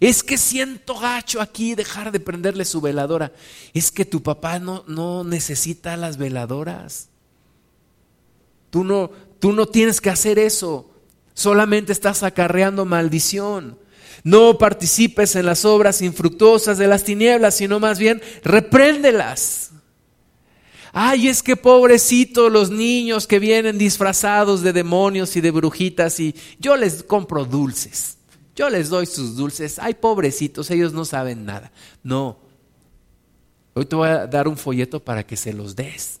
Es 0.00 0.22
que 0.22 0.38
siento 0.38 0.98
gacho 0.98 1.38
aquí 1.42 1.74
dejar 1.74 2.12
de 2.12 2.20
prenderle 2.20 2.64
su 2.64 2.80
veladora. 2.80 3.30
Es 3.74 3.90
que 3.92 4.06
tu 4.06 4.22
papá 4.22 4.58
no, 4.58 4.84
no 4.86 5.22
necesita 5.22 5.98
las 5.98 6.16
veladoras. 6.16 7.10
Tú 8.70 8.84
no, 8.84 9.10
tú 9.40 9.52
no 9.52 9.66
tienes 9.66 10.00
que 10.00 10.10
hacer 10.10 10.38
eso. 10.38 10.90
Solamente 11.34 11.92
estás 11.92 12.22
acarreando 12.22 12.84
maldición. 12.84 13.78
No 14.22 14.58
participes 14.58 15.34
en 15.34 15.46
las 15.46 15.64
obras 15.64 16.02
infructuosas 16.02 16.78
de 16.78 16.86
las 16.86 17.04
tinieblas, 17.04 17.56
sino 17.56 17.80
más 17.80 17.98
bien 17.98 18.20
repréndelas. 18.44 19.70
Ay, 20.92 21.28
es 21.28 21.42
que 21.42 21.56
pobrecito 21.56 22.50
los 22.50 22.70
niños 22.70 23.26
que 23.26 23.38
vienen 23.38 23.78
disfrazados 23.78 24.62
de 24.62 24.72
demonios 24.72 25.36
y 25.36 25.40
de 25.40 25.50
brujitas 25.50 26.18
y 26.20 26.34
yo 26.58 26.76
les 26.76 27.02
compro 27.02 27.44
dulces. 27.44 28.18
Yo 28.56 28.68
les 28.68 28.88
doy 28.88 29.06
sus 29.06 29.36
dulces. 29.36 29.78
Ay, 29.78 29.94
pobrecitos, 29.94 30.70
ellos 30.70 30.92
no 30.92 31.04
saben 31.04 31.46
nada. 31.46 31.70
No. 32.02 32.38
Hoy 33.74 33.86
te 33.86 33.96
voy 33.96 34.08
a 34.08 34.26
dar 34.26 34.48
un 34.48 34.56
folleto 34.56 35.00
para 35.02 35.24
que 35.24 35.36
se 35.36 35.52
los 35.52 35.76
des. 35.76 36.20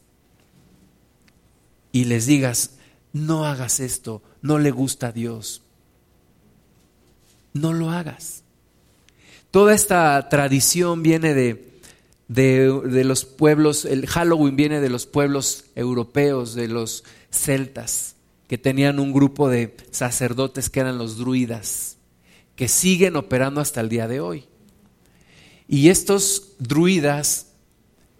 Y 1.92 2.04
les 2.04 2.26
digas, 2.26 2.78
no 3.12 3.46
hagas 3.46 3.80
esto, 3.80 4.22
no 4.42 4.58
le 4.58 4.70
gusta 4.70 5.08
a 5.08 5.12
Dios 5.12 5.62
no 7.52 7.72
lo 7.72 7.90
hagas. 7.90 8.42
Toda 9.50 9.74
esta 9.74 10.28
tradición 10.28 11.02
viene 11.02 11.34
de, 11.34 11.72
de, 12.28 13.04
los 13.04 13.24
pueblos, 13.24 13.84
el 13.84 14.06
Halloween 14.06 14.56
viene 14.56 14.80
de 14.80 14.90
los 14.90 15.06
pueblos 15.06 15.64
europeos, 15.74 16.54
de 16.54 16.68
los 16.68 17.04
celtas, 17.30 18.14
que 18.46 18.58
tenían 18.58 19.00
un 19.00 19.12
grupo 19.12 19.48
de 19.48 19.76
sacerdotes 19.90 20.70
que 20.70 20.80
eran 20.80 20.98
los 20.98 21.18
druidas, 21.18 21.96
que 22.54 22.68
siguen 22.68 23.16
operando 23.16 23.60
hasta 23.60 23.80
el 23.80 23.88
día 23.88 24.06
de 24.06 24.20
hoy. 24.20 24.44
Y 25.66 25.88
estos 25.88 26.52
druidas 26.58 27.48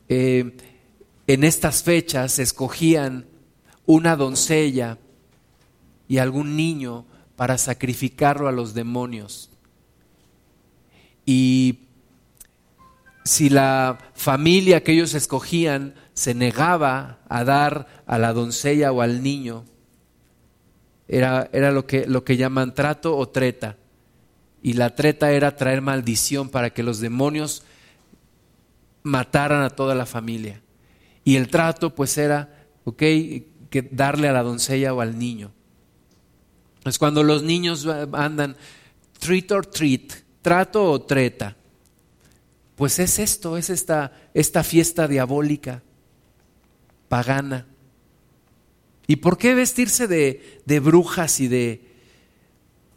eh, 0.09 0.57
en 1.27 1.45
estas 1.45 1.83
fechas 1.83 2.39
escogían 2.39 3.27
una 3.91 4.15
doncella 4.15 4.99
y 6.07 6.19
algún 6.19 6.55
niño 6.55 7.07
para 7.35 7.59
sacrificarlo 7.59 8.47
a 8.47 8.53
los 8.53 8.73
demonios. 8.73 9.51
Y 11.27 11.81
si 13.25 13.49
la 13.49 13.99
familia 14.15 14.85
que 14.85 14.93
ellos 14.93 15.15
escogían 15.15 15.95
se 16.13 16.35
negaba 16.35 17.19
a 17.29 17.43
dar 17.43 18.05
a 18.07 18.17
la 18.19 18.33
doncella 18.33 18.93
o 18.93 19.03
al 19.03 19.25
niño, 19.25 19.65
era, 21.09 21.51
era 21.53 21.73
lo, 21.73 21.85
que, 21.85 22.07
lo 22.07 22.23
que 22.23 22.37
llaman 22.37 22.75
trato 22.77 23.17
o 23.17 23.29
treta. 23.29 23.77
Y 24.63 24.75
la 24.75 24.95
treta 24.95 25.33
era 25.33 25.57
traer 25.57 25.81
maldición 25.83 26.49
para 26.49 26.71
que 26.71 26.85
los 26.85 27.01
demonios 27.01 27.65
mataran 29.03 29.63
a 29.63 29.71
toda 29.71 29.97
la 29.97 30.07
familia. 30.07 30.63
Y 31.25 31.35
el 31.35 31.49
trato 31.49 31.93
pues 31.93 32.17
era, 32.19 32.67
ok, 32.85 33.03
que 33.71 33.83
darle 33.83 34.29
a 34.29 34.33
la 34.33 34.43
doncella 34.43 34.93
o 34.93 35.01
al 35.01 35.19
niño. 35.19 35.53
Es 36.85 36.99
cuando 36.99 37.23
los 37.23 37.43
niños 37.43 37.87
andan 38.13 38.57
treat 39.19 39.51
or 39.53 39.67
treat, 39.67 40.13
trato 40.43 40.91
o 40.91 41.01
treta. 41.01 41.57
Pues 42.75 42.99
es 42.99 43.19
esto, 43.19 43.57
es 43.57 43.71
esta, 43.71 44.13
esta 44.35 44.65
fiesta 44.65 45.07
diabólica, 45.07 45.83
pagana. 47.09 47.67
¿Y 49.07 49.17
por 49.17 49.39
qué 49.39 49.55
vestirse 49.55 50.07
de, 50.07 50.61
de 50.65 50.81
brujas 50.81 51.41
y 51.41 51.49
de... 51.49 51.91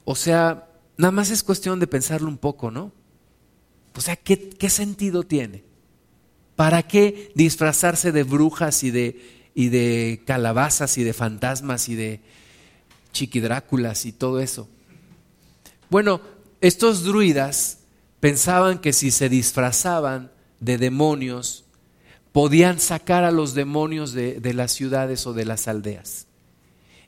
O 0.05 0.15
sea, 0.15 0.69
nada 0.97 1.11
más 1.11 1.29
es 1.29 1.43
cuestión 1.43 1.79
de 1.79 1.87
pensarlo 1.87 2.27
un 2.27 2.37
poco, 2.37 2.71
¿no? 2.71 2.91
O 3.95 4.01
sea, 4.01 4.15
¿qué, 4.15 4.49
qué 4.49 4.69
sentido 4.69 5.23
tiene? 5.23 5.63
¿Para 6.55 6.83
qué 6.83 7.31
disfrazarse 7.35 8.11
de 8.11 8.23
brujas 8.23 8.83
y 8.83 8.91
de, 8.91 9.42
y 9.55 9.69
de 9.69 10.23
calabazas 10.25 10.97
y 10.97 11.03
de 11.03 11.13
fantasmas 11.13 11.89
y 11.89 11.95
de, 11.95 12.21
chiquidráculas 13.13 14.05
y 14.05 14.11
todo 14.11 14.41
eso. 14.41 14.67
Bueno, 15.89 16.19
estos 16.59 17.03
druidas 17.03 17.79
pensaban 18.19 18.79
que 18.79 18.91
si 18.91 19.11
se 19.11 19.29
disfrazaban 19.29 20.31
de 20.59 20.77
demonios, 20.77 21.63
podían 22.33 22.79
sacar 22.79 23.23
a 23.23 23.31
los 23.31 23.53
demonios 23.53 24.11
de, 24.11 24.39
de 24.41 24.53
las 24.53 24.71
ciudades 24.73 25.25
o 25.27 25.33
de 25.33 25.45
las 25.45 25.67
aldeas. 25.67 26.27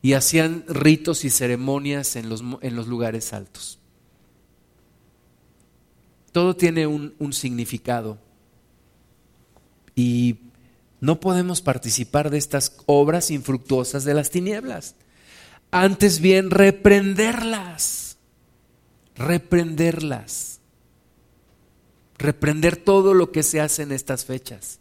Y 0.02 0.14
hacían 0.14 0.64
ritos 0.68 1.26
y 1.26 1.32
ceremonias 1.32 2.16
en 2.16 2.30
los, 2.30 2.44
en 2.62 2.76
los 2.76 2.88
lugares 2.88 3.34
altos. 3.34 3.80
Todo 6.32 6.56
tiene 6.56 6.86
un, 6.86 7.16
un 7.18 7.34
significado. 7.34 8.20
Y 9.96 10.38
no 11.02 11.20
podemos 11.20 11.62
participar 11.62 12.30
de 12.30 12.38
estas 12.38 12.78
obras 12.86 13.32
infructuosas 13.32 14.04
de 14.04 14.14
las 14.14 14.30
tinieblas 14.30 14.96
antes 15.76 16.22
bien 16.22 16.52
reprenderlas, 16.52 18.18
reprenderlas, 19.16 20.62
reprender 22.18 22.78
todo 22.78 23.14
lo 23.14 23.34
que 23.34 23.44
se 23.44 23.60
hace 23.60 23.84
en 23.84 23.92
estas 23.92 24.24
fechas, 24.24 24.80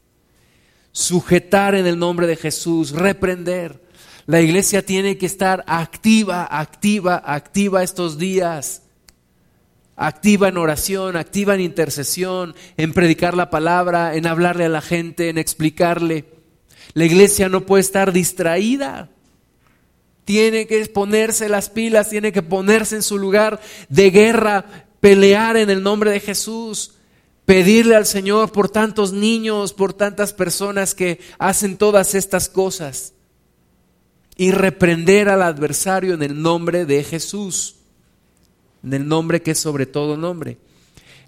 sujetar 0.93 1.75
en 1.75 1.89
el 1.89 1.99
nombre 1.99 2.29
de 2.29 2.37
Jesús, 2.37 2.93
reprender. 2.93 3.83
La 4.27 4.41
iglesia 4.41 4.87
tiene 4.87 5.19
que 5.19 5.27
estar 5.27 5.65
activa, 5.67 6.47
activa, 6.49 7.21
activa 7.27 7.83
estos 7.83 8.17
días. 8.17 8.83
Activa 9.97 10.49
en 10.49 10.57
oración, 10.57 11.17
activa 11.17 11.55
en 11.55 11.61
intercesión, 11.61 12.55
en 12.77 12.93
predicar 12.93 13.37
la 13.37 13.51
palabra, 13.51 14.17
en 14.17 14.27
hablarle 14.27 14.65
a 14.65 14.69
la 14.69 14.83
gente, 14.83 15.29
en 15.29 15.39
explicarle. 15.39 16.25
La 16.95 17.05
iglesia 17.05 17.49
no 17.49 17.65
puede 17.67 17.83
estar 17.83 18.13
distraída 18.13 19.11
tiene 20.25 20.67
que 20.67 20.87
ponerse 20.87 21.49
las 21.49 21.71
pilas, 21.71 22.09
tiene 22.09 22.33
que 22.33 22.43
ponerse 22.43 22.97
en 22.97 23.03
su 23.03 23.19
lugar 23.19 23.61
de 23.89 24.11
guerra, 24.11 24.87
pelear 25.01 25.57
en 25.57 25.71
el 25.71 25.83
nombre 25.83 26.11
de 26.11 26.21
Jesús, 26.21 26.95
pedirle 27.45 27.95
al 27.95 28.07
Señor 28.07 28.51
por 28.53 28.71
tantos 28.71 29.13
niños, 29.13 29.75
por 29.75 29.93
tantas 29.93 30.33
personas 30.33 30.95
que 30.95 31.21
hacen 31.39 31.77
todas 31.77 32.15
estas 32.15 32.49
cosas 32.49 33.13
y 34.37 34.51
reprender 34.51 35.29
al 35.29 35.43
adversario 35.43 36.15
en 36.15 36.23
el 36.23 36.41
nombre 36.41 36.87
de 36.87 37.05
Jesús, 37.05 37.77
en 38.85 38.93
el 38.93 39.09
nombre 39.09 39.43
que 39.43 39.53
es 39.53 39.59
sobre 39.59 39.87
todo 39.87 40.17
nombre. 40.17 40.59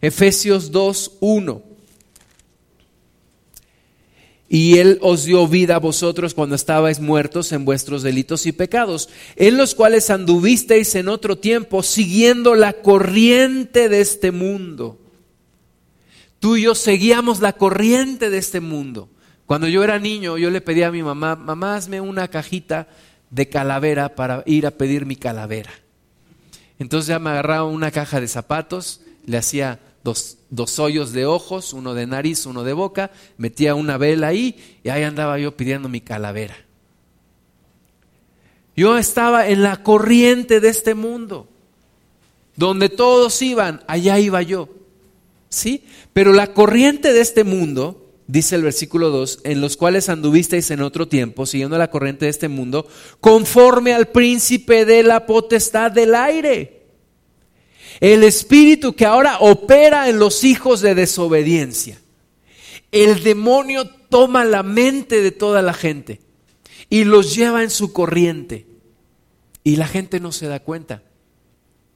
Efesios 0.00 0.70
2, 0.70 1.12
1. 1.20 1.62
Y 4.48 4.78
Él 4.78 4.98
os 5.02 5.24
dio 5.24 5.48
vida 5.48 5.76
a 5.76 5.80
vosotros 5.80 6.34
cuando 6.34 6.54
estabais 6.54 7.00
muertos 7.00 7.50
en 7.50 7.64
vuestros 7.64 8.02
delitos 8.02 8.46
y 8.46 8.52
pecados, 8.52 9.08
en 9.34 9.56
los 9.56 9.74
cuales 9.74 10.10
anduvisteis 10.10 10.94
en 10.94 11.08
otro 11.08 11.36
tiempo 11.38 11.82
siguiendo 11.82 12.54
la 12.54 12.74
corriente 12.74 13.88
de 13.88 14.00
este 14.00 14.30
mundo. 14.30 14.98
Tú 16.38 16.56
y 16.56 16.62
yo 16.62 16.74
seguíamos 16.74 17.40
la 17.40 17.54
corriente 17.54 18.30
de 18.30 18.38
este 18.38 18.60
mundo. 18.60 19.08
Cuando 19.46 19.66
yo 19.66 19.82
era 19.82 19.98
niño, 19.98 20.38
yo 20.38 20.50
le 20.50 20.60
pedía 20.60 20.88
a 20.88 20.92
mi 20.92 21.02
mamá, 21.02 21.34
mamá, 21.34 21.76
hazme 21.76 22.00
una 22.00 22.28
cajita 22.28 22.88
de 23.30 23.48
calavera 23.48 24.14
para 24.14 24.42
ir 24.46 24.66
a 24.66 24.70
pedir 24.70 25.06
mi 25.06 25.16
calavera. 25.16 25.70
Entonces 26.78 27.08
ya 27.08 27.18
me 27.18 27.30
agarraba 27.30 27.64
una 27.64 27.90
caja 27.90 28.20
de 28.20 28.28
zapatos, 28.28 29.00
le 29.24 29.38
hacía 29.38 29.80
dos, 30.02 30.78
hoyos 30.78 31.12
de 31.12 31.26
ojos, 31.26 31.72
uno 31.72 31.94
de 31.94 32.06
nariz, 32.06 32.46
uno 32.46 32.64
de 32.64 32.72
boca, 32.72 33.10
metía 33.38 33.74
una 33.74 33.98
vela 33.98 34.28
ahí 34.28 34.78
y 34.84 34.88
ahí 34.88 35.02
andaba 35.02 35.38
yo 35.38 35.56
pidiendo 35.56 35.88
mi 35.88 36.00
calavera. 36.00 36.56
Yo 38.76 38.98
estaba 38.98 39.48
en 39.48 39.62
la 39.62 39.82
corriente 39.82 40.60
de 40.60 40.68
este 40.68 40.94
mundo. 40.94 41.48
Donde 42.56 42.88
todos 42.88 43.40
iban, 43.42 43.82
allá 43.86 44.18
iba 44.18 44.42
yo. 44.42 44.68
¿Sí? 45.48 45.84
Pero 46.12 46.32
la 46.32 46.52
corriente 46.52 47.12
de 47.12 47.20
este 47.20 47.42
mundo, 47.44 48.05
dice 48.26 48.56
el 48.56 48.62
versículo 48.62 49.10
2, 49.10 49.40
en 49.44 49.60
los 49.60 49.76
cuales 49.76 50.08
anduvisteis 50.08 50.70
en 50.70 50.82
otro 50.82 51.08
tiempo, 51.08 51.46
siguiendo 51.46 51.78
la 51.78 51.90
corriente 51.90 52.24
de 52.24 52.30
este 52.30 52.48
mundo, 52.48 52.86
conforme 53.20 53.92
al 53.92 54.08
príncipe 54.08 54.84
de 54.84 55.02
la 55.02 55.26
potestad 55.26 55.90
del 55.90 56.14
aire. 56.14 56.82
El 58.00 58.24
espíritu 58.24 58.94
que 58.94 59.06
ahora 59.06 59.38
opera 59.40 60.08
en 60.08 60.18
los 60.18 60.44
hijos 60.44 60.80
de 60.80 60.94
desobediencia. 60.94 62.00
El 62.92 63.22
demonio 63.22 63.88
toma 64.08 64.44
la 64.44 64.62
mente 64.62 65.22
de 65.22 65.32
toda 65.32 65.62
la 65.62 65.72
gente 65.72 66.20
y 66.88 67.04
los 67.04 67.34
lleva 67.34 67.62
en 67.62 67.70
su 67.70 67.92
corriente. 67.92 68.66
Y 69.64 69.76
la 69.76 69.88
gente 69.88 70.20
no 70.20 70.30
se 70.30 70.46
da 70.46 70.60
cuenta. 70.60 71.02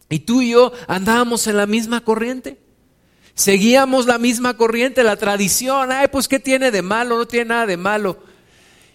Y 0.08 0.20
tú 0.20 0.42
y 0.42 0.50
yo 0.50 0.72
andábamos 0.88 1.46
en 1.46 1.56
la 1.56 1.66
misma 1.66 2.02
corriente. 2.02 2.58
Seguíamos 3.34 4.06
la 4.06 4.18
misma 4.18 4.56
corriente, 4.56 5.02
la 5.02 5.16
tradición. 5.16 5.92
Ay, 5.92 6.08
pues 6.08 6.28
¿qué 6.28 6.38
tiene 6.38 6.70
de 6.70 6.82
malo? 6.82 7.16
No 7.16 7.26
tiene 7.26 7.46
nada 7.46 7.66
de 7.66 7.76
malo. 7.76 8.18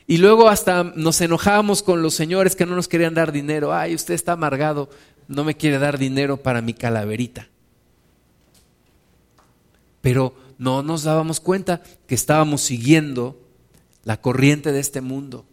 Y 0.08 0.18
luego 0.18 0.50
hasta 0.50 0.84
nos 0.84 1.20
enojábamos 1.22 1.82
con 1.82 2.02
los 2.02 2.14
señores 2.14 2.56
que 2.56 2.66
no 2.66 2.76
nos 2.76 2.88
querían 2.88 3.14
dar 3.14 3.32
dinero. 3.32 3.74
Ay, 3.74 3.96
usted 3.96 4.14
está 4.14 4.34
amargado, 4.34 4.90
no 5.28 5.44
me 5.44 5.56
quiere 5.56 5.80
dar 5.80 5.98
dinero 5.98 6.38
para 6.38 6.62
mi 6.62 6.74
calaverita. 6.74 7.48
Pero 10.02 10.36
no 10.58 10.84
nos 10.84 11.04
dábamos 11.04 11.40
cuenta 11.40 11.82
que 12.08 12.16
estábamos 12.16 12.62
siguiendo 12.62 13.42
la 14.04 14.22
corriente 14.22 14.72
de 14.72 14.80
este 14.80 15.02
mundo 15.02 15.46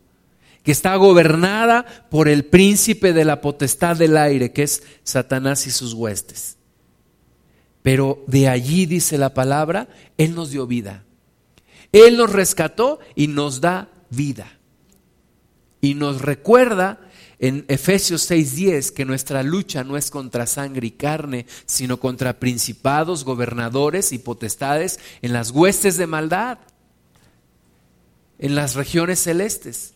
que 0.63 0.73
está 0.73 0.95
gobernada 0.97 1.85
por 2.11 2.29
el 2.29 2.45
príncipe 2.45 3.13
de 3.13 3.25
la 3.25 3.41
potestad 3.41 3.97
del 3.97 4.17
aire, 4.17 4.53
que 4.53 4.63
es 4.63 4.83
Satanás 5.03 5.67
y 5.67 5.71
sus 5.71 5.93
huestes. 5.93 6.57
Pero 7.83 8.25
de 8.27 8.49
allí 8.49 8.87
dice 8.87 9.19
la 9.19 9.35
palabra, 9.35 9.89
Él 10.17 10.35
nos 10.35 10.51
dio 10.51 10.67
vida. 10.67 11.05
Él 11.91 12.17
nos 12.17 12.33
rescató 12.33 13.01
y 13.15 13.27
nos 13.27 13.61
da 13.61 13.89
vida. 14.11 14.59
Y 15.81 15.95
nos 15.95 16.23
recuerda 16.23 17.01
en 17.39 17.65
Efesios 17.67 18.23
6:10 18.31 18.93
que 18.93 19.05
nuestra 19.05 19.43
lucha 19.43 19.83
no 19.83 19.97
es 19.97 20.11
contra 20.11 20.47
sangre 20.47 20.87
y 20.87 20.91
carne, 20.93 21.47
sino 21.67 21.99
contra 21.99 22.39
principados, 22.39 23.25
gobernadores 23.25 24.13
y 24.13 24.19
potestades 24.19 25.01
en 25.23 25.33
las 25.33 25.51
huestes 25.51 25.97
de 25.97 26.07
maldad, 26.07 26.59
en 28.39 28.55
las 28.55 28.77
regiones 28.77 29.19
celestes. 29.19 29.95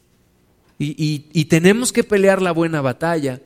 Y, 0.79 1.45
tenemos 1.47 1.93
que 1.93 2.05
pelear 2.05 2.43
la 2.43 2.53
buena 2.53 2.81
batalla. 2.83 3.41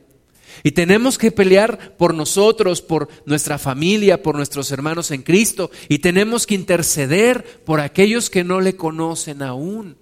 Y 0.63 0.71
tenemos 0.71 1.17
que 1.17 1.31
pelear 1.31 1.95
por 1.97 2.13
nosotros, 2.13 2.81
por 2.81 3.09
nuestra 3.25 3.57
familia, 3.57 4.21
por 4.21 4.35
nuestros 4.35 4.71
hermanos 4.71 5.11
en 5.11 5.23
Cristo. 5.23 5.71
Y 5.89 5.99
tenemos 5.99 6.45
que 6.45 6.55
interceder 6.55 7.61
por 7.65 7.79
aquellos 7.79 8.29
que 8.29 8.43
no 8.43 8.61
le 8.61 8.75
conocen 8.75 9.41
aún. 9.41 9.97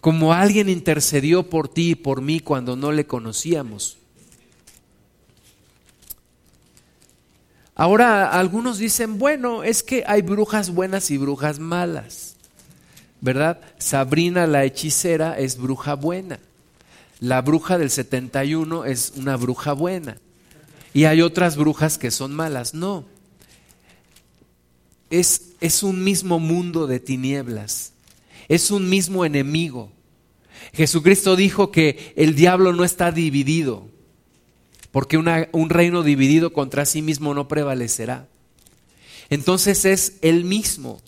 Como 0.00 0.32
alguien 0.32 0.68
intercedió 0.68 1.48
por 1.48 1.68
ti 1.68 1.90
y 1.90 1.94
por 1.94 2.20
mí 2.20 2.40
cuando 2.40 2.76
no 2.76 2.92
le 2.92 3.06
conocíamos. 3.06 3.98
Ahora 7.74 8.30
algunos 8.30 8.78
dicen, 8.78 9.18
bueno, 9.18 9.62
es 9.62 9.82
que 9.82 10.04
hay 10.06 10.22
brujas 10.22 10.70
buenas 10.70 11.10
y 11.10 11.18
brujas 11.18 11.58
malas. 11.58 12.36
¿Verdad? 13.20 13.60
Sabrina 13.78 14.46
la 14.46 14.64
hechicera 14.64 15.38
es 15.38 15.56
bruja 15.56 15.94
buena 15.94 16.38
la 17.20 17.40
bruja 17.42 17.78
del 17.78 17.90
71 17.90 18.84
es 18.84 19.12
una 19.16 19.36
bruja 19.36 19.72
buena 19.72 20.18
y 20.94 21.04
hay 21.04 21.20
otras 21.22 21.56
brujas 21.56 21.98
que 21.98 22.10
son 22.10 22.34
malas. 22.34 22.74
No, 22.74 23.04
es, 25.10 25.52
es 25.60 25.82
un 25.82 26.04
mismo 26.04 26.38
mundo 26.38 26.86
de 26.86 27.00
tinieblas, 27.00 27.92
es 28.48 28.70
un 28.70 28.88
mismo 28.88 29.24
enemigo. 29.24 29.92
Jesucristo 30.72 31.36
dijo 31.36 31.70
que 31.70 32.12
el 32.16 32.34
diablo 32.34 32.72
no 32.72 32.84
está 32.84 33.10
dividido, 33.10 33.88
porque 34.92 35.16
un 35.16 35.70
reino 35.70 36.02
dividido 36.02 36.52
contra 36.52 36.84
sí 36.84 37.02
mismo 37.02 37.34
no 37.34 37.48
prevalecerá. 37.48 38.28
Entonces 39.30 39.84
es 39.84 40.14
el 40.22 40.44
mismo. 40.44 41.00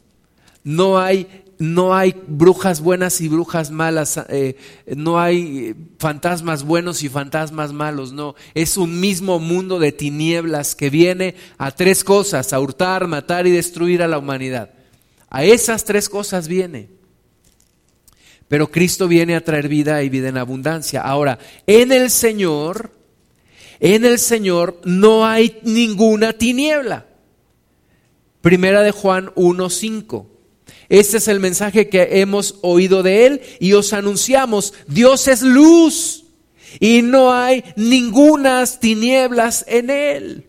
No 0.63 0.99
hay 0.99 1.45
no 1.61 1.95
hay 1.95 2.15
brujas 2.27 2.81
buenas 2.81 3.21
y 3.21 3.29
brujas 3.29 3.71
malas, 3.71 4.19
eh, 4.31 4.57
no 4.97 5.21
hay 5.21 5.77
fantasmas 5.99 6.65
buenos 6.65 7.03
y 7.03 7.11
fantasmas 7.11 7.75
malos, 7.75 8.13
no, 8.13 8.35
es 8.55 8.79
un 8.79 8.99
mismo 8.99 9.39
mundo 9.39 9.79
de 9.79 9.93
tinieblas 9.93 10.75
que 10.75 10.89
viene 10.89 11.35
a 11.59 11.71
tres 11.71 12.03
cosas, 12.03 12.55
a 12.55 12.61
hurtar, 12.61 13.07
matar 13.07 13.47
y 13.47 13.51
destruir 13.51 14.03
a 14.03 14.09
la 14.09 14.19
humanidad. 14.19 14.71
A 15.29 15.45
esas 15.45 15.85
tres 15.85 16.09
cosas 16.09 16.49
viene. 16.49 16.89
Pero 18.49 18.71
Cristo 18.71 19.07
viene 19.07 19.37
a 19.37 19.45
traer 19.45 19.69
vida 19.69 20.03
y 20.03 20.09
vida 20.09 20.31
en 20.31 20.39
abundancia. 20.39 21.03
Ahora, 21.03 21.39
en 21.67 21.93
el 21.93 22.11
Señor, 22.11 22.91
en 23.81 24.07
el 24.07 24.19
Señor 24.19 24.81
no 24.85 25.27
hay 25.27 25.61
ninguna 25.63 26.33
tiniebla. 26.33 27.07
Primera 28.41 28.83
de 28.83 28.93
Juan 28.93 29.27
1.5. 29.37 30.39
Este 30.91 31.18
es 31.18 31.28
el 31.28 31.38
mensaje 31.38 31.88
que 31.88 32.20
hemos 32.20 32.57
oído 32.62 33.05
de 33.05 33.24
Él 33.24 33.43
y 33.61 33.74
os 33.74 33.93
anunciamos, 33.93 34.74
Dios 34.88 35.28
es 35.28 35.41
luz 35.41 36.24
y 36.80 37.03
no 37.03 37.32
hay 37.32 37.62
ningunas 37.76 38.80
tinieblas 38.80 39.64
en 39.68 39.88
Él. 39.88 40.49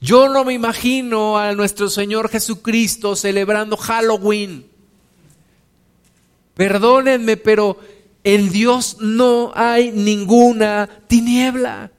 Yo 0.00 0.30
no 0.30 0.46
me 0.46 0.54
imagino 0.54 1.36
a 1.36 1.52
nuestro 1.52 1.90
Señor 1.90 2.30
Jesucristo 2.30 3.14
celebrando 3.14 3.76
Halloween. 3.76 4.66
Perdónenme, 6.54 7.36
pero 7.36 7.78
en 8.24 8.50
Dios 8.50 8.96
no 9.00 9.52
hay 9.54 9.92
ninguna 9.92 10.88
tiniebla. 11.06 11.90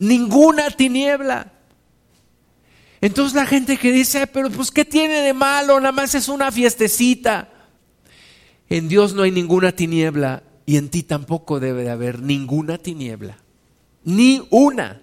Ninguna 0.00 0.70
tiniebla. 0.70 1.53
Entonces 3.04 3.34
la 3.34 3.44
gente 3.44 3.76
que 3.76 3.92
dice, 3.92 4.26
pero 4.26 4.48
pues 4.48 4.70
¿qué 4.70 4.86
tiene 4.86 5.20
de 5.20 5.34
malo? 5.34 5.78
Nada 5.78 5.92
más 5.92 6.14
es 6.14 6.26
una 6.26 6.50
fiestecita. 6.50 7.50
En 8.70 8.88
Dios 8.88 9.12
no 9.12 9.24
hay 9.24 9.30
ninguna 9.30 9.72
tiniebla 9.72 10.42
y 10.64 10.78
en 10.78 10.88
ti 10.88 11.02
tampoco 11.02 11.60
debe 11.60 11.82
de 11.82 11.90
haber 11.90 12.22
ninguna 12.22 12.78
tiniebla. 12.78 13.36
Ni 14.04 14.42
una, 14.48 15.02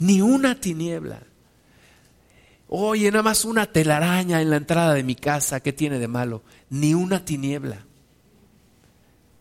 ni 0.00 0.20
una 0.20 0.60
tiniebla. 0.60 1.22
Oye, 2.68 3.10
nada 3.10 3.22
más 3.22 3.46
una 3.46 3.64
telaraña 3.72 4.42
en 4.42 4.50
la 4.50 4.56
entrada 4.56 4.92
de 4.92 5.02
mi 5.02 5.14
casa, 5.14 5.60
¿qué 5.60 5.72
tiene 5.72 5.98
de 5.98 6.08
malo? 6.08 6.42
Ni 6.68 6.92
una 6.92 7.24
tiniebla. 7.24 7.86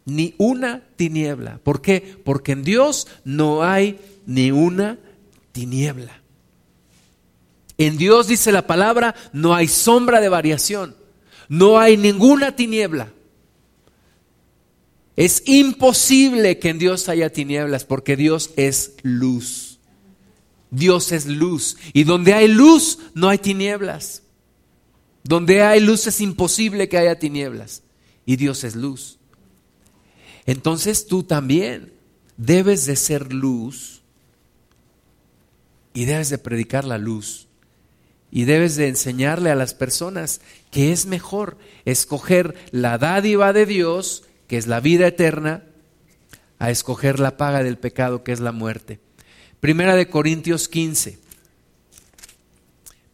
Ni 0.06 0.36
una 0.38 0.84
tiniebla. 0.96 1.60
¿Por 1.62 1.82
qué? 1.82 2.18
Porque 2.24 2.54
en 2.54 2.64
Dios 2.64 3.10
no 3.26 3.62
hay 3.62 4.00
ni 4.26 4.52
una 4.52 5.00
tiniebla. 5.52 6.23
En 7.78 7.98
Dios 7.98 8.28
dice 8.28 8.52
la 8.52 8.68
palabra, 8.68 9.16
no 9.32 9.56
hay 9.56 9.68
sombra 9.68 10.22
de 10.22 10.30
variación, 10.30 10.96
no 11.50 11.80
hay 11.80 11.98
ninguna 11.98 12.56
tiniebla. 12.56 13.12
Es 15.16 15.44
imposible 15.46 16.60
que 16.60 16.70
en 16.70 16.80
Dios 16.80 17.08
haya 17.10 17.32
tinieblas 17.32 17.86
porque 17.86 18.16
Dios 18.16 18.52
es 18.56 18.94
luz. 19.04 19.80
Dios 20.72 21.12
es 21.12 21.28
luz. 21.28 21.78
Y 21.94 22.04
donde 22.04 22.34
hay 22.34 22.48
luz 22.48 22.98
no 23.14 23.30
hay 23.30 23.38
tinieblas. 23.38 24.24
Donde 25.24 25.62
hay 25.62 25.80
luz 25.80 26.08
es 26.08 26.20
imposible 26.20 26.90
que 26.90 26.98
haya 26.98 27.20
tinieblas. 27.20 27.84
Y 28.26 28.38
Dios 28.38 28.64
es 28.64 28.76
luz. 28.76 29.20
Entonces 30.48 31.06
tú 31.06 31.24
también 31.24 31.94
debes 32.38 32.88
de 32.88 32.96
ser 32.96 33.32
luz 33.34 34.02
y 35.94 36.06
debes 36.06 36.30
de 36.32 36.40
predicar 36.40 36.86
la 36.86 36.98
luz 36.98 37.48
y 38.36 38.46
debes 38.46 38.76
de 38.78 38.88
enseñarle 38.88 39.52
a 39.52 39.56
las 39.56 39.76
personas 39.76 40.42
que 40.72 40.92
es 40.92 41.06
mejor 41.06 41.56
escoger 41.86 42.56
la 42.72 42.98
dádiva 42.98 43.54
de 43.54 43.68
Dios, 43.68 44.24
que 44.48 44.58
es 44.58 44.66
la 44.66 44.80
vida 44.80 45.06
eterna, 45.06 45.66
a 46.58 46.72
escoger 46.72 47.20
la 47.20 47.38
paga 47.38 47.62
del 47.62 47.78
pecado, 47.78 48.24
que 48.24 48.32
es 48.32 48.40
la 48.40 48.52
muerte. 48.52 49.00
Primera 49.60 49.96
de 49.96 50.10
Corintios 50.10 50.68
15. 50.68 51.20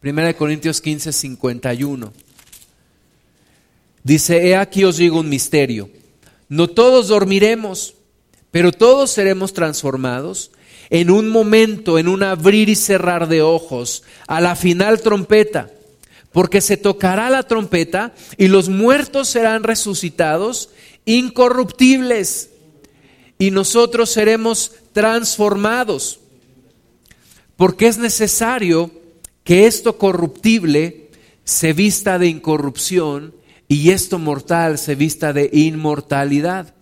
Primera 0.00 0.28
de 0.28 0.36
Corintios 0.36 0.80
15, 0.80 1.12
51. 1.12 2.14
Dice, 4.02 4.48
he 4.48 4.56
aquí 4.56 4.84
os 4.84 4.96
digo 4.96 5.20
un 5.20 5.28
misterio. 5.28 5.90
No 6.48 6.66
todos 6.66 7.08
dormiremos, 7.08 7.94
pero 8.50 8.72
todos 8.72 9.10
seremos 9.10 9.52
transformados 9.52 10.50
en 10.90 11.10
un 11.10 11.28
momento, 11.28 11.98
en 11.98 12.08
un 12.08 12.22
abrir 12.22 12.68
y 12.68 12.74
cerrar 12.74 13.28
de 13.28 13.42
ojos, 13.42 14.02
a 14.26 14.40
la 14.40 14.56
final 14.56 15.00
trompeta, 15.00 15.70
porque 16.32 16.60
se 16.60 16.76
tocará 16.76 17.30
la 17.30 17.44
trompeta 17.44 18.12
y 18.36 18.48
los 18.48 18.68
muertos 18.68 19.28
serán 19.28 19.62
resucitados 19.62 20.70
incorruptibles 21.04 22.50
y 23.38 23.50
nosotros 23.50 24.10
seremos 24.10 24.72
transformados. 24.92 26.20
Porque 27.56 27.86
es 27.86 27.98
necesario 27.98 28.90
que 29.44 29.66
esto 29.66 29.98
corruptible 29.98 31.10
se 31.44 31.72
vista 31.72 32.18
de 32.18 32.28
incorrupción 32.28 33.34
y 33.68 33.90
esto 33.90 34.18
mortal 34.18 34.78
se 34.78 34.94
vista 34.94 35.32
de 35.32 35.50
inmortalidad. 35.52 36.74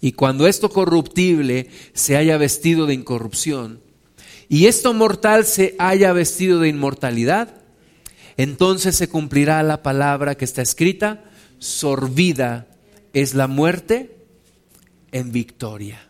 Y 0.00 0.12
cuando 0.12 0.46
esto 0.46 0.70
corruptible 0.70 1.68
se 1.92 2.16
haya 2.16 2.38
vestido 2.38 2.86
de 2.86 2.94
incorrupción 2.94 3.80
y 4.48 4.66
esto 4.66 4.94
mortal 4.94 5.46
se 5.46 5.76
haya 5.78 6.12
vestido 6.12 6.58
de 6.58 6.68
inmortalidad, 6.68 7.54
entonces 8.36 8.96
se 8.96 9.08
cumplirá 9.08 9.62
la 9.62 9.82
palabra 9.82 10.34
que 10.34 10.44
está 10.44 10.62
escrita, 10.62 11.22
sorbida 11.58 12.66
es 13.12 13.34
la 13.34 13.46
muerte 13.46 14.16
en 15.12 15.30
victoria. 15.30 16.00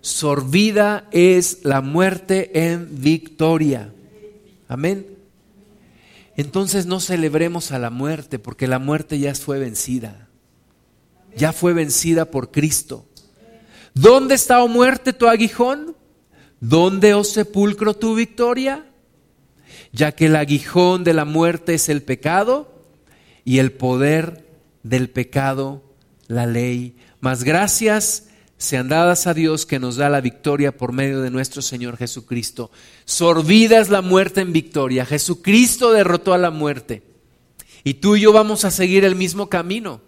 Sorbida 0.00 1.06
es 1.10 1.58
la 1.64 1.82
muerte 1.82 2.66
en 2.66 3.02
victoria. 3.02 3.92
Amén. 4.68 5.06
Entonces 6.36 6.86
no 6.86 7.00
celebremos 7.00 7.72
a 7.72 7.78
la 7.78 7.90
muerte 7.90 8.38
porque 8.38 8.66
la 8.66 8.78
muerte 8.78 9.18
ya 9.18 9.34
fue 9.34 9.58
vencida. 9.58 10.29
Ya 11.36 11.52
fue 11.52 11.72
vencida 11.72 12.26
por 12.26 12.50
Cristo. 12.50 13.06
¿Dónde 13.94 14.34
está, 14.34 14.62
oh 14.62 14.68
muerte, 14.68 15.12
tu 15.12 15.26
aguijón? 15.26 15.96
¿Dónde, 16.60 17.14
oh 17.14 17.24
sepulcro, 17.24 17.94
tu 17.94 18.14
victoria? 18.14 18.86
Ya 19.92 20.12
que 20.12 20.26
el 20.26 20.36
aguijón 20.36 21.04
de 21.04 21.14
la 21.14 21.24
muerte 21.24 21.74
es 21.74 21.88
el 21.88 22.02
pecado 22.02 22.84
y 23.44 23.58
el 23.58 23.72
poder 23.72 24.46
del 24.82 25.10
pecado, 25.10 25.82
la 26.28 26.46
ley. 26.46 26.96
Mas 27.20 27.44
gracias 27.44 28.28
sean 28.56 28.88
dadas 28.88 29.26
a 29.26 29.32
Dios 29.32 29.64
que 29.64 29.78
nos 29.78 29.96
da 29.96 30.10
la 30.10 30.20
victoria 30.20 30.76
por 30.76 30.92
medio 30.92 31.22
de 31.22 31.30
nuestro 31.30 31.62
Señor 31.62 31.96
Jesucristo. 31.96 32.70
Sorbida 33.06 33.80
es 33.80 33.88
la 33.88 34.02
muerte 34.02 34.42
en 34.42 34.52
victoria. 34.52 35.06
Jesucristo 35.06 35.92
derrotó 35.92 36.34
a 36.34 36.38
la 36.38 36.50
muerte. 36.50 37.02
Y 37.84 37.94
tú 37.94 38.16
y 38.16 38.20
yo 38.20 38.34
vamos 38.34 38.66
a 38.66 38.70
seguir 38.70 39.06
el 39.06 39.16
mismo 39.16 39.48
camino. 39.48 40.02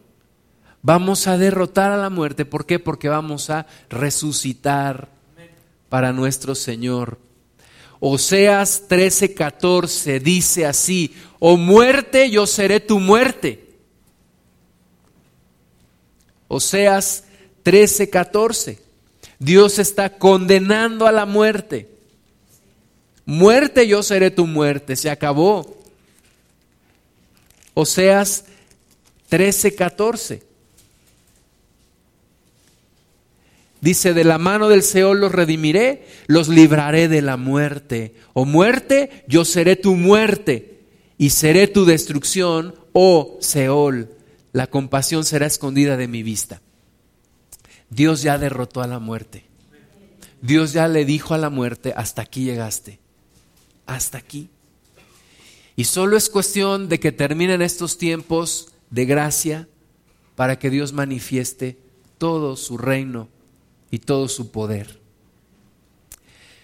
Vamos 0.83 1.29
a 1.29 1.39
derrotar 1.39 1.93
a 1.93 1.97
la 1.97 2.11
muerte. 2.11 2.45
¿Por 2.45 2.67
qué? 2.67 2.79
Porque 2.79 3.09
vamos 3.09 3.51
a 3.51 3.67
resucitar 3.89 5.09
para 5.89 6.13
nuestro 6.13 6.55
Señor. 6.55 7.19
Oseas 8.01 8.89
13:14 8.89 10.19
dice 10.19 10.67
así, 10.67 11.15
o 11.39 11.57
muerte, 11.57 12.31
yo 12.31 12.47
seré 12.49 12.81
tu 12.81 12.99
muerte. 12.99 13.73
Oseas 16.49 17.25
13, 17.63 18.11
14. 18.11 18.79
Dios 19.39 19.79
está 19.79 20.19
condenando 20.19 21.07
a 21.07 21.13
la 21.13 21.27
muerte. 21.27 21.89
Muerte, 23.25 23.87
yo 23.87 24.03
seré 24.03 24.31
tu 24.31 24.47
muerte. 24.47 24.97
Se 24.97 25.09
acabó. 25.09 25.79
Oseas 27.75 28.45
13, 29.29 29.75
14. 29.75 30.43
Dice, 33.83 34.15
de 34.15 34.23
la 34.23 34.39
mano 34.39 34.69
del 34.69 34.85
Seol 34.85 35.19
los 35.19 35.33
redimiré, 35.33 36.07
los 36.29 36.47
libraré 36.49 37.09
de 37.09 37.21
la 37.21 37.37
muerte. 37.37 38.15
O 38.33 38.45
muerte, 38.45 39.25
yo 39.27 39.45
seré 39.45 39.75
tu 39.75 39.97
muerte 39.97 40.85
y 41.19 41.31
seré 41.31 41.67
tu 41.67 41.85
destrucción, 41.85 42.77
oh 42.93 43.39
Seol. 43.41 44.09
La 44.53 44.69
compasión 44.69 45.25
será 45.25 45.47
escondida 45.47 45.97
de 45.97 46.07
mi 46.07 46.23
vista. 46.23 46.63
Dios 47.91 48.23
ya 48.23 48.39
derrotó 48.39 48.83
a 48.83 48.87
la 48.87 49.01
muerte. 49.01 49.47
Dios 50.41 50.73
ya 50.73 50.87
le 50.87 51.05
dijo 51.05 51.35
a 51.35 51.39
la 51.39 51.51
muerte, 51.51 51.93
hasta 51.97 52.23
aquí 52.23 52.45
llegaste, 52.45 53.01
hasta 53.87 54.17
aquí. 54.17 54.49
Y 55.75 55.85
solo 55.85 56.17
es 56.17 56.31
cuestión 56.31 56.89
de 56.89 57.01
que 57.01 57.11
terminen 57.11 57.63
estos 57.63 57.99
tiempos 57.99 58.69
de 58.91 59.07
gracia 59.07 59.69
para 60.37 60.61
que 60.61 60.71
Dios 60.71 60.93
manifieste 60.93 61.79
todo 62.19 62.55
su 62.55 62.79
reino 62.79 63.29
y 63.93 63.99
todo 63.99 64.27
su 64.27 64.51
poder. 64.51 64.99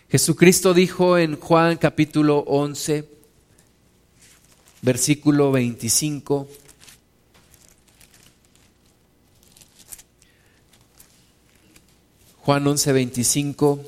Jesucristo 0.09 0.73
dijo 0.73 1.19
en 1.19 1.39
Juan 1.39 1.77
capítulo 1.77 2.39
11, 2.39 3.07
versículo 4.81 5.53
25, 5.53 6.49
Juan 12.39 12.67
11, 12.67 12.93
25. 12.93 13.85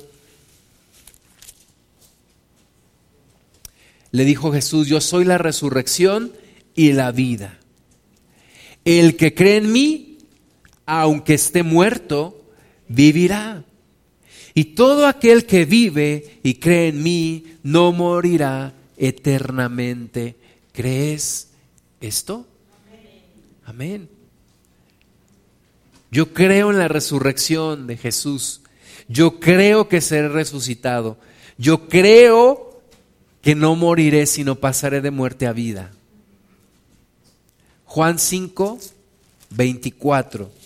Le 4.11 4.23
dijo 4.23 4.51
Jesús, 4.51 4.87
yo 4.87 5.01
soy 5.01 5.25
la 5.25 5.39
resurrección 5.39 6.31
y 6.75 6.93
la 6.93 7.11
vida. 7.11 7.57
El 8.85 9.17
que 9.17 9.33
cree 9.33 9.57
en 9.57 9.71
mí, 9.71 10.19
aunque 10.85 11.33
esté 11.33 11.63
muerto, 11.63 12.40
vivirá. 12.93 13.63
Y 14.53 14.65
todo 14.75 15.07
aquel 15.07 15.45
que 15.45 15.65
vive 15.65 16.39
y 16.43 16.55
cree 16.55 16.89
en 16.89 17.01
mí, 17.01 17.45
no 17.63 17.91
morirá 17.91 18.73
eternamente. 18.97 20.35
¿Crees 20.73 21.49
esto? 22.01 22.45
Amén. 23.65 24.09
Yo 26.11 26.33
creo 26.33 26.71
en 26.71 26.77
la 26.77 26.89
resurrección 26.89 27.87
de 27.87 27.95
Jesús. 27.95 28.61
Yo 29.07 29.39
creo 29.39 29.87
que 29.87 30.01
seré 30.01 30.27
resucitado. 30.27 31.17
Yo 31.57 31.87
creo 31.87 32.81
que 33.41 33.55
no 33.55 33.75
moriré, 33.75 34.25
sino 34.25 34.55
pasaré 34.55 34.99
de 34.99 35.11
muerte 35.11 35.47
a 35.47 35.53
vida. 35.53 35.91
Juan 37.85 38.19
5, 38.19 38.79
24. 39.51 40.60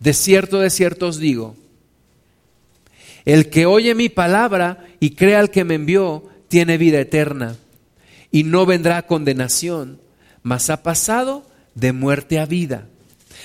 De 0.00 0.12
cierto, 0.12 0.60
de 0.60 0.70
cierto 0.70 1.08
os 1.08 1.18
digo, 1.18 1.56
el 3.24 3.50
que 3.50 3.66
oye 3.66 3.94
mi 3.94 4.08
palabra 4.08 4.86
y 5.00 5.10
crea 5.10 5.40
al 5.40 5.50
que 5.50 5.64
me 5.64 5.74
envió, 5.74 6.24
tiene 6.48 6.78
vida 6.78 7.00
eterna 7.00 7.56
y 8.30 8.44
no 8.44 8.66
vendrá 8.66 9.06
condenación, 9.06 10.00
mas 10.42 10.70
ha 10.70 10.82
pasado 10.82 11.44
de 11.74 11.92
muerte 11.92 12.38
a 12.38 12.46
vida. 12.46 12.86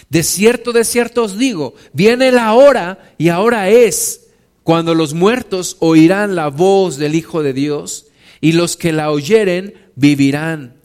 De 0.10 0.24
cierto, 0.24 0.72
de 0.72 0.84
cierto 0.84 1.24
os 1.24 1.38
digo, 1.38 1.74
viene 1.94 2.32
la 2.32 2.54
hora 2.54 3.14
y 3.18 3.30
ahora 3.30 3.70
es 3.70 4.28
cuando 4.64 4.94
los 4.94 5.14
muertos 5.14 5.78
oirán 5.80 6.36
la 6.36 6.50
voz 6.50 6.98
del 6.98 7.16
Hijo 7.16 7.42
de 7.44 7.54
Dios 7.54 8.08
y 8.40 8.52
los 8.52 8.78
que 8.78 8.92
la 8.92 9.12
oyeren 9.12 9.74
vivirán. 9.96 10.81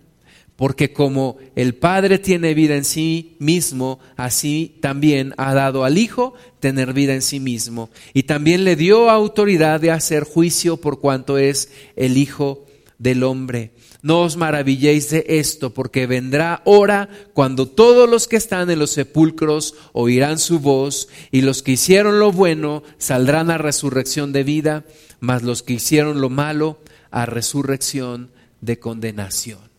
Porque 0.56 0.92
como 0.92 1.36
el 1.54 1.74
Padre 1.74 2.18
tiene 2.18 2.54
vida 2.54 2.76
en 2.76 2.84
sí 2.84 3.36
mismo, 3.38 3.98
así 4.16 4.76
también 4.80 5.34
ha 5.36 5.52
dado 5.52 5.84
al 5.84 5.98
Hijo 5.98 6.32
tener 6.60 6.94
vida 6.94 7.14
en 7.14 7.22
sí 7.22 7.40
mismo. 7.40 7.90
Y 8.14 8.22
también 8.22 8.64
le 8.64 8.74
dio 8.74 9.10
autoridad 9.10 9.80
de 9.80 9.90
hacer 9.90 10.24
juicio 10.24 10.78
por 10.78 10.98
cuanto 10.98 11.36
es 11.36 11.70
el 11.94 12.16
Hijo 12.16 12.64
del 12.98 13.22
Hombre. 13.22 13.72
No 14.00 14.22
os 14.22 14.36
maravilléis 14.36 15.10
de 15.10 15.24
esto, 15.28 15.74
porque 15.74 16.06
vendrá 16.06 16.62
hora 16.64 17.08
cuando 17.34 17.66
todos 17.68 18.08
los 18.08 18.28
que 18.28 18.36
están 18.36 18.70
en 18.70 18.78
los 18.78 18.92
sepulcros 18.92 19.74
oirán 19.92 20.38
su 20.38 20.60
voz, 20.60 21.08
y 21.32 21.42
los 21.42 21.62
que 21.62 21.72
hicieron 21.72 22.20
lo 22.20 22.30
bueno 22.32 22.82
saldrán 22.98 23.50
a 23.50 23.58
resurrección 23.58 24.32
de 24.32 24.44
vida, 24.44 24.84
mas 25.20 25.42
los 25.42 25.62
que 25.62 25.74
hicieron 25.74 26.20
lo 26.20 26.30
malo 26.30 26.78
a 27.10 27.26
resurrección 27.26 28.30
de 28.60 28.78
condenación. 28.78 29.75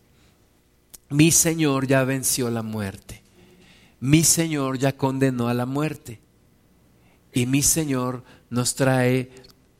Mi 1.10 1.30
Señor 1.30 1.86
ya 1.86 2.04
venció 2.04 2.50
la 2.50 2.62
muerte. 2.62 3.22
Mi 4.00 4.24
Señor 4.24 4.78
ya 4.78 4.96
condenó 4.96 5.48
a 5.48 5.54
la 5.54 5.66
muerte. 5.66 6.20
Y 7.32 7.46
mi 7.46 7.62
Señor 7.62 8.24
nos 8.50 8.74
trae 8.74 9.30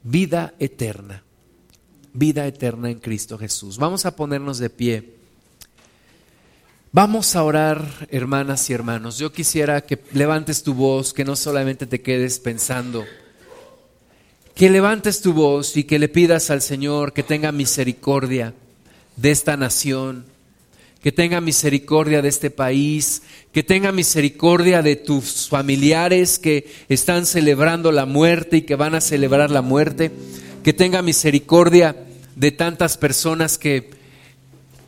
vida 0.02 0.54
eterna 0.58 1.24
vida 2.18 2.46
eterna 2.46 2.90
en 2.90 2.98
Cristo 2.98 3.38
Jesús. 3.38 3.78
Vamos 3.78 4.04
a 4.04 4.16
ponernos 4.16 4.58
de 4.58 4.70
pie. 4.70 5.14
Vamos 6.90 7.36
a 7.36 7.44
orar, 7.44 8.08
hermanas 8.10 8.68
y 8.70 8.72
hermanos. 8.72 9.18
Yo 9.18 9.30
quisiera 9.30 9.82
que 9.82 10.02
levantes 10.12 10.62
tu 10.62 10.74
voz, 10.74 11.12
que 11.12 11.24
no 11.24 11.36
solamente 11.36 11.86
te 11.86 12.00
quedes 12.00 12.40
pensando, 12.40 13.04
que 14.54 14.70
levantes 14.70 15.20
tu 15.20 15.32
voz 15.32 15.76
y 15.76 15.84
que 15.84 15.98
le 15.98 16.08
pidas 16.08 16.50
al 16.50 16.62
Señor 16.62 17.12
que 17.12 17.22
tenga 17.22 17.52
misericordia 17.52 18.54
de 19.16 19.30
esta 19.30 19.56
nación, 19.56 20.24
que 21.02 21.12
tenga 21.12 21.40
misericordia 21.40 22.22
de 22.22 22.28
este 22.28 22.50
país, 22.50 23.22
que 23.52 23.62
tenga 23.62 23.92
misericordia 23.92 24.82
de 24.82 24.96
tus 24.96 25.48
familiares 25.48 26.38
que 26.38 26.68
están 26.88 27.24
celebrando 27.24 27.92
la 27.92 28.04
muerte 28.04 28.58
y 28.58 28.62
que 28.62 28.74
van 28.74 28.94
a 28.94 29.00
celebrar 29.00 29.50
la 29.50 29.62
muerte, 29.62 30.10
que 30.64 30.72
tenga 30.72 31.02
misericordia 31.02 31.96
de 32.34 32.50
tantas 32.50 32.98
personas 32.98 33.58
que, 33.58 33.90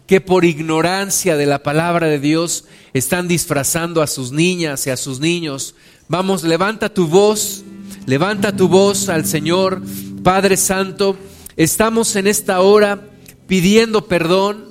que 0.07 0.21
por 0.21 0.45
ignorancia 0.45 1.37
de 1.37 1.47
la 1.47 1.63
palabra 1.63 2.09
de 2.09 2.19
Dios 2.19 2.65
están 2.93 3.29
disfrazando 3.29 4.03
a 4.03 4.09
sus 4.09 4.33
niñas 4.33 4.87
y 4.87 4.91
a 4.91 4.97
sus 4.97 5.21
niños. 5.21 5.77
Vamos, 6.09 6.43
levanta 6.43 6.93
tu 6.93 7.07
voz, 7.07 7.63
levanta 8.07 8.55
tu 8.55 8.67
voz 8.67 9.09
al 9.09 9.27
Señor, 9.27 9.81
Padre 10.25 10.57
Santo. 10.57 11.17
Estamos 11.57 12.17
en 12.17 12.27
esta 12.27 12.61
hora 12.61 13.01
pidiendo 13.47 14.07
perdón 14.07 14.70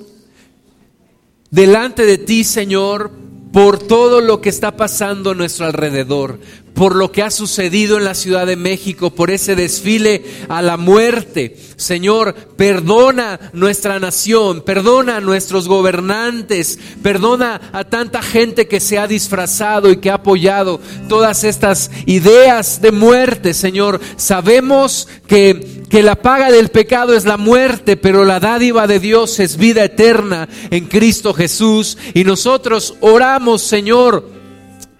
delante 1.50 2.06
de 2.06 2.18
ti, 2.18 2.44
Señor, 2.44 3.10
por 3.52 3.78
todo 3.78 4.20
lo 4.20 4.40
que 4.40 4.48
está 4.48 4.76
pasando 4.76 5.30
a 5.30 5.34
nuestro 5.34 5.66
alrededor, 5.66 6.38
por 6.72 6.94
lo 6.94 7.10
que 7.10 7.22
ha 7.22 7.30
sucedido 7.30 7.98
en 7.98 8.04
la 8.04 8.14
Ciudad 8.14 8.46
de 8.46 8.54
México, 8.54 9.10
por 9.10 9.30
ese 9.30 9.56
desfile 9.56 10.24
a 10.48 10.62
la 10.62 10.76
muerte. 10.76 11.56
Señor, 11.76 12.34
perdona 12.56 13.40
nuestra 13.52 13.98
nación, 13.98 14.62
perdona 14.62 15.16
a 15.16 15.20
nuestros 15.20 15.66
gobernantes, 15.66 16.78
perdona 17.02 17.60
a 17.72 17.84
tanta 17.84 18.22
gente 18.22 18.68
que 18.68 18.78
se 18.78 18.98
ha 18.98 19.08
disfrazado 19.08 19.90
y 19.90 19.96
que 19.96 20.10
ha 20.10 20.14
apoyado 20.14 20.80
todas 21.08 21.42
estas 21.42 21.90
ideas 22.06 22.80
de 22.80 22.92
muerte, 22.92 23.52
Señor. 23.52 24.00
Sabemos 24.16 25.08
que, 25.26 25.79
que 25.90 26.04
la 26.04 26.14
paga 26.14 26.50
del 26.52 26.68
pecado 26.68 27.14
es 27.14 27.24
la 27.24 27.36
muerte, 27.36 27.96
pero 27.96 28.24
la 28.24 28.38
dádiva 28.38 28.86
de 28.86 29.00
Dios 29.00 29.40
es 29.40 29.56
vida 29.56 29.84
eterna 29.84 30.48
en 30.70 30.86
Cristo 30.86 31.34
Jesús. 31.34 31.98
Y 32.14 32.22
nosotros 32.22 32.94
oramos, 33.00 33.62
Señor, 33.62 34.24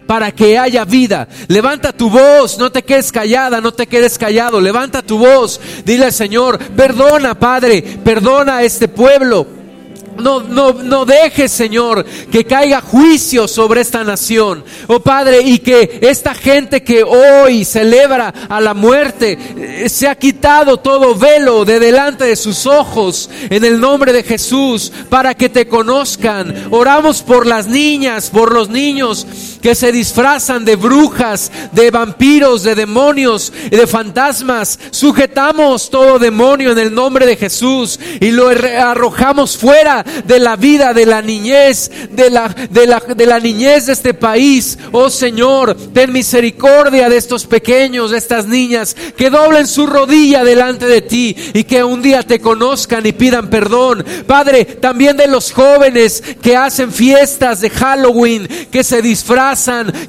para 0.06 0.32
que 0.32 0.58
haya 0.58 0.84
vida. 0.84 1.28
Levanta 1.46 1.92
tu 1.92 2.10
voz, 2.10 2.58
no 2.58 2.72
te 2.72 2.82
quedes 2.82 3.12
callada, 3.12 3.60
no 3.60 3.72
te 3.72 3.86
quedes 3.86 4.18
callado. 4.18 4.60
Levanta 4.60 5.02
tu 5.02 5.18
voz, 5.18 5.60
dile 5.84 6.06
al 6.06 6.12
Señor, 6.12 6.58
perdona 6.58 7.38
Padre, 7.38 7.80
perdona 8.02 8.56
a 8.56 8.64
este 8.64 8.88
pueblo. 8.88 9.59
No, 10.20 10.40
no, 10.40 10.72
no 10.72 11.04
dejes, 11.04 11.50
Señor, 11.50 12.04
que 12.30 12.44
caiga 12.44 12.80
juicio 12.80 13.48
sobre 13.48 13.80
esta 13.80 14.04
nación. 14.04 14.64
Oh 14.86 15.00
Padre, 15.00 15.40
y 15.42 15.58
que 15.58 15.98
esta 16.02 16.34
gente 16.34 16.82
que 16.82 17.02
hoy 17.02 17.64
celebra 17.64 18.32
a 18.48 18.60
la 18.60 18.74
muerte 18.74 19.38
eh, 19.56 19.88
se 19.88 20.08
ha 20.08 20.14
quitado 20.14 20.78
todo 20.78 21.14
velo 21.14 21.64
de 21.64 21.80
delante 21.80 22.24
de 22.24 22.36
sus 22.36 22.66
ojos 22.66 23.30
en 23.48 23.64
el 23.64 23.80
nombre 23.80 24.12
de 24.12 24.22
Jesús 24.22 24.92
para 25.08 25.34
que 25.34 25.48
te 25.48 25.66
conozcan. 25.66 26.68
Oramos 26.70 27.22
por 27.22 27.46
las 27.46 27.66
niñas, 27.66 28.30
por 28.30 28.52
los 28.52 28.68
niños 28.68 29.26
que 29.60 29.74
se 29.74 29.92
disfrazan 29.92 30.64
de 30.64 30.76
brujas, 30.76 31.50
de 31.72 31.90
vampiros, 31.90 32.62
de 32.62 32.74
demonios 32.74 33.52
y 33.66 33.76
de 33.76 33.86
fantasmas. 33.86 34.78
Sujetamos 34.90 35.90
todo 35.90 36.18
demonio 36.18 36.72
en 36.72 36.78
el 36.78 36.94
nombre 36.94 37.26
de 37.26 37.36
Jesús 37.36 37.98
y 38.20 38.30
lo 38.30 38.48
arrojamos 38.48 39.56
fuera 39.56 40.04
de 40.24 40.38
la 40.38 40.56
vida, 40.56 40.92
de 40.94 41.06
la 41.06 41.22
niñez, 41.22 41.90
de 42.10 42.30
la, 42.30 42.48
de 42.48 42.86
la, 42.86 43.00
de 43.00 43.26
la 43.26 43.38
niñez 43.40 43.86
de 43.86 43.92
este 43.92 44.14
país. 44.14 44.78
Oh 44.92 45.10
Señor, 45.10 45.76
ten 45.92 46.12
misericordia 46.12 47.08
de 47.08 47.16
estos 47.16 47.46
pequeños, 47.46 48.10
de 48.10 48.18
estas 48.18 48.46
niñas, 48.46 48.96
que 49.16 49.30
doblen 49.30 49.66
su 49.66 49.86
rodilla 49.86 50.44
delante 50.44 50.86
de 50.86 51.02
ti 51.02 51.36
y 51.54 51.64
que 51.64 51.84
un 51.84 52.02
día 52.02 52.22
te 52.22 52.40
conozcan 52.40 53.06
y 53.06 53.12
pidan 53.12 53.50
perdón. 53.50 54.04
Padre, 54.26 54.64
también 54.64 55.16
de 55.16 55.26
los 55.26 55.52
jóvenes 55.52 56.22
que 56.42 56.56
hacen 56.56 56.92
fiestas 56.92 57.60
de 57.60 57.70
Halloween, 57.70 58.48
que 58.70 58.84
se 58.84 59.02
disfrazan, 59.02 59.49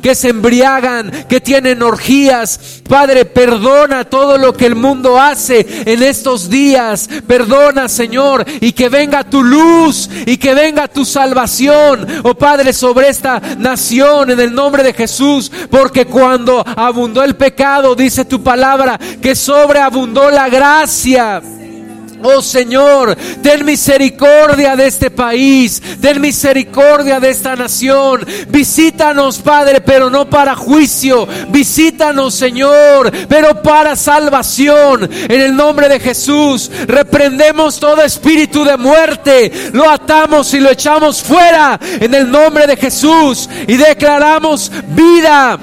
que 0.02 0.16
se 0.16 0.30
embriagan, 0.30 1.26
que 1.28 1.42
tienen 1.42 1.82
orgías. 1.82 2.82
Padre, 2.88 3.26
perdona 3.26 4.04
todo 4.04 4.38
lo 4.38 4.54
que 4.54 4.66
el 4.66 4.76
mundo 4.76 5.20
hace 5.20 5.66
en 5.86 6.04
estos 6.04 6.50
días. 6.50 7.10
Perdona, 7.28 7.88
Señor, 7.88 8.46
y 8.60 8.72
que 8.74 8.90
venga 8.90 9.24
tu 9.24 9.44
luz 9.44 10.10
y 10.26 10.38
que 10.38 10.54
venga 10.54 10.88
tu 10.88 11.06
salvación, 11.06 12.08
oh 12.24 12.36
Padre, 12.36 12.74
sobre 12.74 13.10
esta 13.10 13.42
nación 13.58 14.32
en 14.32 14.40
el 14.40 14.54
nombre 14.54 14.84
de 14.84 14.94
Jesús, 14.94 15.52
porque 15.70 16.06
cuando 16.06 16.64
abundó 16.66 17.24
el 17.24 17.36
pecado, 17.36 17.96
dice 17.96 18.26
tu 18.26 18.44
palabra, 18.44 19.00
que 19.22 19.36
sobreabundó 19.36 20.30
la 20.30 20.50
gracia. 20.50 21.42
Oh 22.24 22.42
Señor, 22.42 23.16
ten 23.42 23.66
misericordia 23.66 24.76
de 24.76 24.88
este 24.88 25.10
país, 25.10 25.82
ten 26.00 26.22
misericordia 26.22 27.20
de 27.20 27.30
esta 27.30 27.56
nación. 27.56 28.26
Visítanos, 28.50 29.40
Padre, 29.40 29.82
pero 29.82 30.10
no 30.10 30.30
para 30.30 30.56
juicio. 30.56 31.28
Visítanos, 31.50 32.36
Señor, 32.36 33.12
pero 33.28 33.62
para 33.62 33.96
salvación. 33.96 35.10
En 35.12 35.42
el 35.42 35.56
nombre 35.56 35.90
de 35.90 36.00
Jesús, 36.00 36.72
reprendemos 36.88 37.80
todo 37.80 38.02
espíritu 38.04 38.64
de 38.64 38.78
muerte. 38.78 39.72
Lo 39.74 39.90
atamos 39.90 40.54
y 40.54 40.60
lo 40.60 40.70
echamos 40.70 41.22
fuera 41.22 41.80
en 41.82 42.14
el 42.14 42.30
nombre 42.30 42.68
de 42.68 42.78
Jesús 42.78 43.50
y 43.68 43.78
declaramos 43.78 44.72
vida 44.88 45.60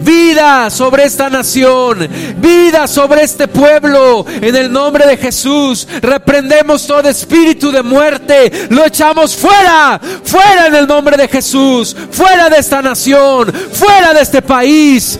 vida 0.00 0.70
sobre 0.70 1.04
esta 1.04 1.28
nación, 1.30 2.08
vida 2.38 2.86
sobre 2.86 3.22
este 3.22 3.48
pueblo. 3.48 4.24
En 4.28 4.54
el 4.56 4.72
nombre 4.72 5.06
de 5.06 5.16
Jesús, 5.16 5.86
reprendemos 6.00 6.86
todo 6.86 7.08
espíritu 7.08 7.70
de 7.70 7.82
muerte, 7.82 8.68
lo 8.70 8.84
echamos 8.84 9.34
fuera, 9.36 10.00
fuera 10.22 10.66
en 10.66 10.74
el 10.74 10.86
nombre 10.86 11.16
de 11.16 11.28
Jesús, 11.28 11.96
fuera 12.10 12.48
de 12.48 12.58
esta 12.58 12.82
nación, 12.82 13.52
fuera 13.72 14.12
de 14.12 14.20
este 14.20 14.42
país. 14.42 15.18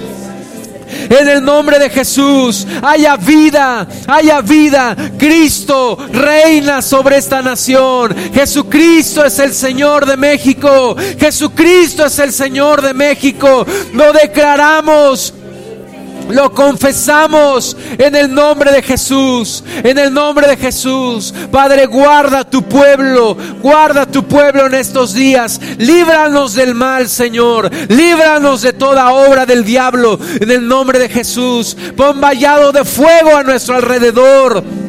En 1.09 1.29
el 1.29 1.45
nombre 1.45 1.79
de 1.79 1.91
Jesús, 1.91 2.67
haya 2.83 3.17
vida, 3.17 3.87
haya 4.07 4.41
vida. 4.41 4.97
Cristo 5.19 5.99
reina 6.13 6.83
sobre 6.83 7.19
esta 7.19 7.43
nación. 7.43 8.15
Jesucristo 8.33 9.25
es 9.25 9.39
el 9.39 9.53
Señor 9.53 10.07
de 10.07 10.17
México. 10.17 10.97
Jesucristo 11.19 12.07
es 12.07 12.19
el 12.19 12.33
Señor 12.33 12.83
de 12.83 12.95
México. 12.95 13.67
Lo 13.93 14.13
declaramos 14.13 15.35
lo 16.29 16.53
confesamos 16.53 17.77
en 17.99 18.15
el 18.15 18.33
nombre 18.33 18.73
de 18.73 18.83
Jesús, 18.83 19.63
en 19.83 19.99
el 19.99 20.13
nombre 20.13 20.47
de 20.47 20.57
Jesús. 20.57 21.33
Padre, 21.51 21.87
guarda 21.87 22.49
tu 22.49 22.63
pueblo, 22.63 23.37
guarda 23.61 24.07
tu 24.07 24.25
pueblo 24.25 24.67
en 24.67 24.75
estos 24.75 25.15
días. 25.15 25.61
Líbranos 25.79 26.55
del 26.55 26.75
mal, 26.75 27.09
Señor. 27.09 27.71
Líbranos 27.89 28.63
de 28.63 28.73
toda 28.73 29.13
obra 29.13 29.47
del 29.47 29.65
diablo, 29.65 30.19
en 30.41 30.51
el 30.51 30.67
nombre 30.67 30.99
de 30.99 31.09
Jesús. 31.09 31.77
Pon 31.97 32.21
vallado 32.21 32.73
de 32.73 32.85
fuego 32.85 33.37
a 33.37 33.43
nuestro 33.43 33.77
alrededor. 33.77 34.84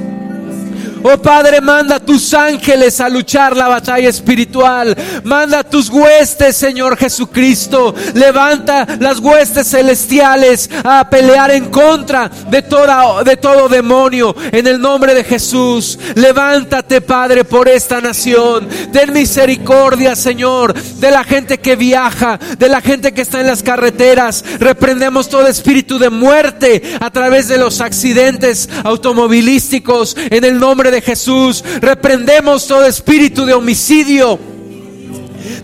Oh 1.08 1.22
Padre, 1.22 1.62
manda 1.62 1.99
tus 1.99 2.34
ángeles 2.34 2.99
a 2.99 3.08
luchar 3.08 3.56
la 3.56 3.68
batalla 3.68 4.10
espiritual. 4.10 4.97
Manda 5.24 5.64
tus 5.64 5.88
huestes, 5.88 6.58
Señor 6.58 6.97
Jesucristo. 6.97 7.93
Levanta 8.16 8.88
las 8.99 9.20
huestes 9.20 9.70
celestiales 9.70 10.68
a 10.84 11.08
pelear 11.08 11.51
en 11.51 11.66
contra 11.66 12.28
de, 12.49 12.64
toda, 12.64 13.24
de 13.24 13.38
todo 13.38 13.70
demonio. 13.70 14.36
En 14.51 14.66
el 14.66 14.82
nombre 14.82 15.14
de 15.14 15.24
Jesús. 15.24 15.99
Levántate, 16.16 17.01
Padre, 17.01 17.43
por 17.43 17.70
esta 17.70 18.01
nación. 18.01 18.68
Ten 18.91 19.14
misericordia, 19.14 20.16
Señor, 20.16 20.74
de 20.74 21.12
la 21.12 21.24
gente 21.24 21.60
que 21.60 21.76
viaja, 21.76 22.39
de 22.58 22.68
la 22.68 22.82
gente 22.82 23.14
que 23.14 23.22
está 23.22 23.41
en 23.41 23.47
las 23.47 23.62
carreteras. 23.62 24.43
Reprendemos 24.58 25.30
todo 25.30 25.47
espíritu 25.47 25.99
de 25.99 26.10
muerte 26.10 26.82
a 26.99 27.12
través 27.12 27.47
de 27.47 27.60
los 27.60 27.80
accidentes 27.80 28.68
automovilísticos. 28.84 30.18
En 30.32 30.43
el 30.43 30.58
nombre 30.58 30.89
de 30.89 30.95
Jesús. 31.02 31.64
Reprendemos 31.82 32.68
todo 32.68 32.86
espíritu 32.86 33.46
de 33.46 33.54
homicidio 33.54 34.39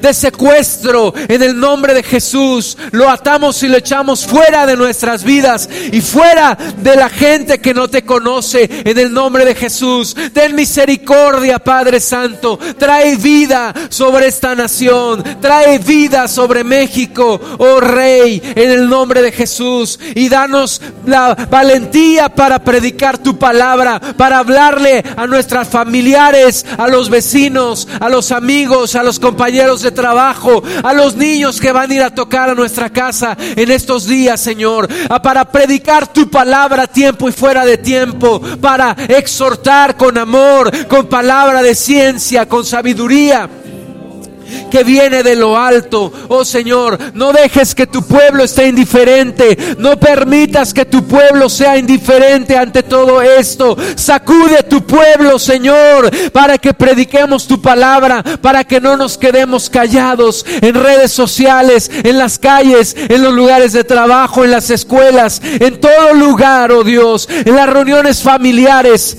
de 0.01 0.13
secuestro 0.13 1.13
en 1.15 1.41
el 1.41 1.59
nombre 1.59 1.93
de 1.93 2.03
Jesús. 2.03 2.77
Lo 2.91 3.09
atamos 3.09 3.61
y 3.63 3.67
lo 3.67 3.77
echamos 3.77 4.25
fuera 4.25 4.65
de 4.65 4.75
nuestras 4.75 5.23
vidas 5.23 5.69
y 5.91 6.01
fuera 6.01 6.57
de 6.77 6.95
la 6.95 7.09
gente 7.09 7.59
que 7.59 7.73
no 7.73 7.89
te 7.89 8.03
conoce 8.03 8.69
en 8.83 8.97
el 8.97 9.13
nombre 9.13 9.45
de 9.45 9.55
Jesús. 9.55 10.15
Ten 10.33 10.55
misericordia, 10.55 11.59
Padre 11.59 11.99
Santo. 11.99 12.59
Trae 12.77 13.15
vida 13.15 13.73
sobre 13.89 14.27
esta 14.27 14.55
nación. 14.55 15.23
Trae 15.41 15.79
vida 15.79 16.27
sobre 16.27 16.63
México, 16.63 17.39
oh 17.57 17.79
Rey, 17.79 18.41
en 18.55 18.71
el 18.71 18.89
nombre 18.89 19.21
de 19.21 19.31
Jesús. 19.31 19.99
Y 20.15 20.29
danos 20.29 20.81
la 21.05 21.35
valentía 21.49 22.29
para 22.29 22.63
predicar 22.63 23.17
tu 23.17 23.37
palabra, 23.37 23.99
para 24.17 24.39
hablarle 24.39 25.03
a 25.15 25.27
nuestras 25.27 25.67
familiares, 25.67 26.65
a 26.77 26.87
los 26.87 27.09
vecinos, 27.09 27.87
a 27.99 28.09
los 28.09 28.31
amigos, 28.31 28.95
a 28.95 29.03
los 29.03 29.19
compañeros 29.19 29.81
de 29.81 29.90
trabajo, 29.91 30.63
a 30.83 30.93
los 30.93 31.15
niños 31.15 31.59
que 31.59 31.71
van 31.71 31.91
a 31.91 31.93
ir 31.93 32.01
a 32.01 32.13
tocar 32.13 32.49
a 32.49 32.55
nuestra 32.55 32.89
casa 32.89 33.37
en 33.39 33.71
estos 33.71 34.07
días, 34.07 34.39
Señor, 34.39 34.87
para 35.21 35.45
predicar 35.45 36.11
tu 36.11 36.29
palabra 36.29 36.83
a 36.83 36.87
tiempo 36.87 37.29
y 37.29 37.31
fuera 37.31 37.65
de 37.65 37.77
tiempo, 37.77 38.41
para 38.59 38.95
exhortar 39.07 39.97
con 39.97 40.17
amor, 40.17 40.87
con 40.87 41.07
palabra 41.07 41.61
de 41.61 41.75
ciencia, 41.75 42.47
con 42.47 42.65
sabiduría 42.65 43.49
que 44.71 44.83
viene 44.83 45.21
de 45.21 45.35
lo 45.35 45.55
alto. 45.55 46.11
Oh 46.29 46.43
Señor, 46.43 46.97
no 47.13 47.31
dejes 47.31 47.75
que 47.75 47.85
tu 47.85 48.01
pueblo 48.01 48.43
esté 48.43 48.67
indiferente. 48.67 49.75
No 49.77 49.99
permitas 49.99 50.73
que 50.73 50.85
tu 50.85 51.05
pueblo 51.05 51.49
sea 51.49 51.77
indiferente 51.77 52.57
ante 52.57 52.81
todo 52.81 53.21
esto. 53.21 53.77
Sacude 53.95 54.63
tu 54.63 54.83
pueblo, 54.83 55.37
Señor, 55.37 56.09
para 56.31 56.57
que 56.57 56.73
prediquemos 56.73 57.45
tu 57.45 57.61
palabra, 57.61 58.23
para 58.41 58.63
que 58.63 58.81
no 58.81 58.97
nos 58.97 59.17
quedemos 59.19 59.69
callados 59.69 60.43
en 60.47 60.73
redes 60.73 61.11
sociales, 61.11 61.91
en 61.93 62.17
las 62.17 62.39
calles, 62.39 62.95
en 62.97 63.21
los 63.21 63.33
lugares 63.33 63.73
de 63.73 63.83
trabajo, 63.83 64.43
en 64.43 64.51
las 64.51 64.69
escuelas, 64.69 65.41
en 65.43 65.79
todo 65.79 66.13
lugar, 66.13 66.71
oh 66.71 66.83
Dios, 66.83 67.27
en 67.29 67.55
las 67.55 67.69
reuniones 67.69 68.23
familiares. 68.23 69.17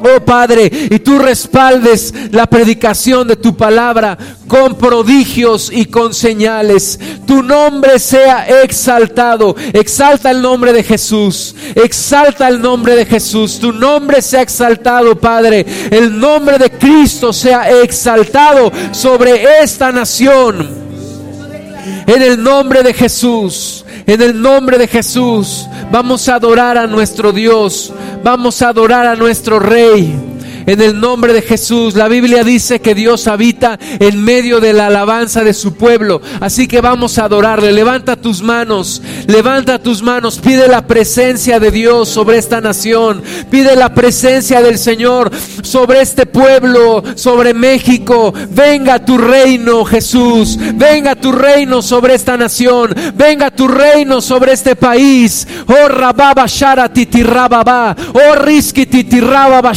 Oh 0.00 0.24
Padre, 0.24 0.70
y 0.90 0.98
tú 1.00 1.18
respaldes 1.18 2.14
la 2.30 2.46
predicación 2.46 3.26
de 3.26 3.36
tu 3.36 3.56
palabra 3.56 4.16
con 4.46 4.76
prodigios 4.76 5.70
y 5.72 5.86
con 5.86 6.14
señales. 6.14 6.98
Tu 7.26 7.42
nombre 7.42 7.98
sea 7.98 8.46
exaltado. 8.62 9.56
Exalta 9.72 10.30
el 10.30 10.40
nombre 10.40 10.72
de 10.72 10.82
Jesús. 10.82 11.54
Exalta 11.74 12.48
el 12.48 12.60
nombre 12.60 12.94
de 12.96 13.06
Jesús. 13.06 13.58
Tu 13.58 13.72
nombre 13.72 14.22
sea 14.22 14.42
exaltado, 14.42 15.18
Padre. 15.18 15.66
El 15.90 16.18
nombre 16.18 16.58
de 16.58 16.70
Cristo 16.70 17.32
sea 17.32 17.70
exaltado 17.82 18.72
sobre 18.92 19.62
esta 19.62 19.90
nación. 19.92 20.88
En 22.06 22.22
el 22.22 22.42
nombre 22.42 22.82
de 22.82 22.94
Jesús, 22.94 23.84
en 24.08 24.22
el 24.22 24.40
nombre 24.40 24.78
de 24.78 24.88
Jesús, 24.88 25.68
vamos 25.92 26.28
a 26.30 26.36
adorar 26.36 26.78
a 26.78 26.86
nuestro 26.86 27.30
Dios, 27.30 27.92
vamos 28.24 28.62
a 28.62 28.70
adorar 28.70 29.06
a 29.06 29.14
nuestro 29.14 29.58
Rey 29.60 30.37
en 30.68 30.82
el 30.82 31.00
nombre 31.00 31.32
de 31.32 31.40
Jesús. 31.40 31.94
La 31.94 32.08
Biblia 32.08 32.44
dice 32.44 32.80
que 32.80 32.94
Dios 32.94 33.26
habita 33.26 33.78
en 33.98 34.22
medio 34.22 34.60
de 34.60 34.74
la 34.74 34.88
alabanza 34.88 35.42
de 35.42 35.54
su 35.54 35.74
pueblo. 35.74 36.20
Así 36.40 36.68
que 36.68 36.82
vamos 36.82 37.18
a 37.18 37.24
adorarle. 37.24 37.72
Levanta 37.72 38.16
tus 38.16 38.42
manos, 38.42 39.02
levanta 39.26 39.78
tus 39.78 40.02
manos. 40.02 40.38
Pide 40.38 40.68
la 40.68 40.86
presencia 40.86 41.58
de 41.58 41.70
Dios 41.70 42.10
sobre 42.10 42.36
esta 42.36 42.60
nación. 42.60 43.22
Pide 43.50 43.76
la 43.76 43.94
presencia 43.94 44.60
del 44.60 44.78
Señor 44.78 45.30
sobre 45.62 46.02
este 46.02 46.26
pueblo, 46.26 47.02
sobre 47.14 47.54
México. 47.54 48.34
Venga 48.50 49.02
tu 49.02 49.16
reino, 49.16 49.86
Jesús. 49.86 50.58
Venga 50.74 51.14
tu 51.14 51.32
reino 51.32 51.80
sobre 51.80 52.14
esta 52.14 52.36
nación. 52.36 52.94
Venga 53.14 53.50
tu 53.50 53.68
reino 53.68 54.20
sobre 54.20 54.52
este 54.52 54.76
país. 54.76 55.48
Oh 55.66 55.88
Rababa 55.88 56.44
Shara 56.46 56.92
Titirababa. 56.92 57.96
Oh 58.12 58.34
Riski 58.34 58.84
Titirababa. 58.84 59.72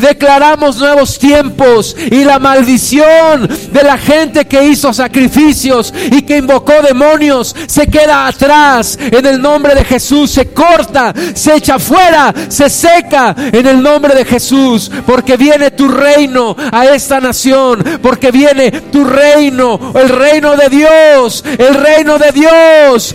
Declaramos 0.00 0.78
nuevos 0.78 1.18
tiempos 1.18 1.96
y 2.10 2.24
la 2.24 2.38
maldición 2.38 3.48
de 3.72 3.82
la 3.82 3.98
gente 3.98 4.46
que 4.46 4.64
hizo 4.64 4.92
sacrificios 4.92 5.92
y 6.10 6.22
que 6.22 6.38
invocó 6.38 6.72
demonios 6.82 7.54
se 7.66 7.86
queda 7.86 8.26
atrás. 8.26 8.98
En 9.00 9.24
el 9.26 9.40
nombre 9.40 9.74
de 9.74 9.84
Jesús 9.84 10.30
se 10.30 10.48
corta, 10.48 11.12
se 11.34 11.56
echa 11.56 11.78
fuera, 11.78 12.34
se 12.48 12.68
seca 12.68 13.34
en 13.36 13.66
el 13.66 13.82
nombre 13.82 14.14
de 14.14 14.24
Jesús. 14.24 14.90
Porque 15.06 15.36
viene 15.36 15.70
tu 15.70 15.88
reino 15.88 16.56
a 16.72 16.86
esta 16.86 17.20
nación. 17.20 17.82
Porque 18.02 18.30
viene 18.30 18.70
tu 18.70 19.04
reino, 19.04 19.92
el 19.94 20.08
reino 20.08 20.56
de 20.56 20.68
Dios, 20.68 21.44
el 21.58 21.74
reino 21.74 22.18
de 22.18 22.32
Dios. 22.32 23.14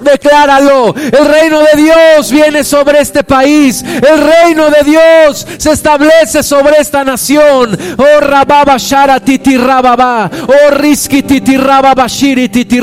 Decláralo. 0.00 0.94
El 0.94 1.26
reino 1.26 1.60
de 1.60 1.82
Dios 1.82 2.30
viene 2.30 2.62
sobre 2.62 3.00
este 3.00 3.24
país. 3.24 3.82
El 3.82 4.20
reino 4.26 4.70
de 4.70 4.82
Dios 4.84 5.46
se 5.58 5.72
establece 5.72 6.42
sobre 6.42 6.76
esta 6.78 7.04
nación. 7.04 7.76
Oh 7.96 8.20
Rababa 8.20 8.76
Shara 8.78 9.20
Titi. 9.20 9.56
Oh 9.56 10.70
Riski 10.70 11.22
Titi 11.22 11.56
Rababa 11.56 12.06
Shiri 12.06 12.48
Titi. 12.48 12.80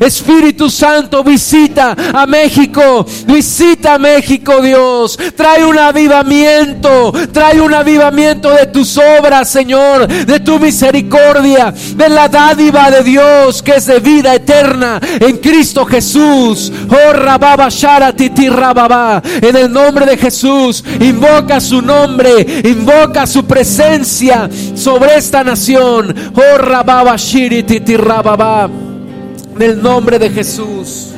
Espíritu 0.00 0.68
Santo 0.68 1.22
visita 1.22 1.96
a 2.12 2.26
México. 2.26 3.06
Visita 3.26 3.94
a 3.94 3.98
México, 3.98 4.60
Dios. 4.60 5.18
Trae 5.36 5.64
un 5.64 5.78
avivamiento. 5.78 7.12
Trae 7.32 7.60
un 7.60 7.72
avivamiento 7.72 8.50
de 8.50 8.66
tus 8.66 8.98
obras, 8.98 9.48
Señor. 9.48 10.08
De 10.08 10.40
tu 10.40 10.58
misericordia. 10.58 11.72
De 11.94 12.08
la 12.08 12.28
dádiva 12.28 12.90
de 12.90 13.02
Dios 13.02 13.62
que 13.62 13.76
es 13.76 13.86
de 13.86 14.00
vida 14.00 14.34
eterna 14.34 15.00
en 15.20 15.36
Cristo 15.38 15.84
Jesús. 15.84 16.15
Jesús. 16.16 16.72
Oh. 16.88 17.06
En 19.42 19.56
el 19.56 19.72
nombre 19.72 20.06
de 20.06 20.16
Jesús, 20.16 20.84
invoca 21.00 21.60
su 21.60 21.82
nombre, 21.82 22.62
invoca 22.64 23.26
su 23.26 23.44
presencia 23.44 24.48
sobre 24.74 25.16
esta 25.16 25.44
nación. 25.44 26.14
Oh. 26.34 26.78
En 29.54 29.62
el 29.62 29.82
nombre 29.82 30.18
de 30.18 30.30
Jesús. 30.30 31.12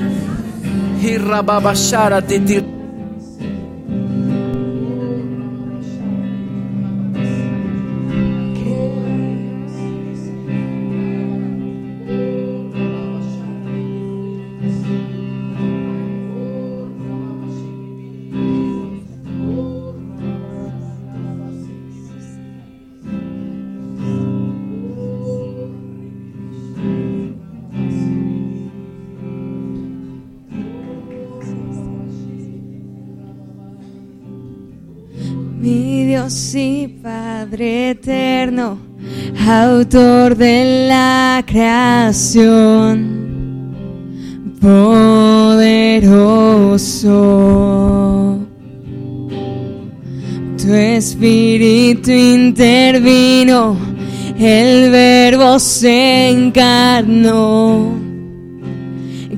Dios 36.19 36.55
y 36.57 36.89
Padre 37.01 37.91
eterno, 37.91 38.77
autor 39.47 40.37
de 40.37 40.89
la 40.89 41.45
creación, 41.47 42.97
poderoso. 44.61 45.61
Tu 50.61 50.75
espíritu 50.75 52.11
intervino, 52.11 53.77
el 54.37 54.91
verbo 54.91 55.61
se 55.61 56.31
encarnó. 56.31 57.97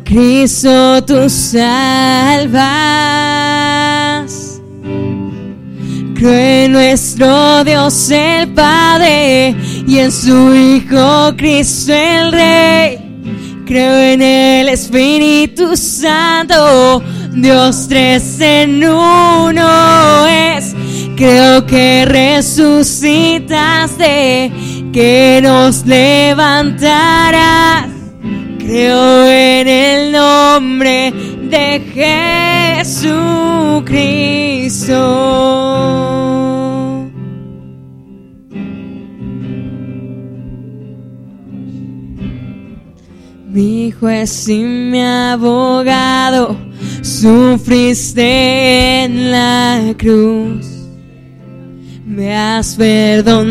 Cristo 0.03 1.05
tu 1.05 1.29
salvas. 1.29 3.40
Creo 6.21 6.35
en 6.35 6.73
nuestro 6.73 7.65
Dios 7.65 8.11
el 8.11 8.49
Padre 8.49 9.57
y 9.87 10.01
en 10.01 10.13
su 10.13 10.55
Hijo 10.55 11.35
Cristo 11.35 11.95
el 11.95 12.31
Rey. 12.31 12.99
Creo 13.65 13.97
en 13.97 14.21
el 14.21 14.69
Espíritu 14.69 15.75
Santo, 15.79 17.03
Dios 17.33 17.87
tres 17.89 18.39
en 18.39 18.85
uno 18.85 20.27
es. 20.27 20.77
Creo 21.17 21.65
que 21.65 22.05
resucitaste, 22.05 24.53
que 24.93 25.41
nos 25.43 25.87
levantarás. 25.87 27.87
Creo 28.59 29.27
en 29.27 29.69
el 29.69 30.13
nombre 30.13 31.15
de 31.51 31.81
Jesucristo. 32.81 33.41
Mi 43.49 43.91
juez 43.91 44.49
y 44.49 44.63
mi 44.63 45.03
abogado, 45.03 46.57
sufriste 47.03 48.23
en 49.05 49.33
la 49.33 49.93
cruz, 49.99 50.67
me 52.07 52.37
has 52.37 52.77
perdonado. 52.77 53.51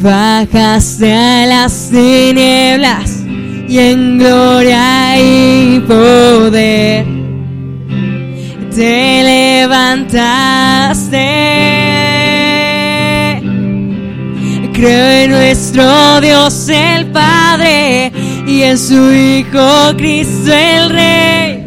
Bajaste 0.00 1.12
a 1.12 1.46
las 1.46 1.90
tinieblas 1.90 3.22
y 3.68 3.78
en 3.78 4.18
gloria 4.18 5.18
y 5.18 5.80
poder 5.80 7.22
te 8.74 9.22
levantaste. 9.22 11.18
Creo 14.72 15.10
en 15.10 15.30
nuestro 15.30 16.20
Dios 16.20 16.68
el 16.68 17.06
Padre 17.06 18.10
y 18.46 18.62
en 18.62 18.78
su 18.78 19.12
Hijo 19.12 19.94
Cristo 19.96 20.52
el 20.52 20.90
Rey. 20.90 21.64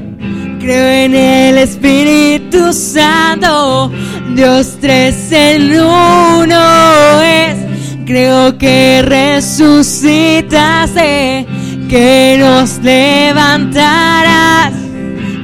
Creo 0.60 1.06
en 1.06 1.16
el 1.16 1.58
Espíritu 1.60 2.74
Santo, 2.74 3.92
Dios 4.36 4.78
tres 4.82 5.32
en 5.32 5.80
uno 5.80 7.22
es. 7.22 7.65
Creo 8.06 8.58
que 8.60 9.02
resucitaste, 9.02 11.48
que 11.90 12.38
nos 12.40 12.78
levantarás. 12.84 14.74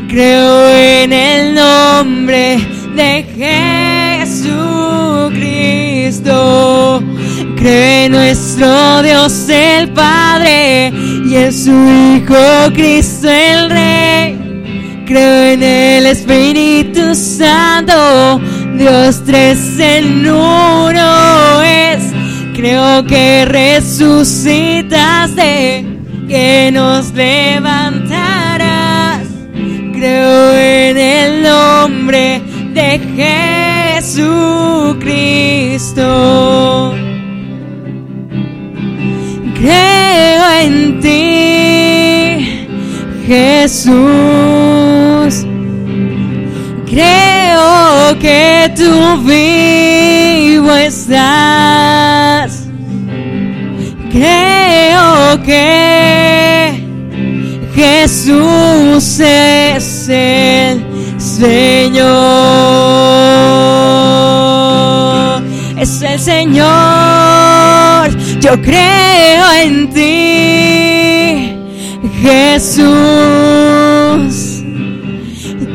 Creo 0.08 0.70
en 0.70 1.12
el 1.12 1.56
nombre 1.56 2.60
de 2.96 3.26
Jesucristo. 4.28 7.02
Creo 7.58 8.06
en 8.06 8.12
nuestro 8.12 9.02
Dios 9.02 9.50
el 9.50 9.90
Padre 9.90 10.94
y 11.26 11.36
en 11.36 11.52
su 11.52 11.72
Hijo 11.72 12.72
Cristo 12.74 13.28
el 13.28 13.72
Rey. 13.72 14.38
Creo 15.08 15.54
en 15.54 15.64
el 15.64 16.06
Espíritu 16.06 17.16
Santo, 17.16 18.40
Dios 18.78 19.24
tres 19.26 19.58
en 19.80 20.28
uno. 20.28 21.41
Creo 22.62 23.04
que 23.08 23.46
resucitaste, 23.46 25.84
que 26.30 26.70
nos 26.72 27.12
levantarás. 27.12 29.26
Creo 29.94 30.54
en 30.54 30.96
el 30.96 31.42
nombre 31.42 32.40
de 32.76 33.00
Jesucristo. 33.98 34.94
Creo 39.56 40.52
en 40.62 41.02
ti, 41.02 42.68
Jesús. 43.26 43.96
Creo 46.86 48.20
que 48.20 48.72
tú 48.76 49.18
vivo 49.24 50.76
estás. 50.76 52.31
Creo 54.12 55.42
que 55.44 56.84
Jesús 57.74 59.20
es 59.22 60.10
el 60.10 60.84
Señor. 61.18 62.12
Es 65.78 66.02
el 66.02 66.20
Señor. 66.20 68.10
Yo 68.42 68.62
creo 68.62 69.46
en 69.64 69.90
ti, 69.94 71.56
Jesús. 72.22 72.82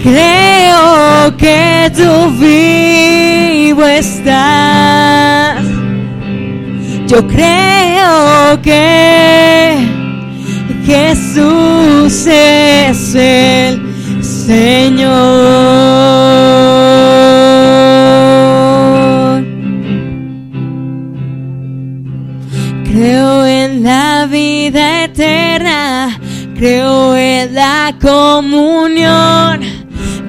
Creo 0.03 1.37
que 1.39 1.91
tú 1.97 2.30
vivo 2.39 3.82
estás. 3.87 5.62
Yo 7.07 7.26
creo 7.26 7.86
que 8.62 9.77
Jesús 10.85 12.27
es 12.27 13.14
el 13.14 13.81
Señor. 14.23 15.17
Creo 22.85 23.45
en 23.45 23.83
la 23.83 24.27
vida 24.31 25.05
eterna, 25.05 26.19
creo 26.57 27.14
en 27.17 27.55
la 27.55 27.95
comunión, 28.01 29.61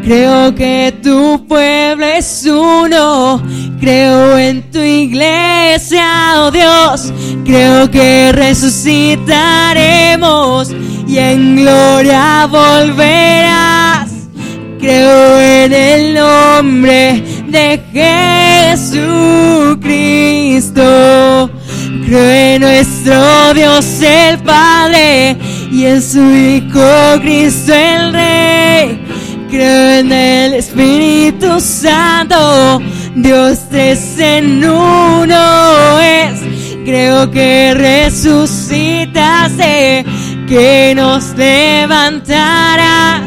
creo 0.07 0.55
que 0.55 0.95
tu 1.03 1.45
pueblo 1.47 2.05
es 2.05 2.47
uno, 2.49 3.43
creo 3.77 4.37
en 4.37 4.71
tu 4.71 4.79
iglesia, 4.79 6.05
oh 6.37 6.49
Dios, 6.49 7.11
creo 7.43 7.91
que 7.91 8.31
resucitaremos 8.31 10.73
y 11.05 11.17
en 11.17 11.57
gloria 11.57 12.47
volverás. 12.49 14.07
Creo 14.79 15.41
en 15.41 15.73
el 15.73 16.13
nombre 16.13 17.21
de 17.47 17.81
Jesucristo. 18.77 21.49
Creo 22.05 22.29
en 22.29 22.61
nuestro 22.61 23.53
Dios 23.53 24.01
el 24.01 24.37
Padre 24.39 25.35
y 25.71 25.85
en 25.85 26.01
su 26.01 26.21
Hijo 26.31 27.19
Cristo 27.21 27.73
el 27.73 28.13
Rey. 28.13 28.26
En 29.97 30.11
el 30.11 30.53
Espíritu 30.53 31.59
Santo, 31.59 32.79
Dios 33.15 33.61
tres 33.67 34.19
en 34.19 34.63
uno 34.63 35.99
es. 35.99 36.39
Creo 36.85 37.31
que 37.31 37.73
resucitaste, 37.73 39.15
que 40.47 40.93
nos 40.95 41.35
levantarás. 41.35 43.23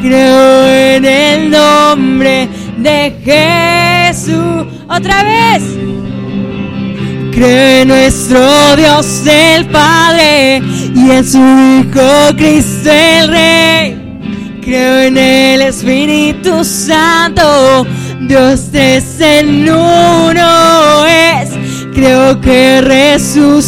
Creo 0.00 0.66
en 0.66 1.04
el 1.04 1.50
nombre 1.50 2.48
de 2.78 3.14
Jesús. 3.22 4.64
Otra 4.88 5.22
vez. 5.24 5.62
Creo 7.32 7.82
en 7.82 7.88
nuestro 7.88 8.76
Dios 8.76 9.26
el 9.26 9.66
Padre 9.66 10.62
y 10.94 11.10
en 11.10 11.22
su 11.22 11.36
Hijo 11.36 12.34
Cristo 12.34 12.90
el 12.90 13.28
Rey. 13.28 14.01
Creo 14.62 15.00
en 15.00 15.18
el 15.18 15.60
Espíritu 15.62 16.64
Santo, 16.64 17.84
Dios 18.20 18.68
tres 18.70 19.20
en 19.20 19.68
uno 19.68 21.04
es. 21.04 21.50
Creo 21.92 22.40
que 22.40 22.80
resucitaste, 22.80 23.58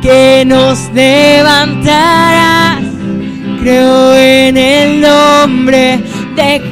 que 0.00 0.44
nos 0.46 0.88
levantarás. 0.94 2.80
Creo 3.60 4.14
en 4.14 4.56
el 4.56 5.00
nombre 5.00 6.00
de 6.36 6.62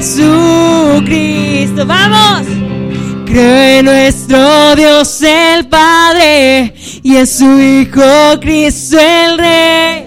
Jesucristo. 0.00 1.86
¡Vamos! 1.86 2.42
Creo 3.24 3.78
en 3.78 3.84
nuestro 3.84 4.74
Dios 4.74 5.22
el 5.22 5.66
Padre 5.68 6.74
y 7.04 7.16
en 7.16 7.26
su 7.26 7.60
Hijo 7.60 8.40
Cristo 8.40 8.98
el 8.98 9.38
Rey. 9.38 10.05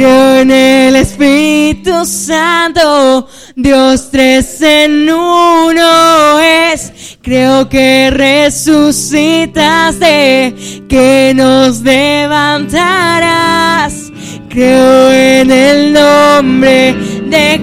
Creo 0.00 0.40
en 0.40 0.50
el 0.50 0.96
Espíritu 0.96 2.06
Santo, 2.06 3.28
Dios 3.54 4.08
tres 4.10 4.62
en 4.62 5.10
uno 5.10 6.40
es. 6.40 7.18
Creo 7.20 7.68
que 7.68 8.10
resucitaste, 8.10 10.54
que 10.88 11.34
nos 11.36 11.82
levantarás. 11.82 14.10
Creo 14.48 15.12
en 15.12 15.50
el 15.50 15.92
nombre 15.92 16.94
de 17.26 17.60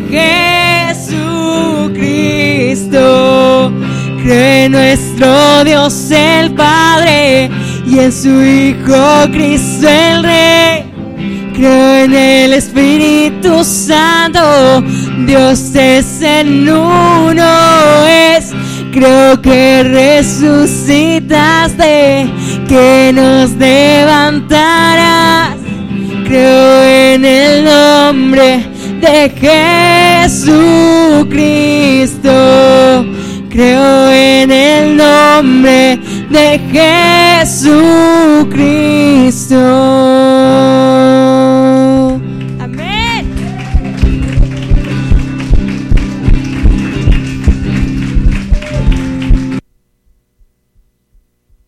Jesucristo. 0.93 3.71
Creo 4.21 4.65
en 4.65 4.73
nuestro 4.73 5.63
Dios 5.63 6.11
el 6.11 6.53
Padre 6.53 7.49
y 7.87 7.97
en 7.97 8.13
su 8.13 8.43
Hijo 8.43 9.27
Cristo 9.31 9.89
el 9.89 10.23
Rey. 10.23 10.76
Creo 11.57 12.03
en 12.03 12.13
el 12.13 12.53
Espíritu 12.53 13.63
Santo, 13.63 14.83
Dios 15.25 15.73
es 15.73 16.21
en 16.21 16.69
uno 16.69 18.05
es. 18.07 18.53
Creo 18.91 19.41
que 19.41 19.81
resucitaste, 19.81 22.29
que 22.67 23.11
nos 23.11 23.53
levantarás. 23.53 25.55
Creo 26.27 26.83
en 27.15 27.25
el 27.25 27.65
nombre 27.65 28.63
de 29.01 29.31
Jesucristo. 30.27 32.29
Creo 33.49 34.11
en 34.11 34.51
el 34.51 34.95
nombre 34.95 35.99
de 36.29 36.59
Jesucristo. 37.41 39.57